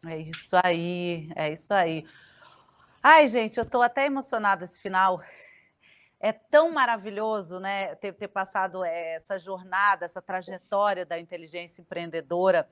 É 0.06 0.16
isso 0.18 0.56
aí, 0.64 1.28
é 1.36 1.52
isso 1.52 1.74
aí. 1.74 2.04
Ai, 3.02 3.28
gente, 3.28 3.58
eu 3.58 3.64
estou 3.64 3.82
até 3.82 4.06
emocionada 4.06 4.64
esse 4.64 4.80
final 4.80 5.20
é 6.20 6.32
tão 6.32 6.70
maravilhoso, 6.70 7.58
né, 7.58 7.94
ter, 7.94 8.12
ter 8.12 8.28
passado 8.28 8.84
essa 8.84 9.38
jornada, 9.38 10.04
essa 10.04 10.20
trajetória 10.20 11.06
da 11.06 11.18
inteligência 11.18 11.80
empreendedora. 11.80 12.68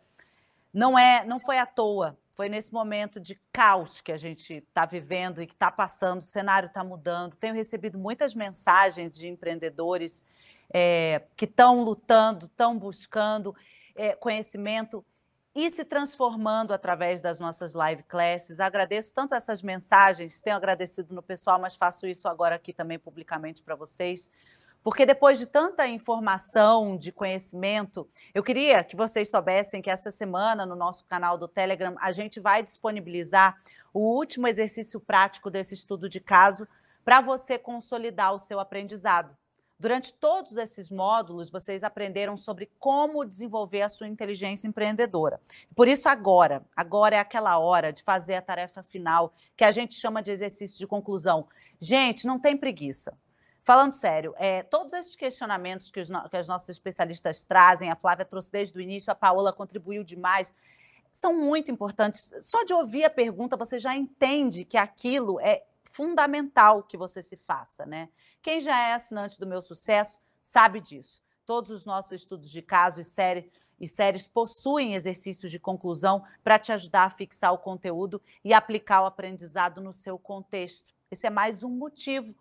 Não 0.72 0.98
é, 0.98 1.24
não 1.24 1.40
foi 1.40 1.58
à 1.58 1.64
toa. 1.64 2.16
Foi 2.36 2.48
nesse 2.48 2.72
momento 2.72 3.18
de 3.18 3.40
caos 3.50 4.00
que 4.00 4.12
a 4.12 4.16
gente 4.16 4.58
está 4.58 4.84
vivendo 4.84 5.42
e 5.42 5.46
que 5.46 5.54
está 5.54 5.72
passando. 5.72 6.20
O 6.20 6.22
cenário 6.22 6.68
está 6.68 6.84
mudando. 6.84 7.34
Tenho 7.34 7.54
recebido 7.54 7.98
muitas 7.98 8.34
mensagens 8.34 9.18
de 9.18 9.28
empreendedores 9.28 10.24
é, 10.72 11.22
que 11.34 11.46
estão 11.46 11.82
lutando, 11.82 12.46
estão 12.46 12.78
buscando 12.78 13.56
é, 13.96 14.14
conhecimento 14.14 15.04
e 15.58 15.68
se 15.72 15.84
transformando 15.84 16.72
através 16.72 17.20
das 17.20 17.40
nossas 17.40 17.74
live 17.74 18.04
classes. 18.04 18.60
Agradeço 18.60 19.12
tanto 19.12 19.34
essas 19.34 19.60
mensagens, 19.60 20.40
tenho 20.40 20.54
agradecido 20.54 21.12
no 21.12 21.20
pessoal, 21.20 21.58
mas 21.58 21.74
faço 21.74 22.06
isso 22.06 22.28
agora 22.28 22.54
aqui 22.54 22.72
também 22.72 22.96
publicamente 22.96 23.60
para 23.60 23.74
vocês. 23.74 24.30
Porque 24.84 25.04
depois 25.04 25.36
de 25.36 25.46
tanta 25.46 25.88
informação, 25.88 26.96
de 26.96 27.10
conhecimento, 27.10 28.08
eu 28.32 28.40
queria 28.40 28.84
que 28.84 28.94
vocês 28.94 29.32
soubessem 29.32 29.82
que 29.82 29.90
essa 29.90 30.12
semana, 30.12 30.64
no 30.64 30.76
nosso 30.76 31.04
canal 31.06 31.36
do 31.36 31.48
Telegram, 31.48 31.96
a 32.00 32.12
gente 32.12 32.38
vai 32.38 32.62
disponibilizar 32.62 33.60
o 33.92 33.98
último 33.98 34.46
exercício 34.46 35.00
prático 35.00 35.50
desse 35.50 35.74
estudo 35.74 36.08
de 36.08 36.20
caso 36.20 36.68
para 37.04 37.20
você 37.20 37.58
consolidar 37.58 38.32
o 38.32 38.38
seu 38.38 38.60
aprendizado. 38.60 39.36
Durante 39.80 40.12
todos 40.12 40.56
esses 40.56 40.90
módulos, 40.90 41.50
vocês 41.50 41.84
aprenderam 41.84 42.36
sobre 42.36 42.68
como 42.80 43.24
desenvolver 43.24 43.82
a 43.82 43.88
sua 43.88 44.08
inteligência 44.08 44.66
empreendedora. 44.66 45.40
Por 45.72 45.86
isso, 45.86 46.08
agora, 46.08 46.66
agora 46.74 47.14
é 47.14 47.20
aquela 47.20 47.56
hora 47.60 47.92
de 47.92 48.02
fazer 48.02 48.34
a 48.34 48.42
tarefa 48.42 48.82
final, 48.82 49.32
que 49.56 49.62
a 49.62 49.70
gente 49.70 49.94
chama 49.94 50.20
de 50.20 50.32
exercício 50.32 50.76
de 50.76 50.84
conclusão. 50.84 51.46
Gente, 51.80 52.26
não 52.26 52.40
tem 52.40 52.56
preguiça. 52.56 53.16
Falando 53.62 53.92
sério, 53.94 54.34
é, 54.36 54.64
todos 54.64 54.92
esses 54.92 55.14
questionamentos 55.14 55.92
que, 55.92 56.00
os, 56.00 56.08
que 56.28 56.36
as 56.36 56.48
nossas 56.48 56.70
especialistas 56.70 57.44
trazem, 57.44 57.88
a 57.88 57.94
Flávia 57.94 58.24
trouxe 58.24 58.50
desde 58.50 58.76
o 58.76 58.80
início, 58.80 59.12
a 59.12 59.14
Paola 59.14 59.52
contribuiu 59.52 60.02
demais, 60.02 60.52
são 61.12 61.36
muito 61.36 61.70
importantes. 61.70 62.32
Só 62.40 62.64
de 62.64 62.74
ouvir 62.74 63.04
a 63.04 63.10
pergunta, 63.10 63.56
você 63.56 63.78
já 63.78 63.94
entende 63.94 64.64
que 64.64 64.76
aquilo 64.76 65.38
é 65.38 65.62
fundamental 65.90 66.82
que 66.82 66.96
você 66.96 67.22
se 67.22 67.36
faça, 67.36 67.84
né? 67.86 68.08
Quem 68.42 68.60
já 68.60 68.78
é 68.78 68.92
assinante 68.92 69.38
do 69.38 69.46
meu 69.46 69.60
sucesso 69.60 70.20
sabe 70.42 70.80
disso. 70.80 71.22
Todos 71.44 71.70
os 71.70 71.84
nossos 71.84 72.12
estudos 72.12 72.50
de 72.50 72.62
caso 72.62 73.00
e, 73.00 73.04
série, 73.04 73.50
e 73.80 73.86
séries 73.86 74.26
possuem 74.26 74.94
exercícios 74.94 75.50
de 75.50 75.58
conclusão 75.58 76.24
para 76.42 76.58
te 76.58 76.72
ajudar 76.72 77.04
a 77.04 77.10
fixar 77.10 77.52
o 77.52 77.58
conteúdo 77.58 78.20
e 78.44 78.52
aplicar 78.52 79.02
o 79.02 79.06
aprendizado 79.06 79.80
no 79.80 79.92
seu 79.92 80.18
contexto. 80.18 80.94
Esse 81.10 81.26
é 81.26 81.30
mais 81.30 81.62
um 81.62 81.70
motivo 81.70 82.34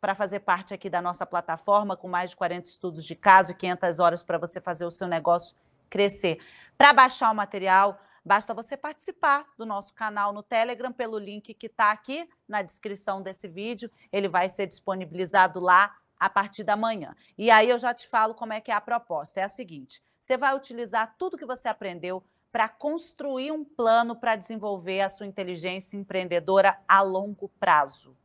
para 0.00 0.14
fazer 0.14 0.40
parte 0.40 0.74
aqui 0.74 0.90
da 0.90 1.00
nossa 1.00 1.24
plataforma, 1.24 1.96
com 1.96 2.08
mais 2.08 2.30
de 2.30 2.36
40 2.36 2.68
estudos 2.68 3.04
de 3.04 3.14
caso 3.14 3.52
e 3.52 3.54
500 3.54 3.98
horas 3.98 4.22
para 4.22 4.36
você 4.36 4.60
fazer 4.60 4.84
o 4.84 4.90
seu 4.90 5.06
negócio 5.06 5.56
crescer. 5.88 6.38
Para 6.76 6.92
baixar 6.92 7.30
o 7.30 7.34
material, 7.34 8.00
Basta 8.24 8.54
você 8.54 8.76
participar 8.76 9.46
do 9.58 9.66
nosso 9.66 9.92
canal 9.92 10.32
no 10.32 10.42
Telegram 10.42 10.92
pelo 10.92 11.18
link 11.18 11.52
que 11.52 11.66
está 11.66 11.90
aqui 11.90 12.28
na 12.48 12.62
descrição 12.62 13.20
desse 13.20 13.46
vídeo. 13.46 13.90
Ele 14.10 14.28
vai 14.28 14.48
ser 14.48 14.66
disponibilizado 14.66 15.60
lá 15.60 15.94
a 16.18 16.30
partir 16.30 16.64
da 16.64 16.76
manhã. 16.76 17.14
E 17.36 17.50
aí 17.50 17.68
eu 17.68 17.78
já 17.78 17.92
te 17.92 18.08
falo 18.08 18.34
como 18.34 18.52
é 18.52 18.60
que 18.60 18.70
é 18.70 18.74
a 18.74 18.80
proposta. 18.80 19.40
É 19.40 19.44
a 19.44 19.48
seguinte: 19.48 20.02
você 20.18 20.38
vai 20.38 20.56
utilizar 20.56 21.14
tudo 21.18 21.36
que 21.36 21.44
você 21.44 21.68
aprendeu 21.68 22.24
para 22.50 22.68
construir 22.68 23.50
um 23.50 23.64
plano 23.64 24.16
para 24.16 24.36
desenvolver 24.36 25.00
a 25.00 25.08
sua 25.08 25.26
inteligência 25.26 25.96
empreendedora 25.96 26.78
a 26.88 27.02
longo 27.02 27.48
prazo. 27.60 28.16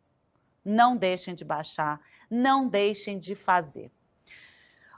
Não 0.64 0.96
deixem 0.96 1.34
de 1.34 1.44
baixar, 1.44 2.00
não 2.30 2.68
deixem 2.68 3.18
de 3.18 3.34
fazer. 3.34 3.92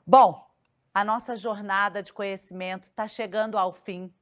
Bom, 0.06 0.46
a 0.94 1.06
nossa 1.06 1.38
jornada 1.38 2.04
de 2.04 2.12
conhecimento 2.12 2.84
está 2.84 3.08
chegando 3.08 3.58
ao 3.58 3.72
fim. 3.72 4.14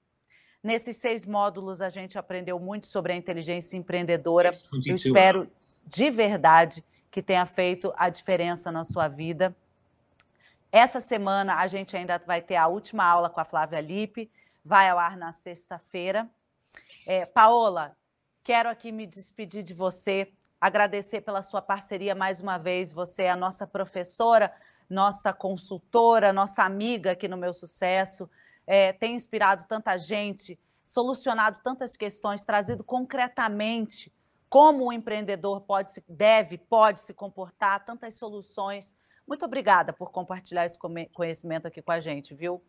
Nesses 0.62 0.97
seis 0.97 1.26
módulos, 1.26 1.80
a 1.80 1.89
gente 1.89 2.18
aprendeu 2.18 2.60
muito 2.60 2.86
sobre 2.86 3.14
a 3.14 3.16
inteligência 3.16 3.78
empreendedora. 3.78 4.53
Eu 4.86 4.95
espero 4.95 5.49
de 5.86 6.10
verdade 6.10 6.84
que 7.10 7.22
tenha 7.22 7.45
feito 7.45 7.93
a 7.95 8.10
diferença 8.10 8.70
na 8.70 8.84
sua 8.84 9.07
vida. 9.07 9.55
Essa 10.70 10.99
semana, 10.99 11.55
a 11.55 11.68
gente 11.68 11.95
ainda 11.95 12.22
vai 12.28 12.41
ter 12.41 12.57
a 12.57 12.68
última 12.68 13.05
aula 13.05 13.30
com 13.30 13.39
a 13.39 13.45
Flávia 13.45 13.80
Lippe, 13.80 14.30
vai 14.64 14.89
ao 14.89 14.99
ar 14.99 15.16
na 15.16 15.32
sexta-feira. 15.32 16.30
É, 17.07 17.26
Paola, 17.26 17.95
quero 18.43 18.70
aqui 18.70 18.91
me 18.91 19.07
despedir 19.07 19.64
de 19.64 19.74
você, 19.74 20.32
agradecer 20.60 21.22
pela 21.22 21.41
sua 21.41 21.62
parceria 21.62 22.14
mais 22.14 22.41
uma 22.41 22.57
vez. 22.57 22.91
Você 22.91 23.24
é 23.24 23.32
a 23.32 23.36
nossa 23.36 23.66
professora, 23.66 24.53
nossa 24.89 25.32
consultora, 25.32 26.34
nossa 26.34 26.64
amiga 26.64 27.12
aqui 27.12 27.30
no 27.30 27.38
Meu 27.38 27.53
Sucesso 27.53 28.30
é, 28.72 28.93
tem 28.93 29.15
inspirado 29.15 29.65
tanta 29.67 29.97
gente, 29.97 30.59
solucionado 30.84 31.59
tantas 31.63 31.97
questões, 31.97 32.45
trazido 32.45 32.84
concretamente 32.84 34.13
como 34.47 34.86
o 34.86 34.93
empreendedor 34.93 35.61
pode 35.61 35.91
deve, 36.07 36.59
pode 36.59 37.01
se 37.01 37.11
comportar, 37.11 37.84
tantas 37.84 38.13
soluções. 38.13 38.95
Muito 39.28 39.43
obrigada 39.43 39.91
por 39.91 40.11
compartilhar 40.11 40.65
esse 40.65 40.78
conhecimento 41.13 41.67
aqui 41.67 41.82
com 41.82 41.91
a 41.91 41.99
gente, 41.99 42.36
viu? 42.36 42.63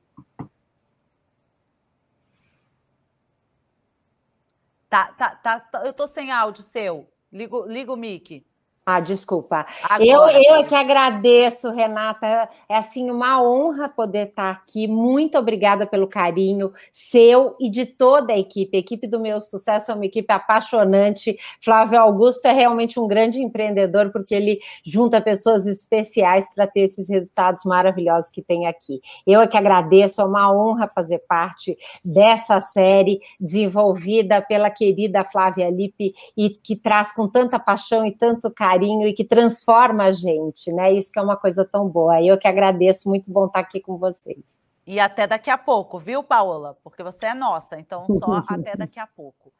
Tá, 4.88 5.12
tá, 5.12 5.36
tá, 5.36 5.60
tá 5.60 5.84
eu 5.84 5.92
tô 5.92 6.06
sem 6.06 6.32
áudio 6.32 6.62
seu. 6.62 7.12
Liga 7.30 7.92
o 7.92 7.96
mic. 7.96 8.46
Ah, 8.92 8.98
desculpa. 8.98 9.64
Eu, 10.00 10.26
eu 10.26 10.56
é 10.56 10.64
que 10.64 10.74
agradeço, 10.74 11.70
Renata. 11.70 12.48
É 12.68 12.76
assim 12.76 13.08
uma 13.08 13.40
honra 13.40 13.88
poder 13.88 14.26
estar 14.26 14.50
aqui. 14.50 14.88
Muito 14.88 15.38
obrigada 15.38 15.86
pelo 15.86 16.08
carinho 16.08 16.72
seu 16.92 17.54
e 17.60 17.70
de 17.70 17.86
toda 17.86 18.32
a 18.32 18.38
equipe. 18.38 18.76
A 18.76 18.80
equipe 18.80 19.06
do 19.06 19.20
meu 19.20 19.40
sucesso 19.40 19.92
é 19.92 19.94
uma 19.94 20.06
equipe 20.06 20.32
apaixonante. 20.32 21.38
Flávio 21.60 22.00
Augusto 22.00 22.46
é 22.46 22.52
realmente 22.52 22.98
um 22.98 23.06
grande 23.06 23.40
empreendedor 23.40 24.10
porque 24.10 24.34
ele 24.34 24.58
junta 24.84 25.20
pessoas 25.20 25.68
especiais 25.68 26.52
para 26.52 26.66
ter 26.66 26.80
esses 26.80 27.08
resultados 27.08 27.62
maravilhosos 27.64 28.28
que 28.28 28.42
tem 28.42 28.66
aqui. 28.66 29.00
Eu 29.24 29.40
é 29.40 29.46
que 29.46 29.56
agradeço. 29.56 30.20
É 30.20 30.24
uma 30.24 30.52
honra 30.52 30.88
fazer 30.88 31.20
parte 31.28 31.78
dessa 32.04 32.60
série 32.60 33.20
desenvolvida 33.38 34.42
pela 34.42 34.68
querida 34.68 35.22
Flávia 35.22 35.70
Lippe 35.70 36.12
e 36.36 36.50
que 36.50 36.74
traz 36.74 37.12
com 37.12 37.28
tanta 37.28 37.56
paixão 37.56 38.04
e 38.04 38.10
tanto 38.10 38.50
carinho 38.50 38.79
carinho 38.80 39.06
e 39.06 39.12
que 39.12 39.24
transforma 39.24 40.04
a 40.04 40.12
gente, 40.12 40.72
né? 40.72 40.92
Isso 40.92 41.12
que 41.12 41.18
é 41.18 41.22
uma 41.22 41.36
coisa 41.36 41.64
tão 41.64 41.88
boa. 41.88 42.22
Eu 42.22 42.38
que 42.38 42.48
agradeço, 42.48 43.08
muito 43.08 43.30
bom 43.30 43.46
estar 43.46 43.60
aqui 43.60 43.80
com 43.80 43.98
vocês. 43.98 44.58
E 44.86 44.98
até 44.98 45.26
daqui 45.26 45.50
a 45.50 45.58
pouco, 45.58 45.98
viu, 45.98 46.22
Paola? 46.24 46.76
Porque 46.82 47.02
você 47.02 47.26
é 47.26 47.34
nossa, 47.34 47.78
então 47.78 48.06
só 48.08 48.42
até 48.48 48.74
daqui 48.74 48.98
a 48.98 49.06
pouco. 49.06 49.52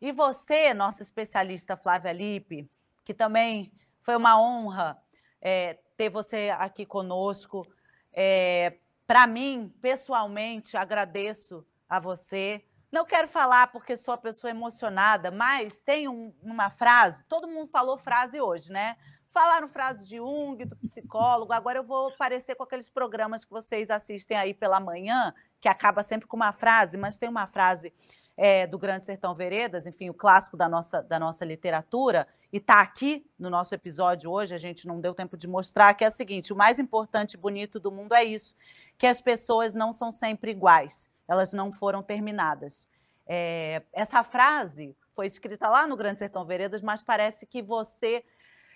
E 0.00 0.10
você, 0.10 0.72
nossa 0.72 1.02
especialista 1.02 1.76
Flávia 1.76 2.12
Lippe, 2.12 2.68
que 3.04 3.12
também 3.12 3.70
foi 4.00 4.16
uma 4.16 4.40
honra 4.40 4.98
é, 5.40 5.78
ter 5.96 6.08
você 6.08 6.50
aqui 6.58 6.86
conosco. 6.86 7.66
É, 8.12 8.78
Para 9.06 9.26
mim, 9.26 9.72
pessoalmente, 9.80 10.76
agradeço 10.76 11.64
a 11.88 12.00
você 12.00 12.64
não 12.96 13.04
quero 13.04 13.28
falar 13.28 13.66
porque 13.66 13.94
sou 13.94 14.12
uma 14.12 14.18
pessoa 14.18 14.50
emocionada, 14.50 15.30
mas 15.30 15.78
tem 15.78 16.08
um, 16.08 16.32
uma 16.42 16.70
frase, 16.70 17.26
todo 17.26 17.46
mundo 17.46 17.70
falou 17.70 17.98
frase 17.98 18.40
hoje, 18.40 18.72
né? 18.72 18.96
Falaram 19.28 19.68
frase 19.68 20.08
de 20.08 20.16
Jung, 20.16 20.64
do 20.64 20.74
psicólogo, 20.76 21.52
agora 21.52 21.78
eu 21.78 21.84
vou 21.84 22.10
parecer 22.16 22.54
com 22.54 22.62
aqueles 22.62 22.88
programas 22.88 23.44
que 23.44 23.50
vocês 23.50 23.90
assistem 23.90 24.38
aí 24.38 24.54
pela 24.54 24.80
manhã, 24.80 25.34
que 25.60 25.68
acaba 25.68 26.02
sempre 26.02 26.26
com 26.26 26.36
uma 26.36 26.54
frase, 26.54 26.96
mas 26.96 27.18
tem 27.18 27.28
uma 27.28 27.46
frase 27.46 27.92
é, 28.34 28.66
do 28.66 28.78
Grande 28.78 29.04
Sertão 29.04 29.34
Veredas, 29.34 29.86
enfim, 29.86 30.08
o 30.08 30.14
clássico 30.14 30.56
da 30.56 30.66
nossa, 30.66 31.02
da 31.02 31.18
nossa 31.18 31.44
literatura, 31.44 32.26
e 32.50 32.56
está 32.56 32.80
aqui 32.80 33.30
no 33.38 33.50
nosso 33.50 33.74
episódio 33.74 34.30
hoje, 34.30 34.54
a 34.54 34.58
gente 34.58 34.86
não 34.86 35.02
deu 35.02 35.12
tempo 35.12 35.36
de 35.36 35.46
mostrar, 35.46 35.92
que 35.92 36.02
é 36.02 36.06
a 36.06 36.10
seguinte: 36.10 36.50
o 36.50 36.56
mais 36.56 36.78
importante 36.78 37.34
e 37.34 37.36
bonito 37.36 37.78
do 37.78 37.92
mundo 37.92 38.14
é 38.14 38.24
isso, 38.24 38.54
que 38.96 39.06
as 39.06 39.20
pessoas 39.20 39.74
não 39.74 39.92
são 39.92 40.10
sempre 40.10 40.50
iguais 40.50 41.10
elas 41.28 41.52
não 41.52 41.72
foram 41.72 42.02
terminadas. 42.02 42.88
É, 43.26 43.82
essa 43.92 44.22
frase 44.22 44.96
foi 45.14 45.26
escrita 45.26 45.68
lá 45.68 45.86
no 45.86 45.96
Grande 45.96 46.18
Sertão 46.18 46.44
Veredas, 46.44 46.82
mas 46.82 47.02
parece 47.02 47.46
que 47.46 47.62
você 47.62 48.24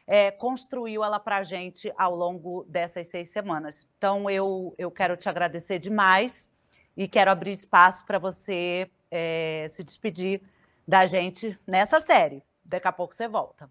é, 0.07 0.31
construiu 0.31 1.05
ela 1.05 1.21
para 1.21 1.37
a 1.37 1.43
gente 1.43 1.93
ao 1.97 2.15
longo 2.15 2.65
dessas 2.65 3.07
seis 3.07 3.31
semanas. 3.31 3.89
Então, 3.97 4.29
eu, 4.29 4.75
eu 4.77 4.91
quero 4.91 5.17
te 5.17 5.29
agradecer 5.29 5.79
demais 5.79 6.51
e 6.97 7.07
quero 7.07 7.31
abrir 7.31 7.53
espaço 7.53 8.05
para 8.05 8.19
você 8.19 8.91
é, 9.11 9.67
se 9.69 9.85
despedir 9.85 10.43
da 10.87 11.07
gente 11.07 11.59
nessa 11.67 12.01
série. 12.01 12.43
Daqui 12.65 12.89
a 12.89 12.93
pouco 12.93 13.15
você 13.15 13.29
volta. 13.29 13.71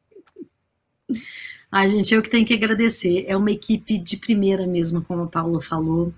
A 1.71 1.87
gente, 1.87 2.13
eu 2.13 2.21
que 2.23 2.29
tenho 2.29 2.45
que 2.45 2.53
agradecer. 2.53 3.25
É 3.27 3.37
uma 3.37 3.51
equipe 3.51 3.99
de 3.99 4.17
primeira 4.17 4.65
mesmo, 4.65 5.01
como 5.03 5.23
a 5.23 5.27
Paula 5.27 5.61
falou. 5.61 6.13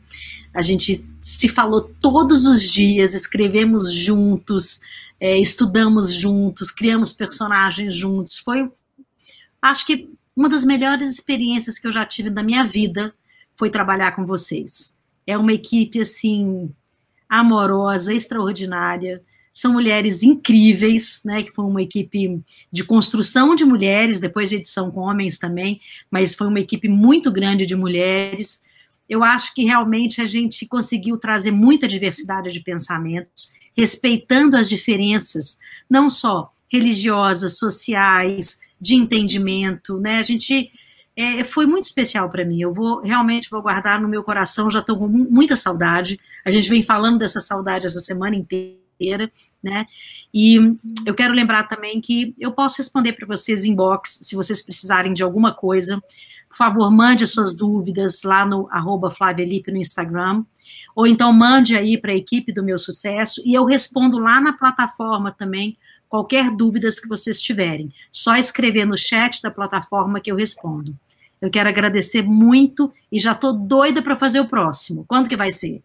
A 0.54 0.62
gente 0.62 1.06
se 1.22 1.50
falou 1.50 1.82
todos 2.00 2.46
os 2.46 2.64
dias, 2.64 3.14
escrevemos 3.14 3.94
juntos, 3.94 4.80
é, 5.20 5.38
estudamos 5.38 6.14
juntos, 6.14 6.72
criamos 6.72 7.12
personagens 7.12 7.96
juntos. 7.96 8.38
Foi, 8.38 8.70
acho 9.62 9.86
que, 9.86 10.10
uma 10.34 10.48
das 10.48 10.64
melhores 10.64 11.10
experiências 11.10 11.78
que 11.78 11.86
eu 11.86 11.92
já 11.92 12.06
tive 12.06 12.30
da 12.30 12.42
minha 12.42 12.64
vida 12.64 13.14
foi 13.56 13.70
trabalhar 13.70 14.16
com 14.16 14.26
vocês. 14.26 14.96
É 15.28 15.38
uma 15.38 15.52
equipe, 15.54 16.00
assim, 16.00 16.74
amorosa, 17.30 18.14
extraordinária 18.14 19.22
são 19.54 19.74
mulheres 19.74 20.24
incríveis, 20.24 21.22
né? 21.26 21.44
Que 21.44 21.52
foi 21.52 21.66
uma 21.66 21.82
equipe 21.82 22.42
de 22.72 22.84
construção 22.84 23.54
de 23.56 23.66
mulheres, 23.66 24.20
depois 24.20 24.50
de 24.50 24.58
edição 24.58 24.90
com 24.92 25.02
homens 25.02 25.38
também, 25.38 25.80
mas 26.10 26.36
foi 26.36 26.48
uma 26.48 26.60
equipe 26.60 26.88
muito 26.88 27.32
grande 27.32 27.66
de 27.66 27.76
mulheres. 27.76 28.62
Eu 29.10 29.24
acho 29.24 29.54
que 29.54 29.66
realmente 29.66 30.22
a 30.22 30.26
gente 30.26 30.66
conseguiu 30.66 31.18
trazer 31.18 31.52
muita 31.52 31.88
diversidade 31.88 32.52
de 32.52 32.62
pensamentos, 32.62 33.52
respeitando 33.76 34.56
as 34.56 34.70
diferenças, 34.70 35.60
não 35.90 36.10
só 36.10 36.50
religiosas, 36.72 37.58
sociais, 37.58 38.62
de 38.80 38.96
entendimento, 38.96 40.00
né? 40.00 40.18
A 40.18 40.24
gente 40.24 40.72
é, 41.16 41.44
foi 41.44 41.66
muito 41.66 41.84
especial 41.84 42.30
para 42.30 42.46
mim. 42.46 42.62
Eu 42.62 42.74
vou 42.74 43.02
realmente 43.02 43.50
vou 43.50 43.62
guardar 43.62 44.02
no 44.02 44.08
meu 44.08 44.24
coração. 44.24 44.72
Já 44.72 44.80
estou 44.80 44.98
com 44.98 45.08
muita 45.08 45.58
saudade. 45.58 46.20
A 46.46 46.52
gente 46.52 46.70
vem 46.70 46.82
falando 46.82 47.20
dessa 47.20 47.42
saudade 47.42 47.86
essa 47.86 48.00
semana 48.00 48.36
inteira 48.36 48.81
inteira, 49.02 49.32
né? 49.62 49.88
E 50.34 50.58
eu 51.06 51.14
quero 51.14 51.34
lembrar 51.34 51.64
também 51.64 52.00
que 52.00 52.36
eu 52.40 52.52
posso 52.52 52.78
responder 52.78 53.14
para 53.14 53.26
vocês 53.26 53.66
inbox, 53.66 54.20
se 54.22 54.36
vocês 54.36 54.62
precisarem 54.62 55.14
de 55.14 55.24
alguma 55.24 55.54
coisa. 55.54 56.02
Por 56.48 56.58
favor, 56.58 56.92
mande 56.92 57.24
as 57.24 57.32
suas 57.32 57.56
dúvidas 57.56 58.22
lá 58.24 58.46
no 58.46 58.68
arroba 58.70 59.10
Flávia 59.10 59.46
Lipe 59.46 59.72
no 59.72 59.78
Instagram, 59.78 60.44
ou 60.96 61.08
então 61.08 61.34
mande 61.34 61.76
aí 61.76 61.98
para 61.98 62.12
a 62.12 62.16
equipe 62.16 62.52
do 62.52 62.64
meu 62.64 62.78
sucesso 62.78 63.42
e 63.46 63.54
eu 63.54 63.66
respondo 63.66 64.20
lá 64.20 64.40
na 64.40 64.54
plataforma 64.54 65.32
também 65.32 65.78
qualquer 66.10 66.52
dúvidas 66.52 67.00
que 67.00 67.08
vocês 67.08 67.42
tiverem. 67.42 67.92
Só 68.12 68.36
escrever 68.36 68.86
no 68.86 68.98
chat 68.98 69.42
da 69.42 69.50
plataforma 69.50 70.20
que 70.20 70.30
eu 70.30 70.36
respondo. 70.36 70.96
Eu 71.40 71.50
quero 71.50 71.70
agradecer 71.70 72.22
muito 72.22 72.94
e 73.10 73.20
já 73.20 73.32
estou 73.32 73.54
doida 73.54 74.02
para 74.02 74.18
fazer 74.18 74.42
o 74.42 74.48
próximo. 74.48 75.06
Quando 75.08 75.30
que 75.30 75.38
vai 75.38 75.52
ser? 75.52 75.82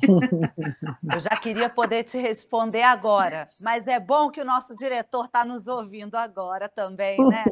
Eu 1.12 1.20
já 1.20 1.30
queria 1.30 1.68
poder 1.68 2.04
te 2.04 2.18
responder 2.18 2.82
agora, 2.82 3.48
mas 3.60 3.86
é 3.86 3.98
bom 3.98 4.30
que 4.30 4.40
o 4.40 4.44
nosso 4.44 4.74
diretor 4.74 5.26
está 5.26 5.44
nos 5.44 5.66
ouvindo 5.68 6.14
agora 6.16 6.68
também, 6.68 7.18
né? 7.18 7.44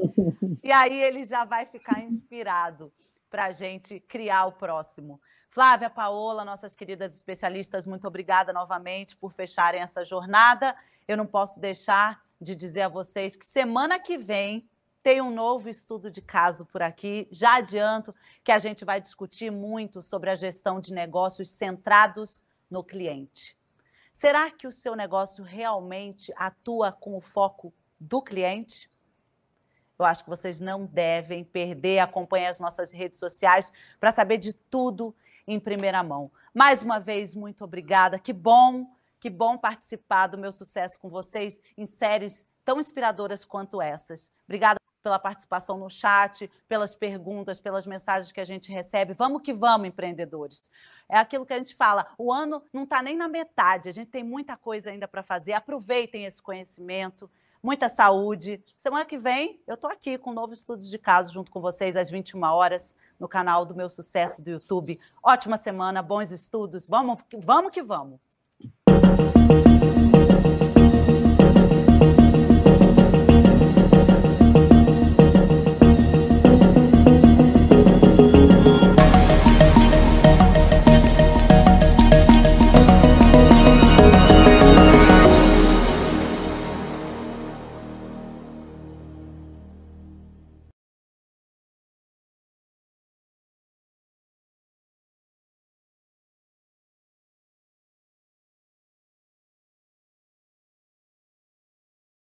E 0.62 0.72
aí 0.72 1.00
ele 1.00 1.24
já 1.24 1.44
vai 1.44 1.66
ficar 1.66 2.00
inspirado 2.00 2.92
para 3.30 3.46
a 3.46 3.52
gente 3.52 4.00
criar 4.00 4.46
o 4.46 4.52
próximo. 4.52 5.20
Flávia, 5.50 5.88
Paola, 5.88 6.44
nossas 6.44 6.74
queridas 6.74 7.14
especialistas, 7.14 7.86
muito 7.86 8.06
obrigada 8.06 8.52
novamente 8.52 9.16
por 9.16 9.32
fecharem 9.32 9.80
essa 9.80 10.04
jornada. 10.04 10.74
Eu 11.08 11.16
não 11.16 11.26
posso 11.26 11.60
deixar 11.60 12.22
de 12.40 12.54
dizer 12.54 12.82
a 12.82 12.88
vocês 12.88 13.36
que 13.36 13.44
semana 13.44 13.98
que 13.98 14.18
vem 14.18 14.68
tem 15.06 15.22
um 15.22 15.30
novo 15.30 15.68
estudo 15.68 16.10
de 16.10 16.20
caso 16.20 16.66
por 16.66 16.82
aqui. 16.82 17.28
Já 17.30 17.58
adianto 17.58 18.12
que 18.42 18.50
a 18.50 18.58
gente 18.58 18.84
vai 18.84 19.00
discutir 19.00 19.52
muito 19.52 20.02
sobre 20.02 20.30
a 20.30 20.34
gestão 20.34 20.80
de 20.80 20.92
negócios 20.92 21.48
centrados 21.48 22.42
no 22.68 22.82
cliente. 22.82 23.56
Será 24.12 24.50
que 24.50 24.66
o 24.66 24.72
seu 24.72 24.96
negócio 24.96 25.44
realmente 25.44 26.32
atua 26.34 26.90
com 26.90 27.16
o 27.16 27.20
foco 27.20 27.72
do 28.00 28.20
cliente? 28.20 28.90
Eu 29.96 30.04
acho 30.04 30.24
que 30.24 30.28
vocês 30.28 30.58
não 30.58 30.84
devem 30.84 31.44
perder, 31.44 32.00
acompanhar 32.00 32.48
as 32.48 32.58
nossas 32.58 32.92
redes 32.92 33.20
sociais 33.20 33.72
para 34.00 34.10
saber 34.10 34.38
de 34.38 34.52
tudo 34.54 35.14
em 35.46 35.60
primeira 35.60 36.02
mão. 36.02 36.32
Mais 36.52 36.82
uma 36.82 36.98
vez, 36.98 37.32
muito 37.32 37.62
obrigada. 37.62 38.18
Que 38.18 38.32
bom, 38.32 38.90
que 39.20 39.30
bom 39.30 39.56
participar 39.56 40.26
do 40.26 40.36
meu 40.36 40.50
sucesso 40.50 40.98
com 40.98 41.08
vocês 41.08 41.62
em 41.78 41.86
séries 41.86 42.44
tão 42.64 42.80
inspiradoras 42.80 43.44
quanto 43.44 43.80
essas. 43.80 44.32
Obrigada 44.46 44.80
pela 45.06 45.20
participação 45.20 45.78
no 45.78 45.88
chat, 45.88 46.50
pelas 46.66 46.92
perguntas, 46.92 47.60
pelas 47.60 47.86
mensagens 47.86 48.32
que 48.32 48.40
a 48.40 48.44
gente 48.44 48.72
recebe. 48.72 49.12
Vamos 49.12 49.40
que 49.40 49.52
vamos, 49.52 49.86
empreendedores. 49.86 50.68
É 51.08 51.16
aquilo 51.16 51.46
que 51.46 51.52
a 51.52 51.58
gente 51.58 51.76
fala, 51.76 52.08
o 52.18 52.32
ano 52.32 52.60
não 52.72 52.82
está 52.82 53.00
nem 53.00 53.16
na 53.16 53.28
metade, 53.28 53.88
a 53.88 53.92
gente 53.92 54.10
tem 54.10 54.24
muita 54.24 54.56
coisa 54.56 54.90
ainda 54.90 55.06
para 55.06 55.22
fazer. 55.22 55.52
Aproveitem 55.52 56.24
esse 56.24 56.42
conhecimento, 56.42 57.30
muita 57.62 57.88
saúde. 57.88 58.60
Semana 58.78 59.04
que 59.04 59.16
vem 59.16 59.60
eu 59.64 59.74
estou 59.74 59.88
aqui 59.88 60.18
com 60.18 60.30
um 60.30 60.34
novo 60.34 60.52
estudo 60.52 60.82
de 60.82 60.98
caso 60.98 61.32
junto 61.32 61.52
com 61.52 61.60
vocês 61.60 61.94
às 61.94 62.10
21 62.10 62.42
horas 62.42 62.96
no 63.16 63.28
canal 63.28 63.64
do 63.64 63.76
meu 63.76 63.88
sucesso 63.88 64.42
do 64.42 64.50
YouTube. 64.50 64.98
Ótima 65.22 65.56
semana, 65.56 66.02
bons 66.02 66.32
estudos. 66.32 66.88
Vamos, 66.88 67.20
vamos 67.44 67.70
que 67.70 67.80
vamos. 67.80 68.18